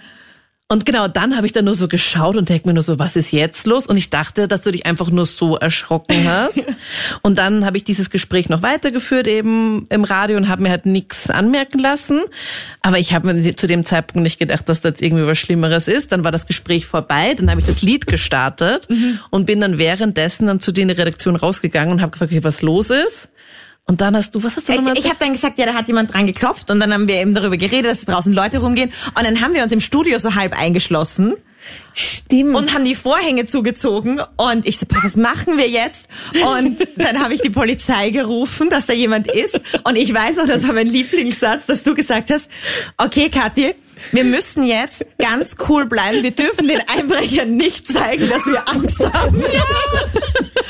Und 0.71 0.85
genau, 0.85 1.09
dann 1.09 1.35
habe 1.35 1.47
ich 1.47 1.53
da 1.53 1.63
nur 1.63 1.75
so 1.75 1.89
geschaut 1.89 2.37
und 2.37 2.51
denke 2.51 2.69
mir 2.69 2.75
nur 2.75 2.83
so, 2.83 2.99
was 2.99 3.17
ist 3.17 3.33
jetzt 3.33 3.67
los? 3.67 3.87
Und 3.87 3.97
ich 3.97 4.11
dachte, 4.11 4.49
dass 4.49 4.61
du 4.61 4.71
dich 4.71 4.85
einfach 4.85 5.09
nur 5.09 5.25
so 5.25 5.57
erschrocken 5.57 6.29
hast. 6.29 6.61
und 7.23 7.39
dann 7.39 7.65
habe 7.65 7.79
ich 7.79 7.85
dieses 7.85 8.11
Gespräch 8.11 8.51
noch 8.51 8.61
weitergeführt 8.61 9.27
eben 9.29 9.87
im 9.89 10.05
Radio 10.05 10.37
und 10.37 10.51
habe 10.51 10.63
mir 10.63 10.69
halt 10.69 10.85
nichts 10.85 11.31
anmerken 11.31 11.79
lassen. 11.79 12.21
Aber 12.83 12.99
ich 12.99 13.15
habe 13.15 13.33
mir 13.33 13.57
zu 13.57 13.67
dem 13.67 13.87
Zeitpunkt 13.87 14.23
nicht 14.23 14.39
gedacht, 14.39 14.69
dass 14.69 14.83
da 14.83 14.91
jetzt 14.91 15.01
irgendwie 15.01 15.27
was 15.27 15.39
Schlimmeres 15.39 15.89
ist. 15.89 16.13
Dann 16.13 16.23
war 16.23 16.33
das 16.33 16.47
Gespräch 16.47 16.85
vorbei, 16.85 17.33
dann 17.33 17.51
habe 17.51 17.63
ich 17.63 17.67
das 17.67 17.81
Lied 17.81 18.07
gestartet 18.07 18.89
und 19.31 19.47
bin 19.47 19.63
dann 19.63 19.79
währenddessen 19.79 20.49
dann 20.49 20.61
zu 20.61 20.71
dir 20.71 20.83
in 20.83 20.89
die 20.89 20.95
Redaktion 20.95 21.37
rausgegangen 21.37 21.93
und 21.95 22.03
habe 22.03 22.11
gefragt, 22.11 22.31
okay, 22.31 22.45
was 22.45 22.61
los 22.61 22.91
ist. 22.91 23.31
Und 23.89 24.03
dann 24.03 24.15
hast 24.15 24.35
du, 24.35 24.43
was 24.43 24.55
hast 24.55 24.69
du 24.69 24.75
nochmal 24.75 24.93
Ich, 24.93 25.05
ich 25.05 25.11
habe 25.11 25.19
dann 25.19 25.33
gesagt, 25.33 25.59
ja, 25.59 25.65
da 25.65 25.73
hat 25.73 25.89
jemand 25.89 26.13
dran 26.13 26.27
geklopft 26.27 26.71
und 26.71 26.79
dann 26.79 26.93
haben 26.93 27.09
wir 27.09 27.17
eben 27.17 27.33
darüber 27.33 27.57
geredet, 27.57 27.91
dass 27.91 28.05
draußen 28.05 28.33
Leute 28.35 28.59
rumgehen 28.59 28.93
und 29.17 29.25
dann 29.25 29.41
haben 29.41 29.55
wir 29.55 29.63
uns 29.63 29.73
im 29.73 29.81
Studio 29.81 30.19
so 30.19 30.35
halb 30.35 30.59
eingeschlossen 30.61 31.35
Stimmt. 31.95 32.55
und 32.55 32.75
haben 32.75 32.85
die 32.85 32.95
Vorhänge 32.95 33.47
zugezogen 33.47 34.21
und 34.37 34.69
ich 34.69 34.79
so, 34.79 34.85
"Boah, 34.85 34.99
was 35.03 35.17
machen 35.17 35.57
wir 35.57 35.69
jetzt? 35.69 36.07
Und 36.45 36.87
dann 36.97 37.23
habe 37.23 37.33
ich 37.33 37.41
die 37.41 37.49
Polizei 37.49 38.11
gerufen, 38.11 38.69
dass 38.69 38.85
da 38.85 38.93
jemand 38.93 39.27
ist 39.27 39.59
und 39.85 39.97
ich 39.97 40.13
weiß 40.13 40.39
auch, 40.41 40.47
das 40.47 40.67
war 40.69 40.75
mein 40.75 40.89
Lieblingssatz, 40.89 41.65
dass 41.65 41.83
du 41.83 41.95
gesagt 41.95 42.29
hast, 42.31 42.51
okay, 42.99 43.31
Kathi, 43.31 43.75
wir 44.13 44.25
müssen 44.25 44.63
jetzt 44.65 45.05
ganz 45.19 45.57
cool 45.69 45.87
bleiben. 45.87 46.23
Wir 46.23 46.31
dürfen 46.33 46.69
den 46.69 46.81
Einbrechern 46.89 47.57
nicht 47.57 47.87
zeigen, 47.89 48.29
dass 48.29 48.47
wir 48.47 48.69
Angst 48.69 49.01
haben. 49.01 49.37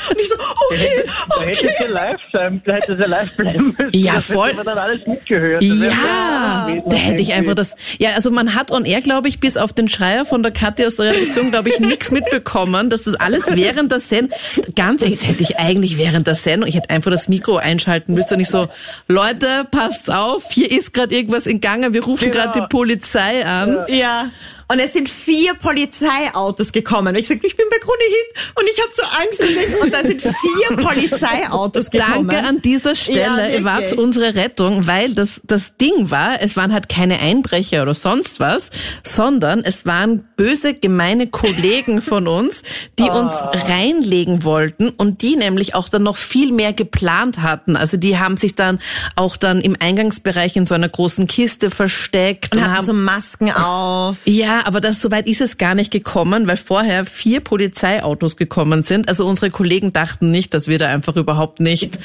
Und 0.09 0.19
ich 0.19 0.29
so, 0.29 0.35
okay, 0.71 1.03
Da 1.29 1.41
hättet 1.43 1.63
okay. 1.63 1.75
ihr 1.83 1.89
live 1.89 2.19
sein, 2.31 2.61
da 2.65 2.73
hättet 2.73 2.99
ihr 2.99 3.07
live 3.07 3.31
bleiben 3.35 3.75
müssen. 3.77 3.89
Ja, 3.93 4.15
Das 4.15 4.25
voll. 4.25 4.47
hätte 4.47 4.57
man 4.57 4.65
dann 4.65 4.77
alles 4.77 5.05
mitgehört. 5.05 5.61
Das 5.61 5.69
Ja, 5.77 6.67
da 6.87 6.95
hätte 6.97 7.21
ich 7.21 7.33
einfach 7.33 7.55
das. 7.55 7.75
Ja, 7.97 8.11
also 8.15 8.31
man 8.31 8.55
hat 8.55 8.71
on 8.71 8.85
air, 8.85 9.01
glaube 9.01 9.27
ich, 9.27 9.39
bis 9.39 9.57
auf 9.57 9.73
den 9.73 9.89
Schreier 9.89 10.25
von 10.25 10.41
der 10.43 10.51
Kathi 10.51 10.85
aus 10.85 10.95
der 10.97 11.13
Redaktion, 11.13 11.51
glaube 11.51 11.69
ich, 11.69 11.79
nichts 11.79 12.11
mitbekommen, 12.11 12.89
dass 12.89 13.03
das 13.03 13.15
alles 13.15 13.47
während 13.49 13.91
der 13.91 13.99
Sendung, 13.99 14.37
ganz 14.75 15.01
ehrlich, 15.01 15.19
das 15.19 15.27
hätte 15.29 15.43
ich 15.43 15.59
eigentlich 15.59 15.97
während 15.97 16.27
der 16.27 16.35
Sendung, 16.35 16.69
ich 16.69 16.75
hätte 16.75 16.89
einfach 16.89 17.11
das 17.11 17.27
Mikro 17.27 17.57
einschalten 17.57 18.13
müssen 18.13 18.33
und 18.33 18.39
nicht 18.39 18.49
so, 18.51 18.69
Leute, 19.07 19.65
passt 19.71 20.11
auf, 20.11 20.43
hier 20.51 20.71
ist 20.71 20.93
gerade 20.93 21.13
irgendwas 21.15 21.45
in 21.45 21.59
Gange, 21.61 21.93
wir 21.93 22.03
rufen 22.03 22.31
Genau. 22.31 22.43
gerade 22.45 22.59
die 22.61 22.67
Polizei 22.67 23.18
an. 23.19 23.85
Ja. 23.87 24.29
Und 24.71 24.79
es 24.79 24.93
sind 24.93 25.09
vier 25.09 25.55
Polizeiautos 25.55 26.71
gekommen. 26.71 27.09
Und 27.09 27.15
ich 27.15 27.27
sag, 27.27 27.43
ich 27.43 27.55
bin 27.55 27.65
bei 27.71 27.77
Krone 27.79 27.97
hin 28.03 28.53
und 28.55 28.67
ich 28.69 28.79
habe 28.79 28.89
so 28.91 29.03
Angst. 29.03 29.81
Und 29.83 29.93
dann 29.93 30.05
sind 30.07 30.21
vier 30.21 30.77
Polizeiautos 30.77 31.89
gekommen. 31.89 32.27
Danke 32.29 32.47
an 32.47 32.61
dieser 32.61 32.95
Stelle, 32.95 33.49
Ja, 33.49 33.57
ihr 33.57 33.63
wart 33.63 33.91
unsere 33.93 34.35
Rettung, 34.35 34.85
weil 34.87 35.13
das, 35.13 35.41
das 35.43 35.75
Ding 35.77 36.11
war, 36.11 36.41
es 36.41 36.55
waren 36.55 36.71
halt 36.73 36.87
keine 36.89 37.19
Einbrecher 37.19 37.81
oder 37.81 37.93
sonst 37.93 38.39
was, 38.39 38.69
sondern 39.03 39.63
es 39.63 39.85
waren 39.85 40.23
böse, 40.35 40.73
gemeine 40.73 41.27
Kollegen 41.27 42.01
von 42.03 42.27
uns, 42.27 42.61
die 42.99 43.09
uns 43.09 43.33
reinlegen 43.41 44.43
wollten 44.43 44.89
und 44.89 45.21
die 45.21 45.35
nämlich 45.35 45.75
auch 45.75 45.89
dann 45.89 46.03
noch 46.03 46.17
viel 46.17 46.51
mehr 46.51 46.73
geplant 46.73 47.41
hatten. 47.41 47.75
Also 47.75 47.97
die 47.97 48.17
haben 48.19 48.37
sich 48.37 48.55
dann 48.55 48.79
auch 49.15 49.35
dann 49.37 49.61
im 49.61 49.75
Eingangsbereich 49.79 50.55
in 50.55 50.65
so 50.65 50.75
einer 50.75 50.89
großen 50.89 51.27
Kiste 51.27 51.71
versteckt 51.71 52.53
Und 52.53 52.59
und, 52.59 52.63
hatten 52.65 52.77
haben 52.77 52.85
so 52.85 52.93
Masken 52.93 53.51
auf. 53.51 54.17
ja, 54.25 54.58
aber 54.65 54.81
das 54.81 55.01
soweit 55.01 55.27
ist 55.27 55.41
es 55.41 55.57
gar 55.57 55.75
nicht 55.75 55.91
gekommen, 55.91 56.47
weil 56.47 56.57
vorher 56.57 57.05
vier 57.05 57.41
Polizeiautos 57.41 58.37
gekommen 58.37 58.83
sind. 58.83 59.09
Also 59.09 59.25
unsere 59.25 59.51
Kollegen 59.51 59.93
dachten 59.93 60.31
nicht, 60.31 60.53
dass 60.53 60.67
wir 60.67 60.77
da 60.77 60.87
einfach 60.87 61.15
überhaupt 61.15 61.59
nicht, 61.59 61.99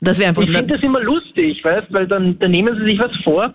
dass 0.00 0.18
wir 0.18 0.28
einfach 0.28 0.42
Ich 0.42 0.50
finde 0.50 0.74
das 0.74 0.82
immer 0.82 1.00
lustig, 1.00 1.62
weißt, 1.64 1.92
weil 1.92 2.06
dann, 2.06 2.38
dann 2.38 2.50
nehmen 2.50 2.76
sie 2.78 2.84
sich 2.84 2.98
was 2.98 3.12
vor, 3.24 3.52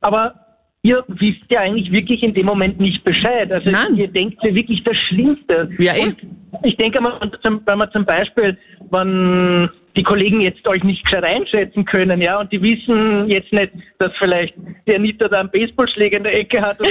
aber 0.00 0.34
ihr 0.82 1.04
wisst 1.08 1.50
ja 1.50 1.60
eigentlich 1.60 1.90
wirklich 1.90 2.22
in 2.22 2.34
dem 2.34 2.46
Moment 2.46 2.80
nicht 2.80 3.04
Bescheid. 3.04 3.50
Also 3.52 3.70
Nein. 3.70 3.96
ihr 3.96 4.08
denkt 4.08 4.38
ja 4.42 4.54
wirklich 4.54 4.82
das 4.84 4.96
Schlimmste. 5.08 5.70
Ja, 5.78 5.94
eh. 5.94 6.06
Und 6.06 6.16
ich 6.62 6.76
denke 6.76 7.00
mal, 7.00 7.20
wenn 7.42 7.78
man 7.78 7.90
zum 7.92 8.04
Beispiel, 8.04 8.56
wenn 8.90 9.68
die 9.96 10.02
Kollegen 10.02 10.40
jetzt 10.40 10.66
euch 10.66 10.84
nicht 10.84 11.04
gescheit 11.04 11.24
einschätzen 11.24 11.84
können, 11.84 12.20
ja, 12.20 12.38
und 12.40 12.52
die 12.52 12.62
wissen 12.62 13.28
jetzt 13.28 13.52
nicht, 13.52 13.72
dass 13.98 14.12
vielleicht 14.18 14.54
der 14.86 14.96
Anita 14.96 15.28
da 15.28 15.40
einen 15.40 15.50
Baseballschläger 15.50 16.18
in 16.18 16.24
der 16.24 16.38
Ecke 16.38 16.60
hat 16.60 16.80
da 16.80 16.86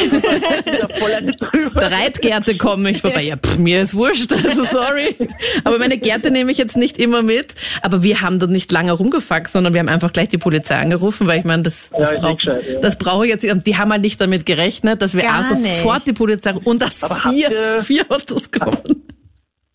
voll 0.95 1.13
eine 1.13 1.31
drüber. 1.31 1.79
der 1.79 1.91
Reitgärte 1.91 2.57
komme 2.57 2.91
ich 2.91 3.01
vorbei. 3.01 3.23
Ja, 3.23 3.35
pff, 3.37 3.57
mir 3.59 3.81
ist 3.81 3.95
wurscht, 3.95 4.33
also 4.33 4.63
sorry. 4.63 5.15
Aber 5.63 5.79
meine 5.79 5.97
Gärte 5.97 6.31
nehme 6.31 6.51
ich 6.51 6.57
jetzt 6.57 6.77
nicht 6.77 6.97
immer 6.97 7.23
mit. 7.23 7.55
Aber 7.81 8.03
wir 8.03 8.21
haben 8.21 8.39
dann 8.39 8.51
nicht 8.51 8.71
lange 8.71 8.91
rumgefuckt, 8.91 9.49
sondern 9.49 9.73
wir 9.73 9.79
haben 9.79 9.89
einfach 9.89 10.11
gleich 10.11 10.27
die 10.27 10.37
Polizei 10.37 10.75
angerufen, 10.75 11.27
weil 11.27 11.39
ich 11.39 11.45
meine, 11.45 11.63
das, 11.63 11.89
das 11.97 12.11
Ja, 12.11 12.17
braucht, 12.19 12.39
gescheit, 12.39 12.63
ja. 12.73 12.79
das 12.79 12.97
brauche 12.97 13.25
ich 13.25 13.31
jetzt. 13.31 13.49
Und 13.49 13.65
die 13.67 13.77
haben 13.77 13.91
halt 13.91 14.01
nicht 14.01 14.19
damit 14.19 14.45
gerechnet, 14.45 15.01
dass 15.01 15.15
wir 15.15 15.23
Gar 15.23 15.41
auch 15.41 15.43
sofort 15.45 16.05
die 16.05 16.13
Polizei 16.13 16.53
und 16.63 16.81
dass 16.81 17.07
vier, 17.29 17.79
vier 17.79 18.05
Autos 18.09 18.51
kommen. 18.51 19.06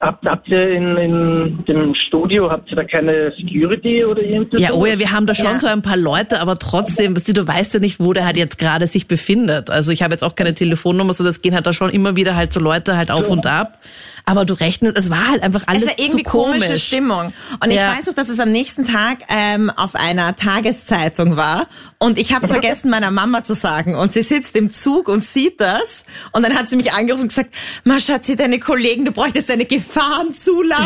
Habt, 0.02 0.24
habt 0.26 0.48
ihr 0.48 0.70
in, 0.72 0.96
in 0.96 1.64
dem 1.68 1.94
Studio, 2.08 2.50
habt 2.50 2.68
ihr 2.70 2.74
da 2.76 2.82
keine 2.82 3.32
Security 3.38 4.04
oder 4.04 4.20
irgendwas? 4.20 4.60
Ja, 4.60 4.72
oh 4.72 4.84
ja, 4.84 4.98
wir 4.98 5.12
haben 5.12 5.26
da 5.28 5.34
schon 5.34 5.44
Ja. 5.46 5.60
so 5.60 5.68
ein 5.68 5.80
paar 5.80 5.96
Leute, 5.96 6.40
aber 6.40 6.56
trotzdem, 6.56 7.14
weißt 7.14 7.28
du, 7.28 7.32
du 7.34 7.46
weißt 7.46 7.74
ja 7.74 7.78
nicht, 7.80 8.00
wo 8.00 8.12
der 8.12 8.26
halt 8.26 8.36
jetzt 8.36 8.58
gerade 8.58 8.88
sich 8.88 9.06
befindet. 9.06 9.70
Also 9.70 9.92
ich 9.92 10.02
habe 10.02 10.12
jetzt 10.14 10.24
auch 10.24 10.34
keine 10.34 10.54
Telefonnummer, 10.54 11.12
so 11.12 11.22
das 11.22 11.40
gehen 11.40 11.54
halt 11.54 11.68
da 11.68 11.72
schon 11.72 11.88
immer 11.90 12.16
wieder 12.16 12.34
halt 12.34 12.52
so 12.52 12.58
Leute 12.58 12.96
halt 12.96 13.12
auf 13.12 13.28
und 13.28 13.46
ab. 13.46 13.78
Aber 14.24 14.44
du 14.44 14.54
rechnest, 14.54 14.96
es 14.96 15.10
war 15.10 15.28
halt 15.28 15.42
einfach 15.42 15.62
alles 15.66 15.82
Es 15.82 15.88
war 15.90 15.98
irgendwie 15.98 16.22
zu 16.24 16.30
komisch. 16.30 16.62
komische 16.64 16.78
Stimmung. 16.78 17.32
Und 17.62 17.70
ich 17.70 17.76
Ja. 17.76 17.96
weiß 17.96 18.08
auch, 18.08 18.14
dass 18.14 18.28
es 18.28 18.38
am 18.40 18.50
nächsten 18.52 18.84
Tag 18.84 19.18
ähm, 19.28 19.68
auf 19.70 19.94
einer 19.96 20.34
Tageszeitung 20.36 21.36
war. 21.36 21.66
Und 21.98 22.18
ich 22.18 22.32
habe 22.32 22.44
es 22.44 22.50
vergessen, 22.52 22.88
meiner 22.90 23.10
Mama 23.10 23.42
zu 23.42 23.54
sagen. 23.54 23.94
Und 23.96 24.12
sie 24.12 24.22
sitzt 24.22 24.54
im 24.56 24.70
Zug 24.70 25.08
und 25.08 25.22
sieht 25.24 25.60
das. 25.60 26.04
Und 26.32 26.42
dann 26.44 26.54
hat 26.56 26.68
sie 26.68 26.76
mich 26.76 26.92
angerufen 26.92 27.22
und 27.22 27.28
gesagt, 27.28 27.50
Ma 27.84 27.98
Schatzi, 28.00 28.36
deine 28.36 28.58
Kollegen, 28.60 29.04
du 29.04 29.10
bräuchtest 29.12 29.50
eine 29.50 29.64
Gefahrenzulage. 29.64 29.91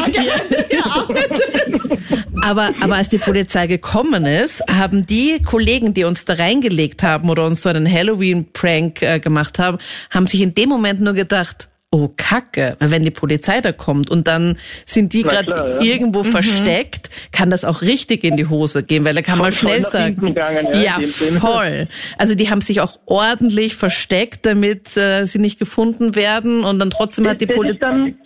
Ja. 0.70 1.06
Aber, 2.42 2.70
aber 2.80 2.96
als 2.96 3.08
die 3.08 3.18
Polizei 3.18 3.66
gekommen 3.66 4.26
ist, 4.26 4.62
haben 4.68 5.06
die 5.06 5.40
Kollegen, 5.42 5.94
die 5.94 6.04
uns 6.04 6.24
da 6.24 6.34
reingelegt 6.34 7.02
haben 7.02 7.30
oder 7.30 7.44
uns 7.44 7.62
so 7.62 7.68
einen 7.68 7.90
Halloween-Prank 7.90 9.02
äh, 9.02 9.18
gemacht 9.18 9.58
haben, 9.58 9.78
haben 10.10 10.26
sich 10.26 10.40
in 10.42 10.54
dem 10.54 10.68
Moment 10.68 11.00
nur 11.00 11.14
gedacht, 11.14 11.68
oh 11.90 12.10
Kacke, 12.16 12.76
wenn 12.80 13.04
die 13.04 13.10
Polizei 13.10 13.60
da 13.60 13.72
kommt 13.72 14.10
und 14.10 14.26
dann 14.26 14.56
sind 14.84 15.12
die 15.12 15.22
gerade 15.22 15.78
ja. 15.80 15.80
irgendwo 15.80 16.24
versteckt, 16.24 17.10
kann 17.32 17.48
das 17.48 17.64
auch 17.64 17.80
richtig 17.82 18.24
in 18.24 18.36
die 18.36 18.46
Hose 18.46 18.82
gehen, 18.82 19.04
weil 19.04 19.14
da 19.14 19.22
kann 19.22 19.38
man 19.38 19.52
schnell 19.52 19.82
sagen, 19.82 20.16
gegangen, 20.16 20.68
ja, 20.74 20.98
ja, 21.00 21.06
voll. 21.40 21.86
Also 22.18 22.34
die 22.34 22.50
haben 22.50 22.60
sich 22.60 22.80
auch 22.80 22.98
ordentlich 23.06 23.76
versteckt, 23.76 24.44
damit 24.46 24.96
äh, 24.96 25.24
sie 25.26 25.38
nicht 25.38 25.58
gefunden 25.58 26.14
werden 26.14 26.64
und 26.64 26.78
dann 26.78 26.90
trotzdem 26.90 27.28
hat 27.28 27.40
die 27.40 27.46
Polizei 27.46 27.78
dann, 27.78 28.18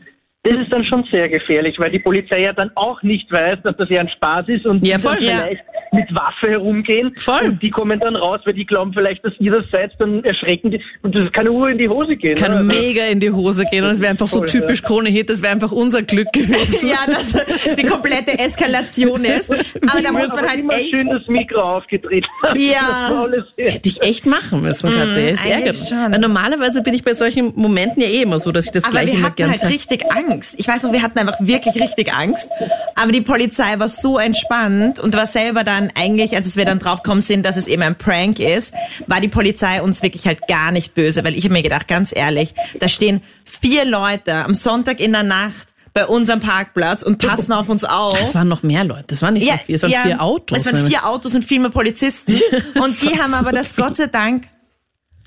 das 0.42 0.56
ist 0.56 0.72
dann 0.72 0.84
schon 0.84 1.04
sehr 1.10 1.28
gefährlich, 1.28 1.78
weil 1.78 1.90
die 1.90 1.98
Polizei 1.98 2.40
ja 2.40 2.52
dann 2.54 2.70
auch 2.74 3.02
nicht 3.02 3.30
weiß, 3.30 3.58
dass 3.62 3.76
das 3.76 3.90
ja 3.90 4.00
ein 4.00 4.08
Spaß 4.08 4.48
ist 4.48 4.64
und 4.64 4.84
Ja, 4.86 4.96
die 4.96 5.02
dann 5.02 5.12
voll. 5.16 5.22
Ja. 5.24 5.38
vielleicht 5.44 5.62
mit 5.92 6.14
Waffe 6.14 6.48
herumgehen. 6.48 7.12
Voll. 7.16 7.40
Und 7.50 7.62
die 7.62 7.70
kommen 7.70 7.98
dann 8.00 8.16
raus, 8.16 8.40
weil 8.44 8.54
die 8.54 8.64
glauben 8.64 8.92
vielleicht, 8.94 9.24
dass 9.24 9.32
ihr 9.38 9.50
das 9.50 9.64
seid, 9.72 9.92
dann 9.98 10.24
erschrecken 10.24 10.70
die. 10.70 10.80
Und 11.02 11.14
das 11.14 11.30
kann 11.32 11.46
nur 11.46 11.68
in 11.68 11.78
die 11.78 11.88
Hose 11.88 12.16
gehen. 12.16 12.36
kann? 12.36 12.52
Also, 12.52 12.64
mega 12.64 13.04
in 13.06 13.20
die 13.20 13.30
Hose 13.30 13.64
gehen 13.70 13.84
und 13.84 13.90
es 13.90 14.00
wäre 14.00 14.10
einfach 14.12 14.28
so 14.28 14.38
Voll, 14.38 14.46
typisch 14.48 14.82
Krone-Hit, 14.82 15.28
das 15.28 15.42
wäre 15.42 15.52
einfach 15.52 15.72
unser 15.72 16.02
Glück 16.02 16.32
gewesen. 16.32 16.88
Ja, 16.88 16.98
dass 17.12 17.36
die 17.76 17.82
komplette 17.82 18.38
Eskalation 18.38 19.24
ist. 19.24 19.50
Aber 19.50 20.00
da 20.02 20.12
muss 20.12 20.28
man 20.34 20.48
halt 20.48 20.60
immer 20.60 20.74
echt. 20.74 20.90
schön 20.90 21.08
das 21.08 21.26
Mikro 21.26 21.60
aufgedreht. 21.60 22.24
Ja. 22.56 23.10
Das 23.56 23.74
Hätte 23.74 23.88
ich 23.88 24.02
echt 24.02 24.26
machen 24.26 24.62
müssen, 24.62 24.90
Katja. 24.90 25.16
Ist 25.28 25.44
ärgerlich. 25.46 25.90
Weil 25.90 26.18
normalerweise 26.18 26.82
bin 26.82 26.94
ich 26.94 27.02
bei 27.04 27.12
solchen 27.12 27.52
Momenten 27.56 28.02
ja 28.02 28.08
eh 28.08 28.22
immer 28.22 28.38
so, 28.38 28.52
dass 28.52 28.66
ich 28.66 28.72
das 28.72 28.84
Aber 28.84 28.92
gleich 28.92 29.06
wir 29.08 29.14
immer 29.14 29.26
hatten 29.26 29.50
halt 29.50 29.68
richtig 29.68 30.04
Angst. 30.10 30.29
Ich 30.56 30.68
weiß 30.68 30.82
noch, 30.82 30.92
wir 30.92 31.02
hatten 31.02 31.18
einfach 31.18 31.36
wirklich 31.40 31.80
richtig 31.80 32.12
Angst. 32.12 32.48
Aber 32.94 33.12
die 33.12 33.20
Polizei 33.20 33.78
war 33.78 33.88
so 33.88 34.18
entspannt 34.18 34.98
und 34.98 35.14
war 35.16 35.26
selber 35.26 35.64
dann 35.64 35.88
eigentlich, 35.94 36.34
als 36.36 36.56
wir 36.56 36.64
dann 36.64 36.78
draufgekommen 36.78 37.22
sind, 37.22 37.44
dass 37.44 37.56
es 37.56 37.66
eben 37.66 37.82
ein 37.82 37.96
Prank 37.96 38.38
ist, 38.40 38.72
war 39.06 39.20
die 39.20 39.28
Polizei 39.28 39.82
uns 39.82 40.02
wirklich 40.02 40.26
halt 40.26 40.46
gar 40.48 40.72
nicht 40.72 40.94
böse, 40.94 41.24
weil 41.24 41.34
ich 41.34 41.44
habe 41.44 41.54
mir 41.54 41.62
gedacht, 41.62 41.88
ganz 41.88 42.14
ehrlich, 42.14 42.54
da 42.78 42.88
stehen 42.88 43.22
vier 43.44 43.84
Leute 43.84 44.34
am 44.34 44.54
Sonntag 44.54 45.00
in 45.00 45.12
der 45.12 45.22
Nacht 45.22 45.68
bei 45.92 46.06
unserem 46.06 46.38
Parkplatz 46.40 47.02
und 47.02 47.18
passen 47.18 47.52
auf 47.52 47.68
uns 47.68 47.84
auf. 47.84 48.16
Es 48.22 48.34
waren 48.34 48.46
noch 48.48 48.62
mehr 48.62 48.84
Leute. 48.84 49.04
Das 49.08 49.22
waren 49.22 49.34
nicht 49.34 49.46
nur 49.48 49.56
vier, 49.58 49.74
es 49.74 49.82
waren 49.82 49.90
vier 49.90 50.22
Autos. 50.22 50.58
Es 50.58 50.72
waren 50.72 50.86
vier 50.86 51.04
Autos 51.06 51.34
und 51.34 51.44
viel 51.44 51.58
mehr 51.58 51.70
Polizisten. 51.70 52.32
Und 52.80 53.02
die 53.02 53.20
haben 53.20 53.34
aber 53.34 53.50
das 53.50 53.74
Gott 53.74 53.96
sei 53.96 54.06
Dank 54.06 54.46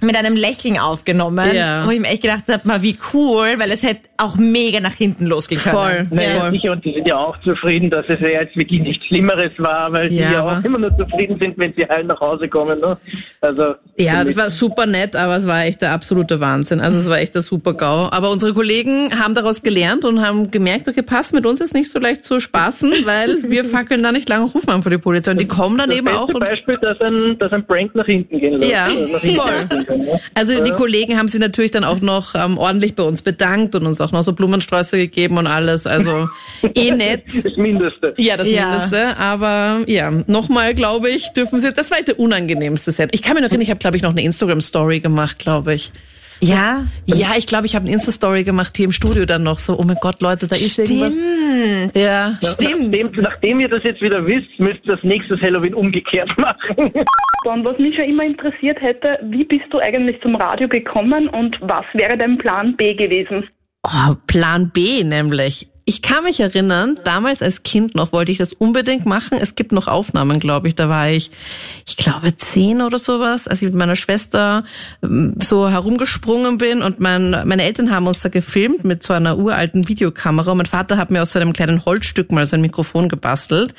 mit 0.01 0.16
einem 0.16 0.36
Lächeln 0.36 0.78
aufgenommen, 0.80 1.54
Ja. 1.56 1.86
wo 1.86 1.91
ich 1.91 1.99
mir 1.99 2.08
echt 2.08 2.22
gedacht 2.22 2.43
habe, 2.49 2.68
mal 2.68 2.82
wie 2.82 2.97
cool, 3.14 3.56
weil 3.58 3.72
es 3.72 3.84
hätte 3.84 4.10
auch 4.24 4.36
mega 4.36 4.80
nach 4.80 4.93
hinten 4.93 5.26
losgehen 5.28 5.61
können. 5.61 5.76
Voll. 5.76 6.07
Naja, 6.11 6.39
Voll. 6.41 6.51
sicher, 6.51 6.71
und 6.71 6.84
die 6.86 6.93
sind 6.93 7.07
ja 7.07 7.17
auch 7.17 7.39
zufrieden, 7.41 7.89
dass 7.89 8.05
es 8.07 8.19
ja 8.19 8.28
jetzt 8.41 8.55
wirklich 8.55 8.82
nichts 8.82 9.05
Schlimmeres 9.07 9.51
war, 9.57 9.91
weil 9.91 10.09
die 10.09 10.17
Ja, 10.17 10.32
ja 10.32 10.39
aber- 10.43 10.59
auch 10.59 10.63
immer 10.63 10.80
nur 10.80 10.95
zufrieden 10.97 11.38
sind, 11.39 11.57
wenn 11.57 11.74
sie 11.76 11.86
heil 11.88 12.03
nach 12.03 12.19
Hause 12.19 12.47
kommen. 12.47 12.80
Ne? 12.80 12.97
Also, 13.41 13.76
Ja, 13.97 14.24
das 14.24 14.36
war 14.38 14.49
super 14.49 14.86
nett, 14.86 15.15
aber 15.15 15.38
es 15.38 15.45
war 15.47 15.65
echt 15.65 15.82
der 15.82 15.91
absolute 15.91 16.39
Wahnsinn. 16.39 16.80
Also 16.80 16.97
es 16.97 17.09
war 17.09 17.19
echt 17.19 17.36
der 17.36 17.41
super 17.41 17.74
GAU. 17.74 18.09
Aber 18.11 18.32
unsere 18.32 18.53
Kollegen 18.53 19.19
haben 19.19 19.36
daraus 19.36 19.61
gelernt 19.61 20.05
und 20.05 20.21
haben 20.26 20.49
gemerkt, 20.51 20.88
okay, 20.88 21.01
passt, 21.01 21.34
mit 21.34 21.45
uns 21.45 21.61
ist 21.61 21.74
nicht 21.74 21.91
so 21.91 21.99
leicht 21.99 22.24
zu 22.24 22.39
spaßen, 22.39 22.91
weil 23.05 23.38
wir 23.49 23.63
fackeln 23.65 24.01
da 24.03 24.11
nicht 24.11 24.30
lange 24.30 24.45
rufen 24.45 24.69
an 24.69 24.82
vor 24.84 24.89
die 24.91 24.97
Polizei. 24.97 25.32
Und 25.32 25.41
die 25.41 25.47
kommen 25.47 25.78
dann 25.78 25.89
das 25.89 25.97
eben 25.99 26.07
auch 26.07 26.30
und 26.30 26.39
Beispiel, 26.39 26.78
dass 26.82 26.99
ein, 27.01 27.38
dass 27.39 27.51
ein 27.51 27.65
Prank 27.65 27.93
nach 27.95 28.05
hinten 28.05 28.39
gehen 28.39 28.59
lässt. 28.59 28.71
Ja, 28.71 28.88
nach 28.88 29.19
hinten 29.21 29.36
voll. 29.38 29.84
kann, 29.86 29.97
ne? 29.99 30.19
Also 30.34 30.63
die 30.63 30.71
Kollegen 30.71 31.17
haben 31.17 31.28
sich 31.28 31.39
natürlich 31.41 31.71
dann 31.71 31.84
auch 31.84 32.01
noch 32.01 32.36
ähm, 32.36 32.57
ordentlich 32.57 32.95
bei 32.95 33.03
uns 33.03 33.21
bedankt 33.21 33.76
und 33.76 33.86
uns 33.86 33.99
auch 34.01 34.11
noch 34.14 34.24
so 34.24 34.34
Blumensträuße 34.34 34.97
gegeben 34.97 35.38
und 35.38 35.47
alles. 35.47 35.86
Also 35.86 36.30
eh 36.76 36.91
nett. 36.91 37.24
Das 37.28 37.57
Mindeste. 37.57 38.14
Ja, 38.18 38.38
das 38.38 38.49
Ja. 38.49 38.68
Mindeste. 38.70 39.18
Aber 39.18 39.84
ja, 39.88 40.11
nochmal, 40.28 40.74
glaube 40.74 41.09
ich, 41.09 41.28
dürfen 41.34 41.59
sie. 41.59 41.74
Das 41.74 41.91
war 41.91 42.01
der 42.01 42.20
unangenehmste 42.20 42.91
Set. 42.91 43.09
Ich 43.14 43.22
kann 43.22 43.34
mir 43.36 43.41
noch 43.41 43.47
erinnern, 43.49 43.61
ich 43.64 43.70
habe, 43.70 43.80
glaube 43.80 43.97
ich, 43.97 44.03
noch 44.03 44.11
eine 44.11 44.22
Instagram-Story 44.24 44.99
gemacht, 45.01 45.39
glaube 45.39 45.74
ich. 45.74 45.91
Ja, 46.39 46.88
Ja, 47.05 47.30
ich 47.38 47.47
glaube, 47.47 47.66
ich 47.68 47.74
habe 47.76 47.86
eine 47.86 47.93
Insta-Story 47.93 48.43
gemacht 48.43 48.76
hier 48.76 48.86
im 48.86 48.91
Studio 48.91 49.24
dann 49.26 49.43
noch 49.43 49.59
so. 49.59 49.78
Oh 49.80 49.84
mein 49.84 49.95
Gott, 50.01 50.22
Leute, 50.22 50.45
da 50.47 50.55
ist 50.57 50.78
irgendwas. 50.78 51.14
stimmt. 51.14 51.95
Ja. 51.95 52.38
Stimmt. 52.43 52.91
Nachdem, 52.91 53.11
nachdem 53.22 53.59
ihr 53.61 53.70
das 53.70 53.82
jetzt 53.86 54.01
wieder 54.01 54.26
wisst, 54.26 54.49
müsst 54.59 54.80
ihr 54.86 54.95
das 54.95 55.03
nächstes 55.05 55.39
Halloween 55.39 55.74
umgekehrt 55.74 56.30
machen. 56.38 56.91
Und 57.45 57.64
was 57.64 57.78
mich 57.78 57.95
ja 57.95 58.03
immer 58.03 58.24
interessiert 58.26 58.82
hätte, 58.82 59.20
wie 59.24 59.45
bist 59.45 59.66
du 59.72 59.80
eigentlich 59.80 60.20
zum 60.22 60.36
Radio 60.36 60.68
gekommen 60.68 61.30
und 61.30 61.57
was 61.61 61.86
wäre 61.93 62.18
dein 62.18 62.38
Plan 62.38 62.76
B 62.76 62.93
gewesen? 62.93 63.47
Oh, 63.84 64.15
Plan 64.27 64.69
B 64.69 65.03
nämlich. 65.03 65.72
Ich 65.86 66.01
kann 66.01 66.23
mich 66.23 66.39
erinnern, 66.39 66.97
damals 67.03 67.41
als 67.41 67.63
Kind 67.63 67.93
noch 67.93 68.13
wollte 68.13 68.31
ich 68.31 68.38
das 68.38 68.53
unbedingt 68.53 69.05
machen. 69.05 69.38
Es 69.38 69.55
gibt 69.55 69.73
noch 69.73 69.89
Aufnahmen, 69.89 70.39
glaube 70.39 70.69
ich. 70.69 70.75
Da 70.75 70.88
war 70.88 71.09
ich, 71.09 71.29
ich 71.86 71.97
glaube, 71.97 72.38
zehn 72.38 72.81
oder 72.81 72.97
sowas, 72.97 73.49
als 73.49 73.61
ich 73.61 73.65
mit 73.65 73.75
meiner 73.75 73.97
Schwester 73.97 74.63
ähm, 75.03 75.36
so 75.41 75.69
herumgesprungen 75.69 76.57
bin 76.57 76.81
und 76.81 77.01
mein, 77.01 77.31
meine 77.31 77.63
Eltern 77.63 77.91
haben 77.91 78.07
uns 78.07 78.21
da 78.21 78.29
gefilmt 78.29 78.86
mit 78.86 79.03
so 79.03 79.11
einer 79.11 79.38
uralten 79.38 79.89
Videokamera. 79.89 80.51
Und 80.51 80.57
mein 80.59 80.67
Vater 80.67 80.95
hat 80.95 81.11
mir 81.11 81.21
aus 81.21 81.34
so 81.34 81.39
einem 81.39 81.51
kleinen 81.51 81.84
Holzstück 81.84 82.31
mal 82.31 82.45
so 82.45 82.55
ein 82.55 82.61
Mikrofon 82.61 83.09
gebastelt. 83.09 83.73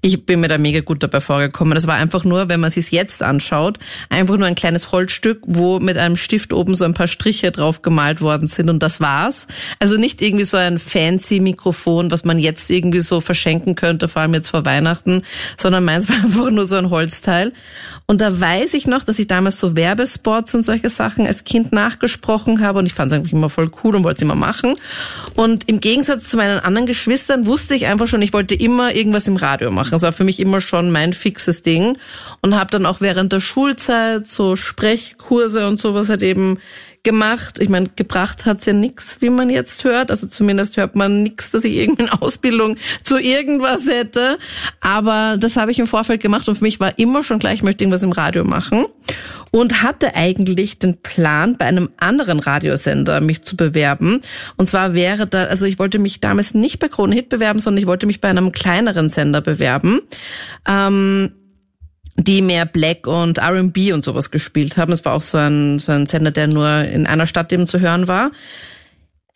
Ich 0.00 0.24
bin 0.24 0.40
mir 0.40 0.48
da 0.48 0.56
mega 0.56 0.80
gut 0.80 1.02
dabei 1.02 1.20
vorgekommen. 1.20 1.74
Das 1.74 1.86
war 1.86 1.96
einfach 1.96 2.24
nur, 2.24 2.48
wenn 2.48 2.60
man 2.60 2.70
sich 2.70 2.90
jetzt 2.90 3.22
anschaut, 3.22 3.78
einfach 4.08 4.38
nur 4.38 4.46
ein 4.46 4.54
kleines 4.54 4.92
Holzstück, 4.92 5.42
wo 5.46 5.78
mit 5.78 5.98
einem 5.98 6.16
Stift 6.16 6.54
oben 6.54 6.74
so 6.74 6.86
ein 6.86 6.94
paar 6.94 7.06
Striche 7.06 7.52
drauf 7.52 7.82
gemalt 7.82 8.22
worden 8.22 8.46
sind 8.46 8.70
und 8.70 8.82
das 8.82 8.98
war's. 9.02 9.46
Also 9.78 9.98
nicht 9.98 10.22
irgendwie 10.22 10.46
so 10.46 10.56
ein 10.56 10.78
fancy 10.78 11.49
Mikrofon, 11.50 12.10
was 12.10 12.24
man 12.24 12.38
jetzt 12.38 12.70
irgendwie 12.70 13.00
so 13.00 13.20
verschenken 13.20 13.74
könnte, 13.74 14.08
vor 14.08 14.22
allem 14.22 14.34
jetzt 14.34 14.48
vor 14.48 14.64
Weihnachten, 14.64 15.22
sondern 15.56 15.84
meins 15.84 16.08
war 16.10 16.16
einfach 16.16 16.50
nur 16.50 16.66
so 16.66 16.76
ein 16.76 16.90
Holzteil. 16.90 17.52
Und 18.06 18.20
da 18.20 18.40
weiß 18.40 18.74
ich 18.74 18.86
noch, 18.86 19.04
dass 19.04 19.18
ich 19.18 19.28
damals 19.28 19.60
so 19.60 19.76
Werbespots 19.76 20.54
und 20.54 20.64
solche 20.64 20.88
Sachen 20.88 21.26
als 21.26 21.44
Kind 21.44 21.72
nachgesprochen 21.72 22.60
habe 22.60 22.80
und 22.80 22.86
ich 22.86 22.94
fand 22.94 23.12
es 23.12 23.16
eigentlich 23.16 23.32
immer 23.32 23.50
voll 23.50 23.70
cool 23.84 23.94
und 23.94 24.04
wollte 24.04 24.16
es 24.16 24.22
immer 24.22 24.34
machen. 24.34 24.74
Und 25.36 25.68
im 25.68 25.80
Gegensatz 25.80 26.28
zu 26.28 26.36
meinen 26.36 26.58
anderen 26.58 26.86
Geschwistern 26.86 27.46
wusste 27.46 27.74
ich 27.74 27.86
einfach 27.86 28.08
schon, 28.08 28.22
ich 28.22 28.32
wollte 28.32 28.54
immer 28.54 28.94
irgendwas 28.94 29.28
im 29.28 29.36
Radio 29.36 29.70
machen. 29.70 29.92
Das 29.92 30.02
war 30.02 30.12
für 30.12 30.24
mich 30.24 30.40
immer 30.40 30.60
schon 30.60 30.90
mein 30.90 31.12
fixes 31.12 31.62
Ding 31.62 31.98
und 32.40 32.56
habe 32.56 32.70
dann 32.70 32.86
auch 32.86 33.00
während 33.00 33.32
der 33.32 33.40
Schulzeit 33.40 34.26
so 34.26 34.56
Sprechkurse 34.56 35.68
und 35.68 35.80
sowas 35.80 36.08
halt 36.08 36.22
eben 36.22 36.58
gemacht. 37.02 37.58
Ich 37.60 37.68
meine, 37.68 37.88
gebracht 37.96 38.44
hat's 38.44 38.66
ja 38.66 38.72
nix, 38.72 39.20
wie 39.20 39.30
man 39.30 39.48
jetzt 39.50 39.84
hört. 39.84 40.10
Also 40.10 40.26
zumindest 40.26 40.76
hört 40.76 40.96
man 40.96 41.22
nix, 41.22 41.50
dass 41.50 41.64
ich 41.64 41.74
irgendeine 41.74 42.12
Ausbildung 42.22 42.76
zu 43.02 43.18
irgendwas 43.18 43.86
hätte. 43.86 44.38
Aber 44.80 45.36
das 45.38 45.56
habe 45.56 45.70
ich 45.70 45.78
im 45.78 45.86
Vorfeld 45.86 46.22
gemacht 46.22 46.48
und 46.48 46.56
für 46.56 46.64
mich 46.64 46.80
war 46.80 46.98
immer 46.98 47.22
schon 47.22 47.38
gleich, 47.38 47.56
ich 47.56 47.62
möchte 47.62 47.84
irgendwas 47.84 48.02
im 48.02 48.12
Radio 48.12 48.44
machen. 48.44 48.86
Und 49.52 49.82
hatte 49.82 50.14
eigentlich 50.14 50.78
den 50.78 50.98
Plan, 50.98 51.56
bei 51.56 51.64
einem 51.64 51.90
anderen 51.96 52.38
Radiosender 52.38 53.20
mich 53.20 53.42
zu 53.42 53.56
bewerben. 53.56 54.20
Und 54.56 54.68
zwar 54.68 54.94
wäre 54.94 55.26
da, 55.26 55.44
also 55.44 55.66
ich 55.66 55.80
wollte 55.80 55.98
mich 55.98 56.20
damals 56.20 56.54
nicht 56.54 56.78
bei 56.78 56.86
Krone 56.86 57.16
Hit 57.16 57.30
bewerben, 57.30 57.58
sondern 57.58 57.80
ich 57.80 57.86
wollte 57.86 58.06
mich 58.06 58.20
bei 58.20 58.28
einem 58.28 58.52
kleineren 58.52 59.08
Sender 59.08 59.40
bewerben. 59.40 60.02
Ähm, 60.68 61.32
die 62.24 62.42
mehr 62.42 62.66
Black 62.66 63.06
und 63.06 63.38
R&B 63.38 63.92
und 63.92 64.04
sowas 64.04 64.30
gespielt 64.30 64.76
haben. 64.76 64.92
Es 64.92 65.04
war 65.04 65.14
auch 65.14 65.22
so 65.22 65.38
ein, 65.38 65.78
so 65.78 65.92
ein 65.92 66.06
Sender, 66.06 66.30
der 66.30 66.46
nur 66.46 66.68
in 66.84 67.06
einer 67.06 67.26
Stadt 67.26 67.52
eben 67.52 67.66
zu 67.66 67.80
hören 67.80 68.08
war. 68.08 68.30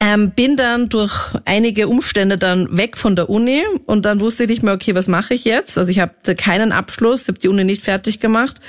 Ähm, 0.00 0.32
bin 0.32 0.56
dann 0.56 0.88
durch 0.88 1.14
einige 1.44 1.88
Umstände 1.88 2.36
dann 2.36 2.76
weg 2.76 2.96
von 2.96 3.16
der 3.16 3.30
Uni 3.30 3.62
und 3.86 4.04
dann 4.04 4.20
wusste 4.20 4.44
ich 4.44 4.50
nicht 4.50 4.62
mehr, 4.62 4.74
okay, 4.74 4.94
was 4.94 5.08
mache 5.08 5.34
ich 5.34 5.44
jetzt? 5.44 5.78
Also 5.78 5.90
ich 5.90 6.00
hatte 6.00 6.34
keinen 6.34 6.72
Abschluss, 6.72 7.28
habe 7.28 7.38
die 7.38 7.48
Uni 7.48 7.64
nicht 7.64 7.82
fertig 7.82 8.18
gemacht 8.18 8.60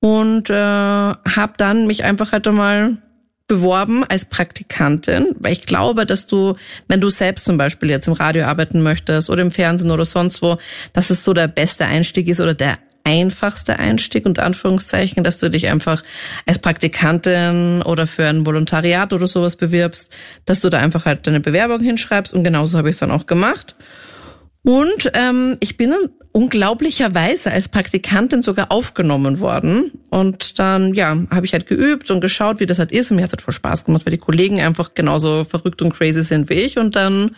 und 0.00 0.50
äh, 0.50 0.54
habe 0.54 1.52
dann 1.56 1.86
mich 1.86 2.04
einfach 2.04 2.32
halt 2.32 2.46
einmal 2.46 2.98
beworben 3.48 4.04
als 4.04 4.26
Praktikantin, 4.26 5.34
weil 5.38 5.52
ich 5.52 5.62
glaube, 5.62 6.06
dass 6.06 6.26
du, 6.26 6.54
wenn 6.86 7.00
du 7.00 7.08
selbst 7.08 7.46
zum 7.46 7.56
Beispiel 7.56 7.90
jetzt 7.90 8.06
im 8.06 8.12
Radio 8.12 8.44
arbeiten 8.44 8.82
möchtest 8.82 9.30
oder 9.30 9.42
im 9.42 9.50
Fernsehen 9.50 9.90
oder 9.90 10.04
sonst 10.04 10.42
wo, 10.42 10.58
dass 10.92 11.10
es 11.10 11.24
so 11.24 11.32
der 11.32 11.48
beste 11.48 11.86
Einstieg 11.86 12.28
ist 12.28 12.40
oder 12.40 12.54
der 12.54 12.78
einfachste 13.08 13.78
Einstieg 13.78 14.26
unter 14.26 14.44
Anführungszeichen, 14.44 15.24
dass 15.24 15.38
du 15.38 15.50
dich 15.50 15.68
einfach 15.68 16.02
als 16.46 16.58
Praktikantin 16.58 17.82
oder 17.82 18.06
für 18.06 18.26
ein 18.26 18.44
Volontariat 18.44 19.12
oder 19.12 19.26
sowas 19.26 19.56
bewirbst, 19.56 20.14
dass 20.44 20.60
du 20.60 20.68
da 20.68 20.78
einfach 20.78 21.06
halt 21.06 21.26
deine 21.26 21.40
Bewerbung 21.40 21.80
hinschreibst 21.80 22.34
und 22.34 22.44
genauso 22.44 22.78
habe 22.78 22.88
ich 22.88 22.94
es 22.94 23.00
dann 23.00 23.10
auch 23.10 23.26
gemacht. 23.26 23.74
Und 24.62 25.10
ähm, 25.14 25.56
ich 25.60 25.76
bin 25.76 25.90
dann 25.90 26.10
unglaublicherweise 26.32 27.50
als 27.50 27.68
Praktikantin 27.68 28.42
sogar 28.42 28.70
aufgenommen 28.70 29.40
worden. 29.40 29.92
Und 30.10 30.58
dann, 30.58 30.94
ja, 30.94 31.16
habe 31.30 31.46
ich 31.46 31.52
halt 31.52 31.66
geübt 31.66 32.10
und 32.10 32.20
geschaut, 32.20 32.60
wie 32.60 32.66
das 32.66 32.78
halt 32.78 32.92
ist. 32.92 33.10
Und 33.10 33.16
mir 33.16 33.22
hat 33.22 33.30
es 33.30 33.32
halt 33.32 33.42
voll 33.42 33.54
Spaß 33.54 33.86
gemacht, 33.86 34.04
weil 34.04 34.10
die 34.10 34.18
Kollegen 34.18 34.60
einfach 34.60 34.94
genauso 34.94 35.44
verrückt 35.44 35.80
und 35.80 35.94
crazy 35.94 36.22
sind 36.22 36.50
wie 36.50 36.54
ich. 36.54 36.76
Und 36.76 36.96
dann 36.96 37.34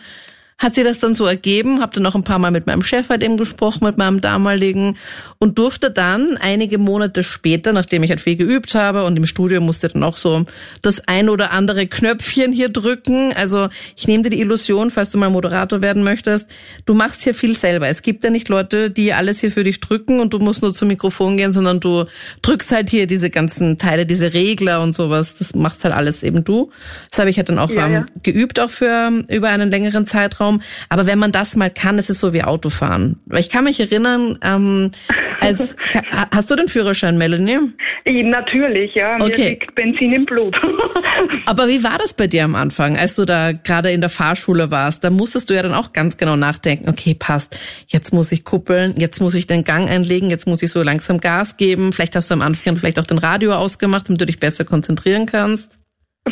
hat 0.61 0.75
sie 0.75 0.83
das 0.83 0.99
dann 0.99 1.15
so 1.15 1.25
ergeben, 1.25 1.81
habe 1.81 1.91
dann 1.91 2.03
noch 2.03 2.13
ein 2.13 2.23
paar 2.23 2.37
Mal 2.37 2.51
mit 2.51 2.67
meinem 2.67 2.83
Chef 2.83 3.09
halt 3.09 3.23
eben 3.23 3.35
gesprochen, 3.35 3.83
mit 3.83 3.97
meinem 3.97 4.21
damaligen 4.21 4.95
und 5.39 5.57
durfte 5.57 5.89
dann 5.89 6.37
einige 6.37 6.77
Monate 6.77 7.23
später, 7.23 7.73
nachdem 7.73 8.03
ich 8.03 8.11
halt 8.11 8.21
viel 8.21 8.35
geübt 8.35 8.75
habe 8.75 9.03
und 9.05 9.17
im 9.17 9.25
Studio 9.25 9.59
musste 9.59 9.89
dann 9.89 10.03
auch 10.03 10.17
so 10.17 10.45
das 10.83 11.07
ein 11.07 11.29
oder 11.29 11.51
andere 11.51 11.87
Knöpfchen 11.87 12.53
hier 12.53 12.69
drücken. 12.69 13.33
Also 13.33 13.69
ich 13.97 14.07
nehme 14.07 14.21
dir 14.21 14.29
die 14.29 14.39
Illusion, 14.39 14.91
falls 14.91 15.09
du 15.09 15.17
mal 15.17 15.31
Moderator 15.31 15.81
werden 15.81 16.03
möchtest, 16.03 16.47
du 16.85 16.93
machst 16.93 17.23
hier 17.23 17.33
viel 17.33 17.55
selber. 17.55 17.87
Es 17.87 18.03
gibt 18.03 18.23
ja 18.23 18.29
nicht 18.29 18.47
Leute, 18.47 18.91
die 18.91 19.13
alles 19.13 19.39
hier 19.39 19.51
für 19.51 19.63
dich 19.63 19.79
drücken 19.79 20.19
und 20.19 20.31
du 20.31 20.37
musst 20.37 20.61
nur 20.61 20.75
zum 20.75 20.89
Mikrofon 20.89 21.37
gehen, 21.37 21.51
sondern 21.51 21.79
du 21.79 22.05
drückst 22.43 22.71
halt 22.71 22.91
hier 22.91 23.07
diese 23.07 23.31
ganzen 23.31 23.79
Teile, 23.79 24.05
diese 24.05 24.35
Regler 24.35 24.83
und 24.83 24.93
sowas. 24.93 25.37
Das 25.39 25.55
machst 25.55 25.83
halt 25.85 25.95
alles 25.95 26.21
eben 26.21 26.43
du. 26.43 26.69
Das 27.09 27.17
habe 27.17 27.31
ich 27.31 27.37
halt 27.37 27.49
dann 27.49 27.57
auch 27.57 27.71
Ja, 27.71 27.87
ähm, 27.87 27.93
ja. 27.93 28.05
geübt, 28.21 28.59
auch 28.59 28.69
für 28.69 29.23
über 29.27 29.49
einen 29.49 29.71
längeren 29.71 30.05
Zeitraum. 30.05 30.50
Aber 30.89 31.07
wenn 31.07 31.19
man 31.19 31.31
das 31.31 31.55
mal 31.55 31.69
kann, 31.69 31.97
ist 31.97 32.09
es 32.09 32.19
so 32.19 32.33
wie 32.33 32.43
Autofahren. 32.43 33.19
Weil 33.25 33.39
ich 33.39 33.49
kann 33.49 33.63
mich 33.63 33.79
erinnern, 33.79 34.37
ähm, 34.43 34.91
als 35.39 35.75
hast 36.31 36.51
du 36.51 36.55
den 36.55 36.67
Führerschein, 36.67 37.17
Melanie? 37.17 37.59
Ich, 38.03 38.25
natürlich, 38.25 38.95
ja. 38.95 39.17
Mir 39.17 39.25
Okay. 39.25 39.49
liegt 39.51 39.75
Benzin 39.75 40.11
im 40.13 40.25
Blut. 40.25 40.55
Aber 41.45 41.67
wie 41.67 41.83
war 41.83 41.97
das 41.97 42.13
bei 42.13 42.27
dir 42.27 42.43
am 42.43 42.55
Anfang, 42.55 42.97
als 42.97 43.15
du 43.15 43.25
da 43.25 43.51
gerade 43.51 43.91
in 43.91 44.01
der 44.01 44.09
Fahrschule 44.09 44.71
warst? 44.71 45.03
Da 45.03 45.09
musstest 45.09 45.49
du 45.49 45.53
ja 45.53 45.61
dann 45.61 45.73
auch 45.73 45.93
ganz 45.93 46.17
genau 46.17 46.35
nachdenken, 46.35 46.89
okay, 46.89 47.15
passt, 47.17 47.59
jetzt 47.87 48.11
muss 48.11 48.31
ich 48.31 48.43
kuppeln, 48.43 48.95
jetzt 48.97 49.21
muss 49.21 49.35
ich 49.35 49.45
den 49.47 49.63
Gang 49.63 49.89
einlegen, 49.89 50.29
jetzt 50.29 50.47
muss 50.47 50.63
ich 50.63 50.71
so 50.71 50.81
langsam 50.81 51.19
Gas 51.19 51.57
geben. 51.57 51.93
Vielleicht 51.93 52.15
hast 52.15 52.29
du 52.31 52.33
am 52.33 52.41
Anfang 52.41 52.77
vielleicht 52.77 52.99
auch 52.99 53.05
den 53.05 53.17
Radio 53.19 53.53
ausgemacht, 53.53 54.09
damit 54.09 54.21
du 54.21 54.25
dich 54.25 54.39
besser 54.39 54.65
konzentrieren 54.65 55.25
kannst. 55.27 55.77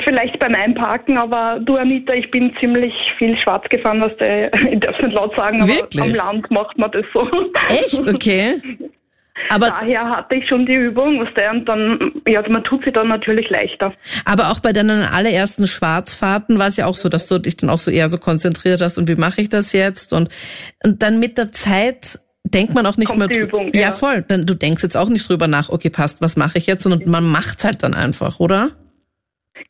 Vielleicht 0.04 0.38
beim 0.38 0.54
Einparken, 0.54 1.18
aber 1.18 1.60
du 1.60 1.76
Anita, 1.76 2.14
ich 2.14 2.30
bin 2.30 2.56
ziemlich 2.60 2.94
viel 3.18 3.36
schwarz 3.38 3.68
gefahren, 3.70 4.02
was 4.02 4.16
der, 4.18 4.54
ich 4.72 4.80
darf 4.80 5.00
nicht 5.02 5.14
laut 5.14 5.36
sagen, 5.36 5.62
aber 5.62 5.72
Wirklich? 5.72 6.02
am 6.02 6.14
Land 6.14 6.52
macht 6.52 6.78
man 6.78 6.92
das 6.92 7.06
so. 7.14 7.28
Echt? 7.70 8.08
Okay. 8.08 8.62
Aber, 9.48 9.68
Daher 9.68 10.10
hatte 10.10 10.36
ich 10.36 10.50
schon 10.50 10.66
die 10.66 10.76
Übung, 10.76 11.22
was 11.22 11.34
der 11.34 11.52
und 11.52 11.66
dann, 11.66 12.12
ja, 12.28 12.44
man 12.50 12.62
tut 12.66 12.84
sie 12.84 12.92
dann 12.92 13.08
natürlich 13.08 13.50
leichter. 13.50 13.94
aber 14.26 14.52
auch 14.52 14.60
bei 14.60 14.74
deinen 14.74 15.02
allerersten 15.04 15.66
Schwarzfahrten 15.66 16.60
war 16.60 16.68
es 16.68 16.76
ja 16.76 16.88
auch 16.88 16.96
so, 16.96 17.08
dass 17.08 17.26
du 17.28 17.40
dich 17.40 17.56
dann 17.56 17.70
auch 17.70 17.78
so 17.78 17.90
eher 17.90 18.10
so 18.10 18.18
konzentriert 18.18 18.82
hast 18.82 18.98
und 18.98 19.08
wie 19.08 19.16
mache 19.16 19.40
ich 19.40 19.48
das 19.48 19.72
jetzt? 19.72 20.12
Und, 20.12 20.28
und 20.84 21.02
dann 21.02 21.20
mit 21.20 21.38
der 21.38 21.54
Zeit 21.54 22.20
denkt 22.44 22.74
man 22.74 22.86
auch 22.86 22.98
nicht 22.98 23.08
Kommt 23.08 23.20
mehr 23.20 23.28
die 23.30 23.40
Übung, 23.40 23.72
ja, 23.74 23.82
ja. 23.82 23.92
voll. 23.94 24.26
Dann, 24.28 24.46
du 24.46 24.56
denkst 24.56 24.84
jetzt 24.84 24.98
auch 24.98 25.10
nicht 25.10 25.28
drüber 25.30 25.48
nach, 25.48 25.70
okay, 25.70 25.90
passt, 25.90 26.22
was 26.22 26.36
mache 26.36 26.58
ich 26.58 26.68
jetzt, 26.68 26.84
sondern 26.84 27.10
man 27.10 27.24
macht's 27.24 27.64
halt 27.64 27.82
dann 27.84 27.94
einfach, 27.94 28.40
oder? 28.40 28.72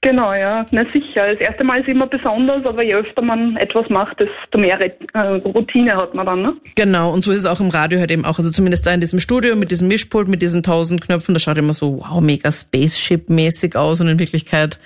Genau, 0.01 0.33
ja, 0.33 0.65
na 0.71 0.85
sicher. 0.93 1.31
Das 1.31 1.39
erste 1.39 1.63
Mal 1.63 1.81
ist 1.81 1.89
immer 1.89 2.07
besonders, 2.07 2.65
aber 2.65 2.83
je 2.83 2.95
öfter 2.95 3.21
man 3.21 3.57
etwas 3.57 3.89
macht, 3.89 4.19
desto 4.19 4.57
mehr 4.57 4.79
äh, 4.79 5.19
Routine 5.19 5.95
hat 5.95 6.13
man 6.13 6.25
dann, 6.25 6.41
ne? 6.41 6.53
Genau, 6.75 7.13
und 7.13 7.23
so 7.23 7.31
ist 7.31 7.39
es 7.39 7.45
auch 7.45 7.59
im 7.59 7.69
Radio 7.69 7.99
halt 7.99 8.11
eben 8.11 8.25
auch. 8.25 8.37
Also 8.39 8.51
zumindest 8.51 8.85
da 8.85 8.93
in 8.93 9.01
diesem 9.01 9.19
Studio 9.19 9.55
mit 9.55 9.71
diesem 9.71 9.87
Mischpult, 9.87 10.27
mit 10.27 10.41
diesen 10.41 10.63
tausend 10.63 11.01
Knöpfen, 11.01 11.33
das 11.33 11.43
schaut 11.43 11.57
immer 11.57 11.73
so, 11.73 11.99
wow, 11.99 12.21
mega 12.21 12.49
Spaceship-mäßig 12.49 13.75
aus 13.75 13.99
und 14.01 14.07
in 14.07 14.19
Wirklichkeit, 14.19 14.79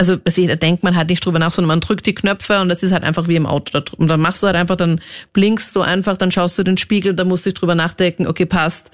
also 0.00 0.14
da 0.14 0.54
denkt 0.54 0.84
man 0.84 0.94
halt 0.94 1.08
nicht 1.08 1.26
drüber 1.26 1.40
nach, 1.40 1.50
sondern 1.50 1.68
man 1.68 1.80
drückt 1.80 2.06
die 2.06 2.14
Knöpfe 2.14 2.60
und 2.60 2.68
das 2.68 2.84
ist 2.84 2.92
halt 2.92 3.02
einfach 3.02 3.26
wie 3.26 3.34
im 3.34 3.46
Auto. 3.46 3.80
Und 3.96 4.06
dann 4.06 4.20
machst 4.20 4.40
du 4.40 4.46
halt 4.46 4.54
einfach, 4.54 4.76
dann 4.76 5.00
blinkst 5.32 5.74
du 5.74 5.80
einfach, 5.80 6.16
dann 6.16 6.30
schaust 6.30 6.56
du 6.56 6.62
den 6.62 6.76
Spiegel, 6.76 7.14
dann 7.14 7.26
musst 7.26 7.44
du 7.44 7.50
dich 7.50 7.58
drüber 7.58 7.74
nachdenken, 7.74 8.28
okay, 8.28 8.46
passt, 8.46 8.92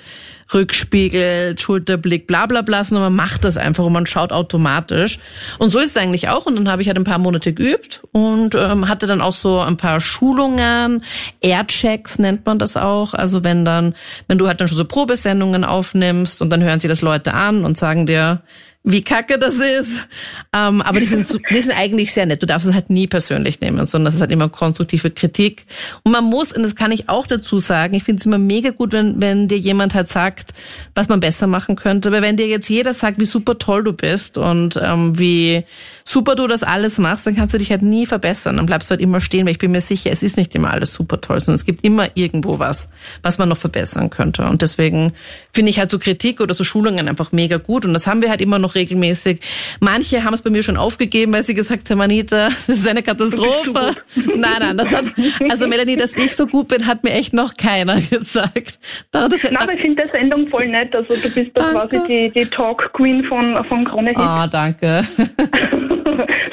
Rückspiegel, 0.54 1.58
Schulterblick, 1.58 2.26
bla 2.26 2.46
bla 2.46 2.62
bla, 2.62 2.84
sondern 2.84 3.12
man 3.14 3.26
macht 3.26 3.44
das 3.44 3.58
einfach 3.58 3.84
und 3.84 3.92
man 3.92 4.06
schaut 4.06 4.32
automatisch. 4.32 5.18
Und 5.58 5.70
so 5.70 5.78
ist 5.78 5.90
es 5.90 5.96
eigentlich 5.98 6.30
auch. 6.30 6.46
Und 6.46 6.56
dann 6.56 6.70
habe 6.70 6.80
ich 6.80 6.88
halt 6.88 6.96
ein 6.96 7.04
paar 7.04 7.18
Monate 7.18 7.52
geübt 7.52 8.02
und 8.12 8.54
ähm, 8.54 8.88
hatte 8.88 9.06
dann 9.06 9.20
auch 9.20 9.34
so 9.34 9.60
ein 9.60 9.76
paar 9.76 10.00
Schulungen, 10.00 11.04
Airchecks 11.42 12.18
nennt 12.18 12.46
man 12.46 12.58
das 12.58 12.78
auch. 12.78 13.12
Also 13.12 13.44
wenn 13.44 13.66
dann, 13.66 13.94
wenn 14.26 14.38
du 14.38 14.46
halt 14.46 14.58
dann 14.58 14.68
schon 14.68 14.78
so 14.78 14.86
Probesendungen 14.86 15.64
aufnimmst 15.64 16.40
und 16.40 16.48
dann 16.48 16.62
hören 16.62 16.80
sie 16.80 16.88
das 16.88 17.02
Leute 17.02 17.34
an 17.34 17.62
und 17.66 17.76
sagen 17.76 18.06
dir, 18.06 18.40
wie 18.86 19.00
kacke 19.00 19.38
das 19.38 19.56
ist. 19.56 20.06
Ähm, 20.52 20.82
aber 20.82 21.00
die 21.00 21.06
sind, 21.06 21.26
die 21.50 21.60
sind 21.60 21.72
eigentlich 21.72 22.12
sehr 22.12 22.26
nett. 22.26 22.42
Du 22.42 22.46
darfst 22.46 22.68
es 22.68 22.74
halt 22.74 22.90
nie 22.90 23.06
persönlich 23.06 23.60
nehmen, 23.60 23.84
sondern 23.86 24.04
das 24.04 24.16
ist 24.16 24.20
halt 24.20 24.30
immer 24.30 24.50
konstruktive 24.50 25.10
Kritik. 25.10 25.64
Und 26.02 26.12
man 26.12 26.24
muss, 26.24 26.52
und 26.52 26.62
das 26.62 26.74
kann 26.74 26.92
ich 26.92 27.08
auch 27.08 27.26
dazu 27.26 27.58
sagen, 27.58 27.94
ich 27.94 28.04
finde 28.04 28.20
es 28.20 28.26
immer 28.26 28.38
mega 28.38 28.70
gut, 28.70 28.92
wenn, 28.92 29.20
wenn 29.22 29.48
dir 29.48 29.56
jemand 29.56 29.94
halt 29.94 30.10
sagt, 30.10 30.52
was 30.94 31.08
man 31.08 31.20
besser 31.20 31.46
machen 31.46 31.76
könnte. 31.76 32.12
Weil 32.12 32.20
wenn 32.20 32.36
dir 32.36 32.46
jetzt 32.46 32.68
jeder 32.68 32.92
sagt, 32.92 33.18
wie 33.18 33.24
super 33.24 33.58
toll 33.58 33.84
du 33.84 33.94
bist 33.94 34.36
und 34.36 34.78
ähm, 34.82 35.18
wie 35.18 35.64
super 36.04 36.34
du 36.36 36.46
das 36.46 36.62
alles 36.62 36.98
machst, 36.98 37.26
dann 37.26 37.34
kannst 37.34 37.54
du 37.54 37.58
dich 37.58 37.70
halt 37.70 37.80
nie 37.80 38.04
verbessern. 38.04 38.58
Dann 38.58 38.66
bleibst 38.66 38.90
du 38.90 38.92
halt 38.92 39.00
immer 39.00 39.20
stehen, 39.20 39.46
weil 39.46 39.52
ich 39.52 39.58
bin 39.58 39.72
mir 39.72 39.80
sicher, 39.80 40.10
es 40.10 40.22
ist 40.22 40.36
nicht 40.36 40.54
immer 40.54 40.70
alles 40.70 40.92
super 40.92 41.22
toll, 41.22 41.40
sondern 41.40 41.56
es 41.56 41.64
gibt 41.64 41.82
immer 41.82 42.08
irgendwo 42.14 42.58
was, 42.58 42.90
was 43.22 43.38
man 43.38 43.48
noch 43.48 43.56
verbessern 43.56 44.10
könnte. 44.10 44.44
Und 44.44 44.60
deswegen 44.60 45.14
finde 45.52 45.70
ich 45.70 45.78
halt 45.78 45.90
so 45.90 45.98
Kritik 45.98 46.42
oder 46.42 46.52
so 46.52 46.64
Schulungen 46.64 47.08
einfach 47.08 47.32
mega 47.32 47.56
gut. 47.56 47.86
Und 47.86 47.94
das 47.94 48.06
haben 48.06 48.20
wir 48.20 48.28
halt 48.28 48.42
immer 48.42 48.58
noch 48.58 48.73
regelmäßig. 48.74 49.40
Manche 49.80 50.24
haben 50.24 50.34
es 50.34 50.42
bei 50.42 50.50
mir 50.50 50.62
schon 50.62 50.76
aufgegeben, 50.76 51.32
weil 51.32 51.42
sie 51.42 51.54
gesagt 51.54 51.90
haben, 51.90 52.00
Anita, 52.00 52.46
das 52.66 52.68
ist 52.68 52.88
eine 52.88 53.02
Katastrophe. 53.02 53.94
Nein, 54.36 54.56
nein, 54.60 54.76
das 54.76 54.94
hat, 54.94 55.04
also 55.48 55.66
Melanie, 55.68 55.96
dass 55.96 56.14
ich 56.16 56.34
so 56.36 56.46
gut 56.46 56.68
bin, 56.68 56.86
hat 56.86 57.04
mir 57.04 57.10
echt 57.12 57.32
noch 57.32 57.56
keiner 57.56 58.00
gesagt. 58.10 58.78
Da- 59.10 59.28
Das, 59.28 59.42
Nein, 59.50 59.68
ich 59.74 59.80
finde 59.82 60.02
die 60.04 60.10
Sendung 60.10 60.48
voll 60.48 60.68
nett. 60.68 60.94
Also 60.94 61.14
du 61.14 61.30
bist 61.30 61.50
da 61.54 61.72
Danke. 61.72 61.98
quasi 61.98 62.06
die, 62.08 62.32
die 62.40 62.46
Talk 62.46 62.92
Queen 62.92 63.24
von, 63.24 63.64
von 63.64 63.84
Krone 63.84 64.10
Hit. 64.10 64.18
Ah, 64.18 64.46
danke. 64.46 65.02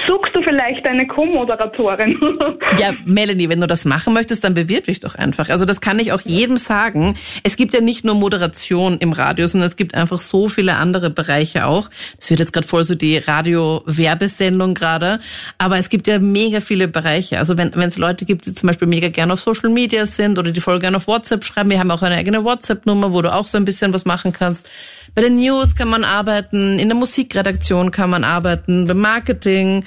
Suchst 0.08 0.34
du 0.36 0.42
vielleicht 0.44 0.86
eine 0.86 1.08
Co-Moderatorin? 1.08 2.18
Ja, 2.80 2.92
Melanie, 3.06 3.48
wenn 3.50 3.62
du 3.62 3.68
das 3.68 3.86
machen 3.86 4.14
möchtest, 4.14 4.44
dann 4.44 4.54
bewirb 4.54 4.86
dich 4.86 5.00
doch 5.00 5.16
einfach. 5.16 5.50
Also 5.50 5.66
das 5.66 5.82
kann 5.82 6.00
ich 6.00 6.12
auch 6.12 6.22
jedem 6.22 6.58
sagen. 6.58 7.16
Es 7.44 7.56
gibt 7.58 7.74
ja 7.74 7.82
nicht 7.82 8.04
nur 8.04 8.16
Moderation 8.16 8.98
im 9.00 9.12
Radio, 9.14 9.48
sondern 9.48 9.70
es 9.70 9.76
gibt 9.76 9.94
einfach 9.96 10.20
so 10.20 10.48
viele 10.50 10.76
andere 10.76 11.10
Bereiche 11.10 11.66
auch. 11.66 11.90
Das 12.18 12.30
wird 12.30 12.40
jetzt 12.40 12.54
gerade 12.54 12.68
voll 12.68 12.84
so 12.84 12.96
die 12.96 13.18
Radio-Werbesendung 13.18 14.74
gerade. 14.74 15.20
Aber 15.58 15.78
es 15.78 15.90
gibt 15.90 16.08
ja 16.08 16.20
mega 16.20 16.62
viele 16.62 16.88
Bereiche. 16.88 17.38
Also 17.38 17.58
wenn 17.58 17.74
es 17.74 17.98
Leute 17.98 18.26
gibt, 18.26 18.46
die 18.46 18.54
zum 18.54 18.68
Beispiel 18.68 18.88
mega 18.88 19.10
gerne 19.10 19.34
auf 19.34 19.42
Social 19.42 19.70
Media 19.70 20.06
sind 20.06 20.38
oder 20.40 20.52
die 20.52 20.62
voll 20.62 20.80
gerne 20.80 20.98
auf 20.98 21.08
WhatsApp 21.08 21.46
schreiben, 21.46 21.70
wir 21.70 21.80
haben 21.80 21.92
auch 21.92 22.02
eine 22.02 22.16
eigene 22.16 22.44
WhatsApp-Nummer, 22.44 23.14
wo 23.14 23.22
du 23.22 23.34
auch 23.34 23.48
so 23.48 23.58
ein 23.58 23.66
bisschen 23.66 23.94
was 23.94 24.06
machen 24.06 24.34
kannst. 24.34 24.70
Bei 25.14 25.22
den 25.22 25.36
News 25.36 25.76
kann 25.76 25.90
man 25.90 26.04
arbeiten, 26.04 26.80
in 26.80 26.88
der 26.88 26.98
Musikredaktion 26.98 27.92
kann 27.92 28.10
man 28.10 28.24
arbeiten, 28.24 28.88
beim 28.88 29.00
Marketing. 29.00 29.84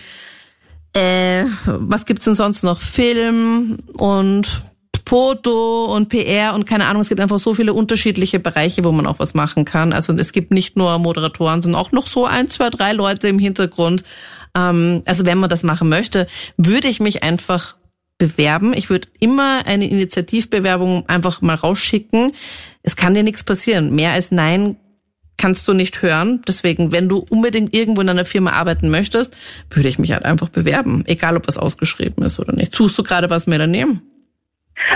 Äh, 0.93 1.45
was 1.65 2.07
gibt's 2.07 2.25
denn 2.25 2.35
sonst 2.35 2.63
noch? 2.63 2.81
Film 2.81 3.79
und 3.95 4.63
Foto 5.07 5.95
und 5.95 6.09
PR 6.09 6.55
und 6.55 6.67
keine 6.67 6.87
Ahnung. 6.87 7.03
Es 7.03 7.09
gibt 7.09 7.21
einfach 7.21 7.39
so 7.39 7.55
viele 7.55 7.75
unterschiedliche 7.75 8.39
Bereiche, 8.39 8.85
wo 8.85 8.93
man 8.93 9.07
auch 9.07 9.19
was 9.19 9.35
machen 9.35 9.65
kann. 9.65 9.93
Also 9.93 10.13
es 10.15 10.33
gibt 10.33 10.51
nicht 10.51 10.77
nur 10.77 10.99
Moderatoren, 10.99 11.63
sondern 11.63 11.81
auch 11.81 11.93
noch 11.93 12.07
so 12.07 12.25
ein, 12.25 12.49
zwei, 12.49 12.71
drei 12.71 12.93
Leute 12.93 13.29
im 13.29 13.39
Hintergrund. 13.39 14.03
Ähm, 14.57 15.03
also 15.05 15.27
wenn 15.27 15.39
man 15.39 15.51
das 15.51 15.63
machen 15.63 15.89
möchte, 15.89 16.27
würde 16.57 16.89
ich 16.89 17.01
mich 17.01 17.23
einfach 17.23 17.75
bewerben. 18.17 18.73
Ich 18.75 18.91
würde 18.91 19.09
immer 19.21 19.67
eine 19.67 19.89
Initiativbewerbung 19.89 21.09
einfach 21.09 21.43
mal 21.43 21.57
rausschicken. 21.57 22.33
Es 22.83 22.97
kann 22.97 23.15
dir 23.15 23.23
nichts 23.23 23.45
passieren. 23.45 23.95
Mehr 23.95 24.13
als 24.13 24.31
Nein 24.31 24.77
kannst 25.37 25.67
du 25.69 25.75
nicht 25.75 26.01
hören. 26.01 26.43
Deswegen, 26.47 26.93
wenn 26.93 27.09
du 27.09 27.19
unbedingt 27.29 27.75
irgendwo 27.75 28.01
in 28.01 28.09
einer 28.09 28.25
Firma 28.25 28.53
arbeiten 28.53 28.89
möchtest, 28.89 29.35
würde 29.71 29.89
ich 29.89 29.99
mich 29.99 30.13
halt 30.13 30.25
einfach 30.25 30.49
bewerben. 30.49 31.05
Egal, 31.07 31.37
ob 31.37 31.49
was 31.49 31.59
ausgeschrieben 31.59 32.25
ist 32.25 32.39
oder 32.39 32.55
nicht. 32.55 32.73
Tust 32.73 32.97
du 32.97 33.03
gerade 33.03 33.31
was, 33.31 33.47
Melanie? 33.47 33.99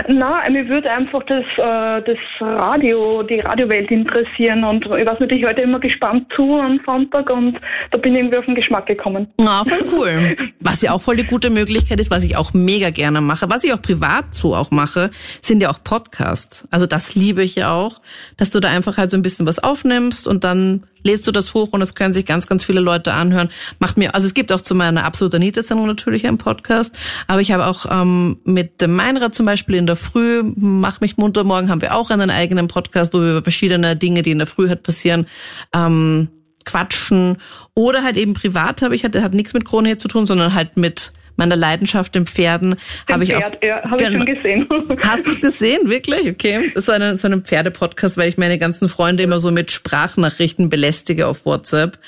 Na, 0.09 0.49
mir 0.51 0.68
würde 0.68 0.91
einfach 0.91 1.22
das, 1.24 1.45
äh, 1.57 2.03
das 2.03 2.18
Radio, 2.41 3.22
die 3.22 3.41
Radiowelt 3.41 3.91
interessieren 3.91 4.64
und 4.64 4.85
ich 4.85 5.07
weiß 5.07 5.20
nicht, 5.20 5.33
ich 5.33 5.43
höre 5.43 5.55
da 5.55 5.62
immer 5.62 5.79
gespannt 5.79 6.26
zu 6.35 6.55
am 6.55 6.81
Sonntag 6.85 7.31
und 7.31 7.59
da 7.91 7.99
bin 7.99 8.14
ich 8.14 8.20
irgendwie 8.20 8.39
auf 8.39 8.45
den 8.45 8.55
Geschmack 8.55 8.87
gekommen. 8.87 9.29
Ah, 9.41 9.64
voll 9.64 9.85
cool. 9.93 10.37
Was 10.61 10.83
ja 10.83 10.93
auch 10.93 11.01
voll 11.01 11.16
die 11.16 11.24
gute 11.24 11.51
Möglichkeit 11.51 12.01
ist, 12.01 12.11
was 12.11 12.24
ich 12.24 12.37
auch 12.37 12.53
mega 12.55 12.91
gerne 12.91 13.20
mache, 13.20 13.49
was 13.51 13.64
ich 13.64 13.72
auch 13.72 13.81
privat 13.81 14.35
so 14.35 14.55
auch 14.55 14.70
mache, 14.70 15.11
sind 15.41 15.62
ja 15.62 15.70
auch 15.70 15.83
Podcasts. 15.83 16.66
Also 16.70 16.87
das 16.87 17.14
liebe 17.14 17.43
ich 17.43 17.55
ja 17.55 17.72
auch, 17.72 18.01
dass 18.37 18.51
du 18.51 18.61
da 18.61 18.68
einfach 18.68 18.99
halt 18.99 19.11
so 19.11 19.16
ein 19.16 19.22
bisschen 19.22 19.47
was 19.47 19.59
aufnimmst 19.59 20.26
und 20.26 20.45
dann 20.45 20.85
lädst 21.03 21.26
du 21.26 21.32
das 21.32 21.55
hoch 21.55 21.72
und 21.72 21.80
das 21.80 21.94
können 21.94 22.14
sich 22.14 22.26
ganz, 22.26 22.46
ganz 22.46 22.64
viele 22.64 22.80
Leute 22.80 23.12
anhören. 23.12 23.49
Macht 23.78 23.96
mir, 23.96 24.14
also 24.14 24.26
es 24.26 24.34
gibt 24.34 24.53
auch 24.53 24.61
zu 24.61 24.74
meiner 24.74 25.05
absolut 25.05 25.34
Anita-Sendung 25.34 25.86
natürlich 25.86 26.26
einen 26.26 26.38
Podcast, 26.38 26.96
aber 27.26 27.40
ich 27.40 27.53
habe 27.53 27.66
auch 27.66 27.86
ähm, 27.90 28.38
mit 28.44 28.80
dem 28.80 28.94
Meinrad 28.94 29.34
zum 29.34 29.46
Beispiel 29.46 29.76
in 29.76 29.86
der 29.86 29.96
Früh, 29.96 30.42
Mach 30.57 31.01
mich 31.01 31.16
munter, 31.16 31.44
morgen 31.44 31.68
haben 31.68 31.82
wir 31.82 31.94
auch 31.94 32.11
einen 32.11 32.30
eigenen 32.30 32.68
Podcast, 32.68 33.14
wo 33.14 33.20
wir 33.20 33.30
über 33.30 33.42
verschiedene 33.42 33.96
Dinge, 33.96 34.22
die 34.22 34.30
in 34.30 34.38
der 34.38 34.46
Früh 34.46 34.68
halt 34.68 34.82
passieren, 34.82 35.26
ähm, 35.74 36.28
quatschen 36.64 37.38
oder 37.74 38.03
halt 38.03 38.16
eben 38.16 38.34
privat 38.34 38.82
habe 38.82 38.94
ich, 38.94 39.05
hat, 39.05 39.16
hat 39.16 39.34
nichts 39.34 39.55
mit 39.55 39.64
Krone 39.64 39.99
zu 39.99 40.09
tun, 40.09 40.26
sondern 40.26 40.55
halt 40.55 40.76
mit 40.76 41.12
meiner 41.39 41.57
Leidenschaft 41.57 42.14
den 42.14 42.26
Pferden 42.26 42.76
habe 43.11 43.24
ich 43.24 43.34
auch. 43.34 43.41
Pferd, 43.41 43.59
ja, 43.62 43.82
habe 43.82 44.03
ich 44.03 44.09
schon 44.12 44.26
gesehen. 44.26 44.68
Hast 45.03 45.26
du 45.26 45.30
es 45.30 45.41
gesehen, 45.41 45.89
wirklich? 45.89 46.28
Okay. 46.28 46.72
So 46.74 46.93
eine, 46.93 47.16
so 47.16 47.28
ein 47.28 47.43
Pferdepodcast, 47.43 48.16
weil 48.16 48.28
ich 48.28 48.36
meine 48.36 48.59
ganzen 48.59 48.89
Freunde 48.89 49.22
immer 49.22 49.41
so 49.41 49.51
mit 49.51 49.70
Sprachnachrichten 49.70 50.68
belästige 50.68 51.26
auf 51.26 51.47
WhatsApp, 51.47 51.99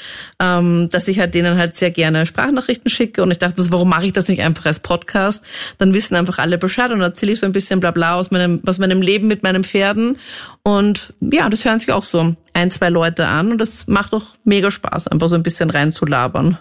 ähm, 0.41 0.89
dass 0.91 1.09
ich 1.09 1.21
halt 1.21 1.35
denen 1.35 1.57
halt 1.57 1.77
sehr 1.77 1.91
gerne 1.91 2.27
Sprachnachrichten 2.27 2.91
schicke 2.91 3.23
und 3.23 3.31
ich 3.31 3.39
dachte, 3.39 3.65
warum 3.71 3.89
mache 3.89 4.07
ich 4.07 4.13
das 4.13 4.29
nicht 4.29 4.43
einfach 4.43 4.67
als 4.67 4.81
Podcast? 4.81 5.45
Dann 5.79 5.95
wissen 5.95 6.17
einfach 6.17 6.39
alle 6.39 6.59
Bescheid 6.59 6.91
und 6.91 7.01
erzähle 7.01 7.33
ich 7.33 7.41
so 7.41 7.47
ein 7.47 7.53
bisschen 7.53 7.81
Blabla 7.81 8.17
aus 8.17 8.31
meinem, 8.31 8.61
aus 8.67 8.79
meinem 8.79 9.01
Leben 9.01 9.29
mit 9.29 9.43
meinen 9.43 9.65
Pferden 9.65 10.19
und 10.63 11.15
ja, 11.21 11.49
das 11.49 11.65
hören 11.65 11.79
sich 11.79 11.93
auch 11.93 12.05
so 12.05 12.35
ein, 12.53 12.71
zwei 12.71 12.89
Leute 12.89 13.27
an 13.27 13.53
und 13.53 13.59
das 13.59 13.87
macht 13.87 14.13
doch 14.13 14.27
mega 14.45 14.71
Spaß, 14.71 15.09
einfach 15.09 15.29
so 15.29 15.37
ein 15.37 15.43
bisschen 15.43 15.71
reinzulabern. 15.71 16.59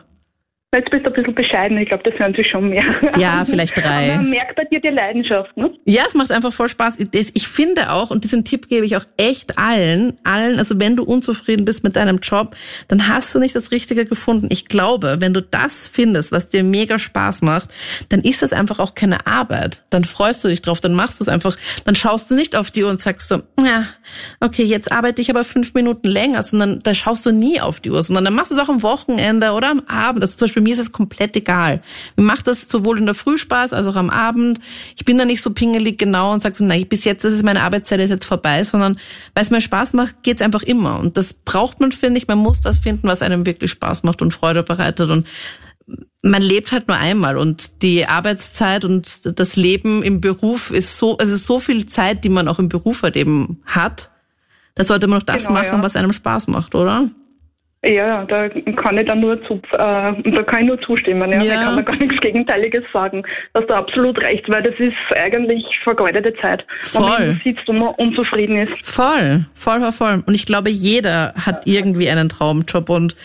Jetzt 0.71 0.91
bist 0.91 1.03
du 1.03 1.09
ein 1.09 1.13
bisschen 1.15 1.33
bescheiden, 1.33 1.79
ich 1.79 1.87
glaube, 1.87 2.03
das 2.07 2.13
hören 2.19 2.31
sie 2.37 2.43
schon 2.43 2.69
mehr. 2.69 2.83
Ja, 3.17 3.43
vielleicht 3.49 3.75
drei. 3.75 4.11
Aber 4.13 4.17
man 4.21 4.29
merkt 4.29 4.55
bei 4.55 4.65
dir 4.65 4.79
die 4.79 4.89
Leidenschaft, 4.89 5.57
ne? 5.57 5.71
Ja, 5.85 6.03
es 6.07 6.13
macht 6.13 6.31
einfach 6.31 6.53
voll 6.53 6.67
Spaß. 6.69 6.97
Ich- 7.11 7.47
finde 7.47 7.91
auch, 7.91 8.11
und 8.11 8.23
diesen 8.23 8.45
Tipp 8.45 8.69
gebe 8.69 8.85
ich 8.85 8.95
auch 8.95 9.03
echt 9.17 9.57
allen, 9.57 10.17
allen, 10.23 10.59
also 10.59 10.79
wenn 10.79 10.95
du 10.95 11.03
unzufrieden 11.03 11.65
bist 11.65 11.83
mit 11.83 11.95
deinem 11.95 12.19
Job, 12.19 12.55
dann 12.87 13.07
hast 13.07 13.33
du 13.33 13.39
nicht 13.39 13.55
das 13.55 13.71
Richtige 13.71 14.05
gefunden. 14.05 14.47
Ich 14.51 14.65
glaube, 14.65 15.17
wenn 15.19 15.33
du 15.33 15.41
das 15.41 15.87
findest, 15.87 16.31
was 16.31 16.47
dir 16.49 16.63
mega 16.63 16.99
Spaß 16.99 17.41
macht, 17.41 17.69
dann 18.09 18.21
ist 18.21 18.43
das 18.43 18.53
einfach 18.53 18.77
auch 18.79 18.93
keine 18.93 19.25
Arbeit. 19.25 19.81
Dann 19.89 20.05
freust 20.05 20.43
du 20.43 20.47
dich 20.47 20.61
drauf, 20.61 20.79
dann 20.79 20.93
machst 20.93 21.19
du 21.19 21.23
es 21.23 21.27
einfach, 21.27 21.57
dann 21.85 21.95
schaust 21.95 22.29
du 22.29 22.35
nicht 22.35 22.55
auf 22.55 22.69
die 22.71 22.83
Uhr 22.83 22.91
und 22.91 23.01
sagst 23.01 23.27
so, 23.27 23.41
ja, 23.59 23.85
okay, 24.39 24.63
jetzt 24.63 24.91
arbeite 24.91 25.21
ich 25.21 25.31
aber 25.31 25.43
fünf 25.43 25.73
Minuten 25.73 26.07
länger, 26.07 26.43
sondern 26.43 26.77
da 26.79 26.93
schaust 26.93 27.25
du 27.25 27.31
nie 27.31 27.59
auf 27.59 27.79
die 27.81 27.89
Uhr, 27.89 28.03
sondern 28.03 28.23
dann 28.25 28.35
machst 28.35 28.51
du 28.51 28.55
es 28.55 28.61
auch 28.61 28.69
am 28.69 28.83
Wochenende 28.83 29.51
oder 29.51 29.69
am 29.71 29.81
Abend. 29.87 30.21
Also 30.23 30.37
zum 30.37 30.45
Beispiel 30.45 30.58
mir 30.61 30.73
ist 30.73 30.79
es 30.79 30.91
komplett 30.91 31.35
egal. 31.35 31.81
Mir 32.15 32.23
macht 32.23 32.47
das 32.47 32.69
sowohl 32.69 32.97
in 32.97 33.05
der 33.05 33.15
Früh 33.15 33.37
Spaß 33.37 33.73
als 33.73 33.87
auch 33.87 33.95
am 33.95 34.09
Abend. 34.09 34.59
Ich 34.95 35.05
bin 35.05 35.17
da 35.17 35.25
nicht 35.25 35.41
so 35.41 35.51
pingelig 35.51 35.97
genau 35.97 36.33
und 36.33 36.41
sag 36.41 36.55
so, 36.55 36.65
nein, 36.65 36.85
bis 36.87 37.05
jetzt, 37.05 37.23
das 37.23 37.33
ist 37.33 37.43
meine 37.43 37.61
Arbeitszeit 37.61 37.99
ist 37.99 38.09
jetzt 38.09 38.25
vorbei, 38.25 38.63
sondern 38.63 38.99
weil 39.33 39.43
es 39.43 39.51
mir 39.51 39.61
Spaß 39.61 39.93
macht, 39.93 40.23
geht's 40.23 40.41
einfach 40.41 40.63
immer. 40.63 40.99
Und 40.99 41.17
das 41.17 41.33
braucht 41.33 41.79
man, 41.79 41.91
finde 41.91 42.17
ich. 42.19 42.27
Man 42.27 42.37
muss 42.37 42.61
das 42.61 42.77
finden, 42.77 43.07
was 43.07 43.21
einem 43.21 43.45
wirklich 43.45 43.71
Spaß 43.71 44.03
macht 44.03 44.21
und 44.21 44.33
Freude 44.33 44.63
bereitet. 44.63 45.09
Und 45.09 45.27
man 46.21 46.41
lebt 46.41 46.71
halt 46.71 46.87
nur 46.87 46.97
einmal 46.97 47.37
und 47.37 47.81
die 47.81 48.05
Arbeitszeit 48.05 48.85
und 48.85 49.39
das 49.39 49.55
Leben 49.55 50.03
im 50.03 50.21
Beruf 50.21 50.71
ist 50.71 50.97
so, 50.97 51.17
es 51.19 51.29
ist 51.29 51.45
so 51.45 51.59
viel 51.59 51.85
Zeit, 51.85 52.23
die 52.23 52.29
man 52.29 52.47
auch 52.47 52.59
im 52.59 52.69
Beruf 52.69 53.03
halt 53.03 53.15
eben 53.15 53.61
hat. 53.65 54.11
Da 54.75 54.83
sollte 54.83 55.07
man 55.07 55.19
doch 55.19 55.25
das 55.25 55.47
Genau, 55.47 55.59
machen, 55.59 55.77
ja. 55.77 55.83
was 55.83 55.95
einem 55.95 56.13
Spaß 56.13 56.47
macht, 56.47 56.75
oder? 56.75 57.09
Ja, 57.81 58.25
da 58.25 58.49
kann 58.49 58.97
ich 58.97 59.07
dann 59.07 59.21
nur 59.21 59.41
zu, 59.45 59.53
äh, 59.71 59.77
da 59.77 60.43
kann 60.45 60.61
ich 60.61 60.67
nur 60.67 60.81
zustimmen. 60.81 61.31
Ja. 61.31 61.41
Ja. 61.41 61.55
Da 61.55 61.63
kann 61.63 61.75
man 61.75 61.85
gar 61.85 61.95
nichts 61.95 62.19
Gegenteiliges 62.19 62.83
sagen. 62.91 63.23
Dass 63.53 63.65
du 63.67 63.73
absolut 63.73 64.17
recht, 64.19 64.49
weil 64.49 64.63
das 64.63 64.75
ist 64.79 64.93
eigentlich 65.15 65.63
vergeudete 65.83 66.33
Zeit. 66.41 66.65
Man 66.93 67.03
Voll. 67.03 67.19
irgendwo 67.21 67.43
sitzt 67.49 67.69
und 67.69 67.77
man 67.77 67.93
unzufrieden 67.95 68.57
ist. 68.67 68.73
Voll, 68.85 69.45
voll, 69.53 69.79
voll, 69.79 69.91
voll. 69.93 70.23
Und 70.27 70.33
ich 70.35 70.45
glaube, 70.45 70.69
jeder 70.69 71.33
hat 71.35 71.61
irgendwie 71.65 72.09
einen 72.09 72.27
Traumjob 72.27 72.89
und 72.89 73.13
da- 73.13 73.17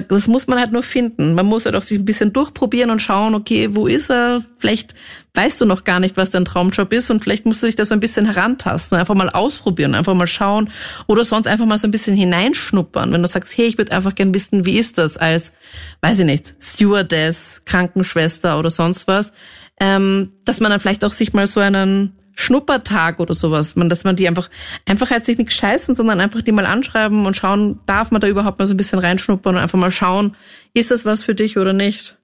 das 0.00 0.26
muss 0.26 0.46
man 0.46 0.58
halt 0.58 0.72
nur 0.72 0.82
finden. 0.82 1.34
Man 1.34 1.46
muss 1.46 1.66
halt 1.66 1.74
auch 1.74 1.82
sich 1.82 1.98
ein 1.98 2.04
bisschen 2.04 2.32
durchprobieren 2.32 2.90
und 2.90 3.02
schauen, 3.02 3.34
okay, 3.34 3.70
wo 3.72 3.86
ist 3.86 4.10
er? 4.10 4.42
Vielleicht 4.56 4.94
weißt 5.34 5.60
du 5.60 5.66
noch 5.66 5.84
gar 5.84 6.00
nicht, 6.00 6.16
was 6.16 6.30
dein 6.30 6.44
Traumjob 6.44 6.92
ist 6.92 7.10
und 7.10 7.20
vielleicht 7.20 7.44
musst 7.44 7.62
du 7.62 7.66
dich 7.66 7.76
da 7.76 7.84
so 7.84 7.94
ein 7.94 8.00
bisschen 8.00 8.26
herantasten, 8.26 8.98
einfach 8.98 9.14
mal 9.14 9.28
ausprobieren, 9.28 9.94
einfach 9.94 10.14
mal 10.14 10.26
schauen 10.26 10.70
oder 11.06 11.24
sonst 11.24 11.46
einfach 11.46 11.66
mal 11.66 11.78
so 11.78 11.86
ein 11.86 11.90
bisschen 11.90 12.16
hineinschnuppern. 12.16 13.12
Wenn 13.12 13.22
du 13.22 13.28
sagst, 13.28 13.56
hey, 13.56 13.66
ich 13.66 13.78
würde 13.78 13.92
einfach 13.92 14.14
gern 14.14 14.32
wissen, 14.34 14.64
wie 14.64 14.78
ist 14.78 14.98
das 14.98 15.16
als, 15.16 15.52
weiß 16.00 16.20
ich 16.20 16.26
nicht, 16.26 16.54
Stewardess, 16.60 17.62
Krankenschwester 17.64 18.58
oder 18.58 18.70
sonst 18.70 19.06
was, 19.06 19.32
ähm, 19.80 20.32
dass 20.44 20.60
man 20.60 20.70
dann 20.70 20.80
vielleicht 20.80 21.04
auch 21.04 21.12
sich 21.12 21.32
mal 21.32 21.46
so 21.46 21.60
einen 21.60 22.12
Schnuppertag 22.34 23.20
oder 23.20 23.34
sowas, 23.34 23.76
man, 23.76 23.88
dass 23.88 24.04
man 24.04 24.16
die 24.16 24.26
einfach, 24.28 24.48
einfach 24.88 25.10
halt 25.10 25.24
sich 25.24 25.38
nicht 25.38 25.52
scheißen, 25.52 25.94
sondern 25.94 26.20
einfach 26.20 26.42
die 26.42 26.52
mal 26.52 26.66
anschreiben 26.66 27.26
und 27.26 27.36
schauen, 27.36 27.80
darf 27.86 28.10
man 28.10 28.20
da 28.20 28.28
überhaupt 28.28 28.58
mal 28.58 28.66
so 28.66 28.74
ein 28.74 28.76
bisschen 28.76 28.98
reinschnuppern 28.98 29.54
und 29.56 29.60
einfach 29.62 29.78
mal 29.78 29.90
schauen, 29.90 30.36
ist 30.74 30.90
das 30.90 31.04
was 31.06 31.22
für 31.22 31.34
dich 31.34 31.58
oder 31.58 31.72
nicht? 31.72 32.16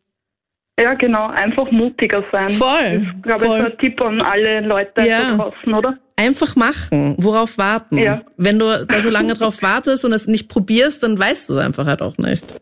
Ja, 0.81 0.95
genau. 0.95 1.27
Einfach 1.27 1.71
mutiger 1.73 2.23
sein. 2.31 2.49
Voll, 2.49 2.69
Das 3.01 3.15
ist, 3.17 3.23
glaube 3.25 3.41
ich, 3.45 3.49
voll. 3.49 3.61
so 3.61 3.67
ein 3.67 3.79
Tipp 3.79 4.01
an 4.01 4.21
alle 4.21 4.61
Leute 4.61 5.03
Ja. 5.05 5.31
da 5.33 5.37
draußen, 5.37 5.75
oder? 5.75 5.99
Einfach 6.15 6.55
machen, 6.57 7.17
worauf 7.19 7.59
warten. 7.59 7.99
Ja. 7.99 8.23
Wenn 8.37 8.59
du 8.61 8.87
da 8.87 9.01
so 9.01 9.11
lange 9.11 9.35
drauf 9.35 9.61
wartest 9.63 10.05
und 10.05 10.13
es 10.13 10.27
nicht 10.29 10.49
probierst, 10.49 11.03
dann 11.03 11.19
weißt 11.19 11.49
du 11.51 11.55
es 11.55 11.65
einfach 11.65 11.87
halt 11.87 12.01
auch 12.01 12.17
nicht. 12.19 12.55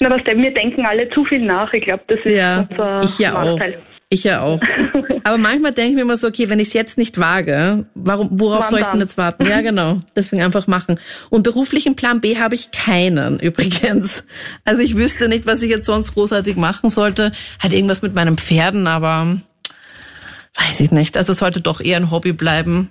Na, 0.00 0.10
was 0.10 0.22
denn? 0.24 0.42
Wir 0.42 0.52
denken 0.52 0.84
alle 0.84 1.08
zu 1.10 1.24
viel 1.24 1.44
nach. 1.44 1.72
Ich 1.72 1.84
glaube, 1.84 2.02
das 2.08 2.18
ist 2.24 2.34
Ja, 2.36 2.66
unser 2.70 3.00
ich 3.04 3.18
ja 3.18 3.40
auch. 3.40 3.58
Ich 4.10 4.24
ja 4.24 4.40
auch. 4.40 4.60
Aber 5.24 5.36
manchmal 5.36 5.72
denke 5.72 5.90
ich 5.90 5.96
mir 5.96 6.02
immer 6.02 6.16
so, 6.16 6.28
okay, 6.28 6.48
wenn 6.48 6.58
ich 6.58 6.68
es 6.68 6.74
jetzt 6.74 6.96
nicht 6.96 7.18
wage, 7.18 7.84
warum, 7.94 8.40
worauf 8.40 8.68
soll 8.68 8.80
ich 8.80 8.86
denn 8.86 9.00
jetzt 9.00 9.18
warten? 9.18 9.44
Ja, 9.46 9.60
genau. 9.60 9.98
Deswegen 10.16 10.42
einfach 10.42 10.66
machen. 10.66 10.98
Und 11.28 11.42
beruflichen 11.42 11.94
Plan 11.94 12.22
B 12.22 12.38
habe 12.38 12.54
ich 12.54 12.70
keinen, 12.70 13.38
übrigens. 13.40 14.24
Also 14.64 14.80
ich 14.80 14.96
wüsste 14.96 15.28
nicht, 15.28 15.46
was 15.46 15.60
ich 15.60 15.70
jetzt 15.70 15.86
sonst 15.86 16.14
großartig 16.14 16.56
machen 16.56 16.88
sollte. 16.88 17.32
Halt 17.60 17.74
irgendwas 17.74 18.00
mit 18.00 18.14
meinen 18.14 18.38
Pferden, 18.38 18.86
aber 18.86 19.38
weiß 20.54 20.80
ich 20.80 20.90
nicht. 20.90 21.16
Also 21.18 21.32
es 21.32 21.38
sollte 21.38 21.60
doch 21.60 21.80
eher 21.80 21.98
ein 21.98 22.10
Hobby 22.10 22.32
bleiben. 22.32 22.90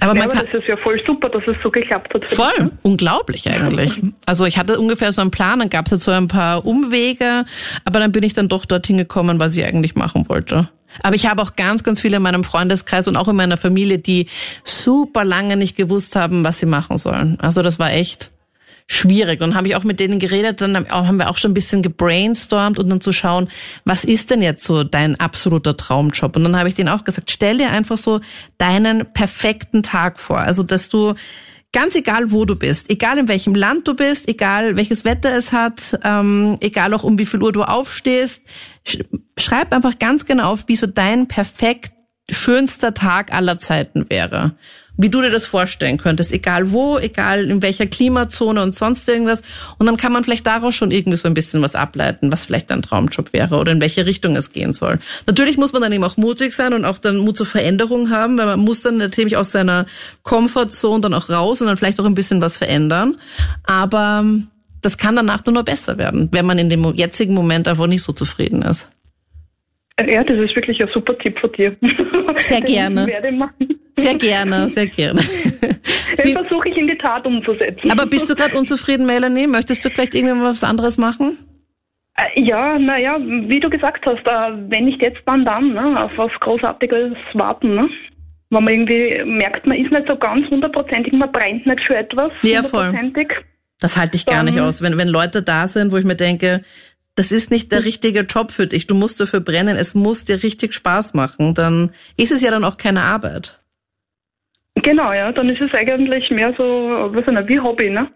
Aber 0.00 0.14
Ja, 0.14 0.20
man 0.20 0.30
aber 0.30 0.32
kann, 0.34 0.46
das 0.52 0.60
ist 0.62 0.68
ja 0.68 0.76
voll 0.76 1.00
super, 1.06 1.28
dass 1.28 1.42
es 1.46 1.56
so 1.62 1.70
geklappt 1.70 2.14
hat. 2.14 2.30
Voll, 2.30 2.70
unglaublich 2.82 3.48
eigentlich. 3.48 4.00
Also 4.26 4.44
ich 4.44 4.58
hatte 4.58 4.78
ungefähr 4.78 5.12
so 5.12 5.22
einen 5.22 5.30
Plan, 5.30 5.58
dann 5.58 5.70
gab 5.70 5.86
es 5.86 5.92
jetzt 5.92 6.04
so 6.04 6.10
ein 6.12 6.28
paar 6.28 6.66
Umwege, 6.66 7.44
aber 7.84 8.00
dann 8.00 8.12
bin 8.12 8.22
ich 8.22 8.34
dann 8.34 8.48
doch 8.48 8.66
dorthin 8.66 8.98
gekommen, 8.98 9.40
was 9.40 9.56
ich 9.56 9.64
eigentlich 9.64 9.94
machen 9.94 10.28
wollte. 10.28 10.68
Aber 11.02 11.14
ich 11.14 11.26
habe 11.26 11.42
auch 11.42 11.56
ganz, 11.56 11.82
ganz 11.82 12.00
viele 12.00 12.16
in 12.16 12.22
meinem 12.22 12.44
Freundeskreis 12.44 13.08
und 13.08 13.16
auch 13.16 13.28
in 13.28 13.36
meiner 13.36 13.56
Familie, 13.56 13.98
die 13.98 14.28
super 14.64 15.24
lange 15.24 15.56
nicht 15.56 15.76
gewusst 15.76 16.16
haben, 16.16 16.44
was 16.44 16.58
sie 16.58 16.66
machen 16.66 16.98
sollen. 16.98 17.38
Also 17.40 17.62
das 17.62 17.78
war 17.78 17.92
echt 17.92 18.30
schwierig. 18.86 19.40
Dann 19.40 19.54
habe 19.54 19.68
ich 19.68 19.76
auch 19.76 19.84
mit 19.84 20.00
denen 20.00 20.18
geredet, 20.18 20.60
dann 20.60 20.88
haben 20.88 21.18
wir 21.18 21.28
auch 21.28 21.38
schon 21.38 21.50
ein 21.50 21.54
bisschen 21.54 21.82
gebrainstormt 21.82 22.78
und 22.78 22.88
dann 22.88 23.00
zu 23.00 23.12
schauen, 23.12 23.48
was 23.84 24.04
ist 24.04 24.30
denn 24.30 24.42
jetzt 24.42 24.64
so 24.64 24.84
dein 24.84 25.18
absoluter 25.18 25.76
Traumjob? 25.76 26.36
Und 26.36 26.44
dann 26.44 26.56
habe 26.56 26.68
ich 26.68 26.74
denen 26.76 26.88
auch 26.88 27.04
gesagt, 27.04 27.30
stell 27.30 27.58
dir 27.58 27.70
einfach 27.70 27.98
so 27.98 28.20
deinen 28.58 29.12
perfekten 29.12 29.82
Tag 29.82 30.20
vor. 30.20 30.38
Also, 30.38 30.62
dass 30.62 30.88
du 30.88 31.14
ganz 31.72 31.96
egal, 31.96 32.30
wo 32.30 32.44
du 32.44 32.54
bist, 32.54 32.88
egal 32.88 33.18
in 33.18 33.28
welchem 33.28 33.54
Land 33.54 33.88
du 33.88 33.94
bist, 33.94 34.28
egal 34.28 34.76
welches 34.76 35.04
Wetter 35.04 35.36
es 35.36 35.52
hat, 35.52 35.98
ähm, 36.04 36.56
egal 36.60 36.94
auch 36.94 37.02
um 37.02 37.18
wie 37.18 37.26
viel 37.26 37.42
Uhr 37.42 37.52
du 37.52 37.64
aufstehst, 37.64 38.42
sch 38.86 38.98
schreib 39.36 39.72
einfach 39.74 39.98
ganz 39.98 40.24
genau 40.24 40.52
auf, 40.52 40.68
wie 40.68 40.76
so 40.76 40.86
dein 40.86 41.28
perfekt 41.28 41.92
schönster 42.30 42.94
Tag 42.94 43.32
aller 43.32 43.58
Zeiten 43.58 44.08
wäre. 44.08 44.56
Wie 44.96 45.10
du 45.10 45.20
dir 45.20 45.30
das 45.30 45.46
vorstellen 45.46 45.98
könntest, 45.98 46.32
egal 46.32 46.72
wo, 46.72 46.98
egal 46.98 47.50
in 47.50 47.62
welcher 47.62 47.86
Klimazone 47.86 48.62
und 48.62 48.74
sonst 48.74 49.08
irgendwas. 49.08 49.42
Und 49.78 49.86
dann 49.86 49.96
kann 49.96 50.12
man 50.12 50.24
vielleicht 50.24 50.46
daraus 50.46 50.74
schon 50.74 50.90
irgendwie 50.90 51.16
so 51.16 51.28
ein 51.28 51.34
bisschen 51.34 51.62
was 51.62 51.74
ableiten, 51.74 52.32
was 52.32 52.46
vielleicht 52.46 52.70
dein 52.70 52.82
Traumjob 52.82 53.32
wäre 53.32 53.56
oder 53.56 53.72
in 53.72 53.80
welche 53.80 54.06
Richtung 54.06 54.36
es 54.36 54.52
gehen 54.52 54.72
soll. 54.72 54.98
Natürlich 55.26 55.56
muss 55.58 55.72
man 55.72 55.82
dann 55.82 55.92
eben 55.92 56.04
auch 56.04 56.16
mutig 56.16 56.52
sein 56.52 56.72
und 56.72 56.84
auch 56.84 56.98
dann 56.98 57.18
Mut 57.18 57.36
zur 57.36 57.46
Veränderung 57.46 58.10
haben, 58.10 58.38
weil 58.38 58.46
man 58.46 58.60
muss 58.60 58.82
dann 58.82 58.96
natürlich 58.96 59.36
aus 59.36 59.52
seiner 59.52 59.86
Comfortzone 60.22 61.00
dann 61.00 61.14
auch 61.14 61.28
raus 61.28 61.60
und 61.60 61.66
dann 61.66 61.76
vielleicht 61.76 62.00
auch 62.00 62.06
ein 62.06 62.14
bisschen 62.14 62.40
was 62.40 62.56
verändern. 62.56 63.18
Aber 63.64 64.24
das 64.82 64.98
kann 64.98 65.16
danach 65.16 65.40
dann 65.40 65.54
nur 65.54 65.64
besser 65.64 65.98
werden, 65.98 66.28
wenn 66.32 66.46
man 66.46 66.58
in 66.58 66.70
dem 66.70 66.84
jetzigen 66.94 67.34
Moment 67.34 67.68
einfach 67.68 67.86
nicht 67.86 68.02
so 68.02 68.12
zufrieden 68.12 68.62
ist. 68.62 68.88
Ja, 69.98 70.22
das 70.22 70.38
ist 70.38 70.54
wirklich 70.54 70.80
ein 70.80 70.88
super 70.92 71.16
Tipp 71.18 71.38
von 71.40 71.50
dir. 71.52 71.74
Sehr 72.38 72.60
gerne. 72.62 73.06
Den 73.06 73.06
werde 73.06 73.28
ich 73.28 73.34
machen. 73.34 73.80
Sehr 73.98 74.14
gerne, 74.16 74.68
sehr 74.68 74.86
gerne. 74.86 75.20
Den 76.24 76.32
versuche 76.32 76.68
ich 76.68 76.76
in 76.76 76.86
die 76.86 76.98
Tat 76.98 77.26
umzusetzen. 77.26 77.90
Aber 77.90 78.06
bist 78.06 78.28
du 78.28 78.34
gerade 78.34 78.56
unzufrieden, 78.56 79.06
Melanie? 79.06 79.46
Möchtest 79.46 79.84
du 79.84 79.90
vielleicht 79.90 80.14
irgendwie 80.14 80.42
was 80.42 80.62
anderes 80.64 80.98
machen? 80.98 81.38
Äh, 82.16 82.40
Ja, 82.40 82.78
naja, 82.78 83.18
wie 83.20 83.60
du 83.60 83.70
gesagt 83.70 84.04
hast, 84.06 84.26
äh, 84.26 84.70
wenn 84.70 84.84
nicht 84.84 85.00
jetzt, 85.00 85.20
dann 85.26 85.44
dann, 85.44 85.72
ne? 85.72 86.00
auf 86.00 86.12
was 86.16 86.30
Großartiges 86.40 87.14
warten. 87.34 87.74
Ne? 87.74 87.88
Wenn 88.50 88.64
man 88.64 88.72
irgendwie 88.74 89.24
merkt, 89.24 89.66
man 89.66 89.78
ist 89.78 89.90
nicht 89.90 90.06
so 90.06 90.16
ganz 90.16 90.48
hundertprozentig, 90.50 91.12
man 91.12 91.32
brennt 91.32 91.66
nicht 91.66 91.80
für 91.86 91.96
etwas 91.96 92.32
Ja, 92.42 92.62
voll. 92.62 92.86
hundertprozentig. 92.86 93.28
Das 93.80 93.96
halte 93.96 94.16
ich 94.16 94.24
gar 94.24 94.42
nicht 94.42 94.58
aus. 94.58 94.80
Wenn, 94.82 94.96
wenn 94.96 95.08
Leute 95.08 95.42
da 95.42 95.66
sind, 95.66 95.92
wo 95.92 95.96
ich 95.96 96.04
mir 96.04 96.16
denke, 96.16 96.62
das 97.14 97.32
ist 97.32 97.50
nicht 97.50 97.72
der 97.72 97.84
richtige 97.84 98.20
Job 98.20 98.50
für 98.52 98.66
dich, 98.66 98.86
du 98.86 98.94
musst 98.94 99.20
dafür 99.20 99.40
brennen, 99.40 99.76
es 99.76 99.94
muss 99.94 100.24
dir 100.24 100.42
richtig 100.42 100.72
Spaß 100.74 101.12
machen, 101.14 101.54
dann 101.54 101.92
ist 102.16 102.30
es 102.30 102.42
ja 102.42 102.50
dann 102.50 102.64
auch 102.64 102.76
keine 102.78 103.02
Arbeit. 103.02 103.58
Genau, 104.82 105.12
ja, 105.12 105.32
dann 105.32 105.48
ist 105.48 105.60
es 105.60 105.72
eigentlich 105.74 106.30
mehr 106.30 106.52
so, 106.56 106.62
was 106.62 107.26
ist 107.26 107.48
wie 107.48 107.58
Hobby, 107.58 107.90
ne? 107.90 108.08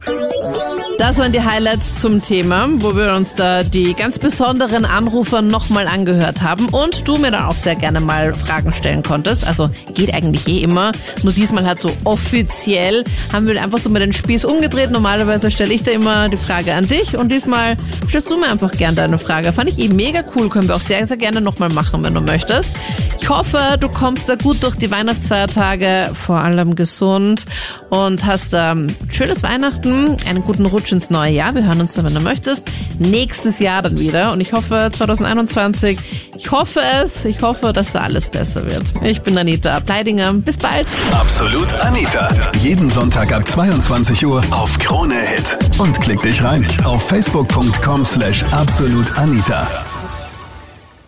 Das 1.00 1.18
waren 1.18 1.32
die 1.32 1.40
Highlights 1.40 2.00
zum 2.02 2.20
Thema, 2.20 2.68
wo 2.76 2.94
wir 2.94 3.14
uns 3.16 3.34
da 3.34 3.62
die 3.62 3.94
ganz 3.94 4.18
besonderen 4.18 4.84
Anrufer 4.84 5.40
nochmal 5.40 5.86
angehört 5.86 6.42
haben 6.42 6.68
und 6.68 7.08
du 7.08 7.16
mir 7.16 7.30
dann 7.30 7.44
auch 7.44 7.56
sehr 7.56 7.74
gerne 7.74 8.00
mal 8.00 8.34
Fragen 8.34 8.70
stellen 8.74 9.02
konntest. 9.02 9.46
Also 9.46 9.70
geht 9.94 10.12
eigentlich 10.12 10.46
eh 10.46 10.62
immer. 10.62 10.92
Nur 11.22 11.32
diesmal 11.32 11.66
hat 11.66 11.80
so 11.80 11.90
offiziell 12.04 13.04
haben 13.32 13.46
wir 13.46 13.60
einfach 13.62 13.78
so 13.78 13.88
mal 13.88 14.00
den 14.00 14.12
Spieß 14.12 14.44
umgedreht. 14.44 14.90
Normalerweise 14.90 15.50
stelle 15.50 15.72
ich 15.72 15.82
da 15.82 15.90
immer 15.90 16.28
die 16.28 16.36
Frage 16.36 16.74
an 16.74 16.86
dich 16.86 17.16
und 17.16 17.32
diesmal 17.32 17.76
stellst 18.06 18.30
du 18.30 18.36
mir 18.36 18.50
einfach 18.50 18.72
gerne 18.72 18.96
deine 18.96 19.18
Frage. 19.18 19.54
Fand 19.54 19.70
ich 19.70 19.78
eh 19.78 19.88
mega 19.88 20.22
cool. 20.36 20.50
Können 20.50 20.68
wir 20.68 20.76
auch 20.76 20.82
sehr, 20.82 21.06
sehr 21.06 21.16
gerne 21.16 21.40
nochmal 21.40 21.70
machen, 21.70 22.04
wenn 22.04 22.12
du 22.12 22.20
möchtest. 22.20 22.72
Ich 23.18 23.28
hoffe, 23.28 23.76
du 23.80 23.88
kommst 23.88 24.28
da 24.28 24.34
gut 24.34 24.62
durch 24.62 24.76
die 24.76 24.90
Weihnachtsfeiertage, 24.90 26.10
vor 26.14 26.38
gesund 26.74 27.44
und 27.90 28.24
hast 28.24 28.52
ähm, 28.54 28.88
schönes 29.10 29.42
Weihnachten, 29.42 30.16
einen 30.26 30.42
guten 30.42 30.66
Rutsch 30.66 30.92
ins 30.92 31.10
neue 31.10 31.32
Jahr. 31.32 31.54
Wir 31.54 31.64
hören 31.64 31.80
uns 31.80 31.94
dann, 31.94 32.04
wenn 32.04 32.14
du 32.14 32.20
möchtest, 32.20 32.62
nächstes 32.98 33.58
Jahr 33.58 33.82
dann 33.82 33.98
wieder. 33.98 34.32
Und 34.32 34.40
ich 34.40 34.52
hoffe 34.52 34.90
2021, 34.92 35.98
ich 36.36 36.50
hoffe 36.50 36.80
es, 37.02 37.24
ich 37.24 37.42
hoffe, 37.42 37.72
dass 37.72 37.92
da 37.92 38.00
alles 38.00 38.28
besser 38.28 38.66
wird. 38.66 38.84
Ich 39.02 39.22
bin 39.22 39.36
Anita 39.36 39.80
Pleidinger. 39.80 40.32
Bis 40.34 40.56
bald. 40.56 40.86
Absolut 41.12 41.72
Anita. 41.82 42.28
Jeden 42.58 42.88
Sonntag 42.88 43.32
ab 43.32 43.46
22 43.46 44.26
Uhr 44.26 44.42
auf 44.50 44.78
Krone 44.78 45.14
Hit. 45.14 45.58
Und 45.78 46.00
klick 46.00 46.22
dich 46.22 46.42
rein 46.42 46.66
auf 46.84 47.06
facebook.com 47.08 48.04
slash 48.04 48.44
absolutanita. 48.52 49.66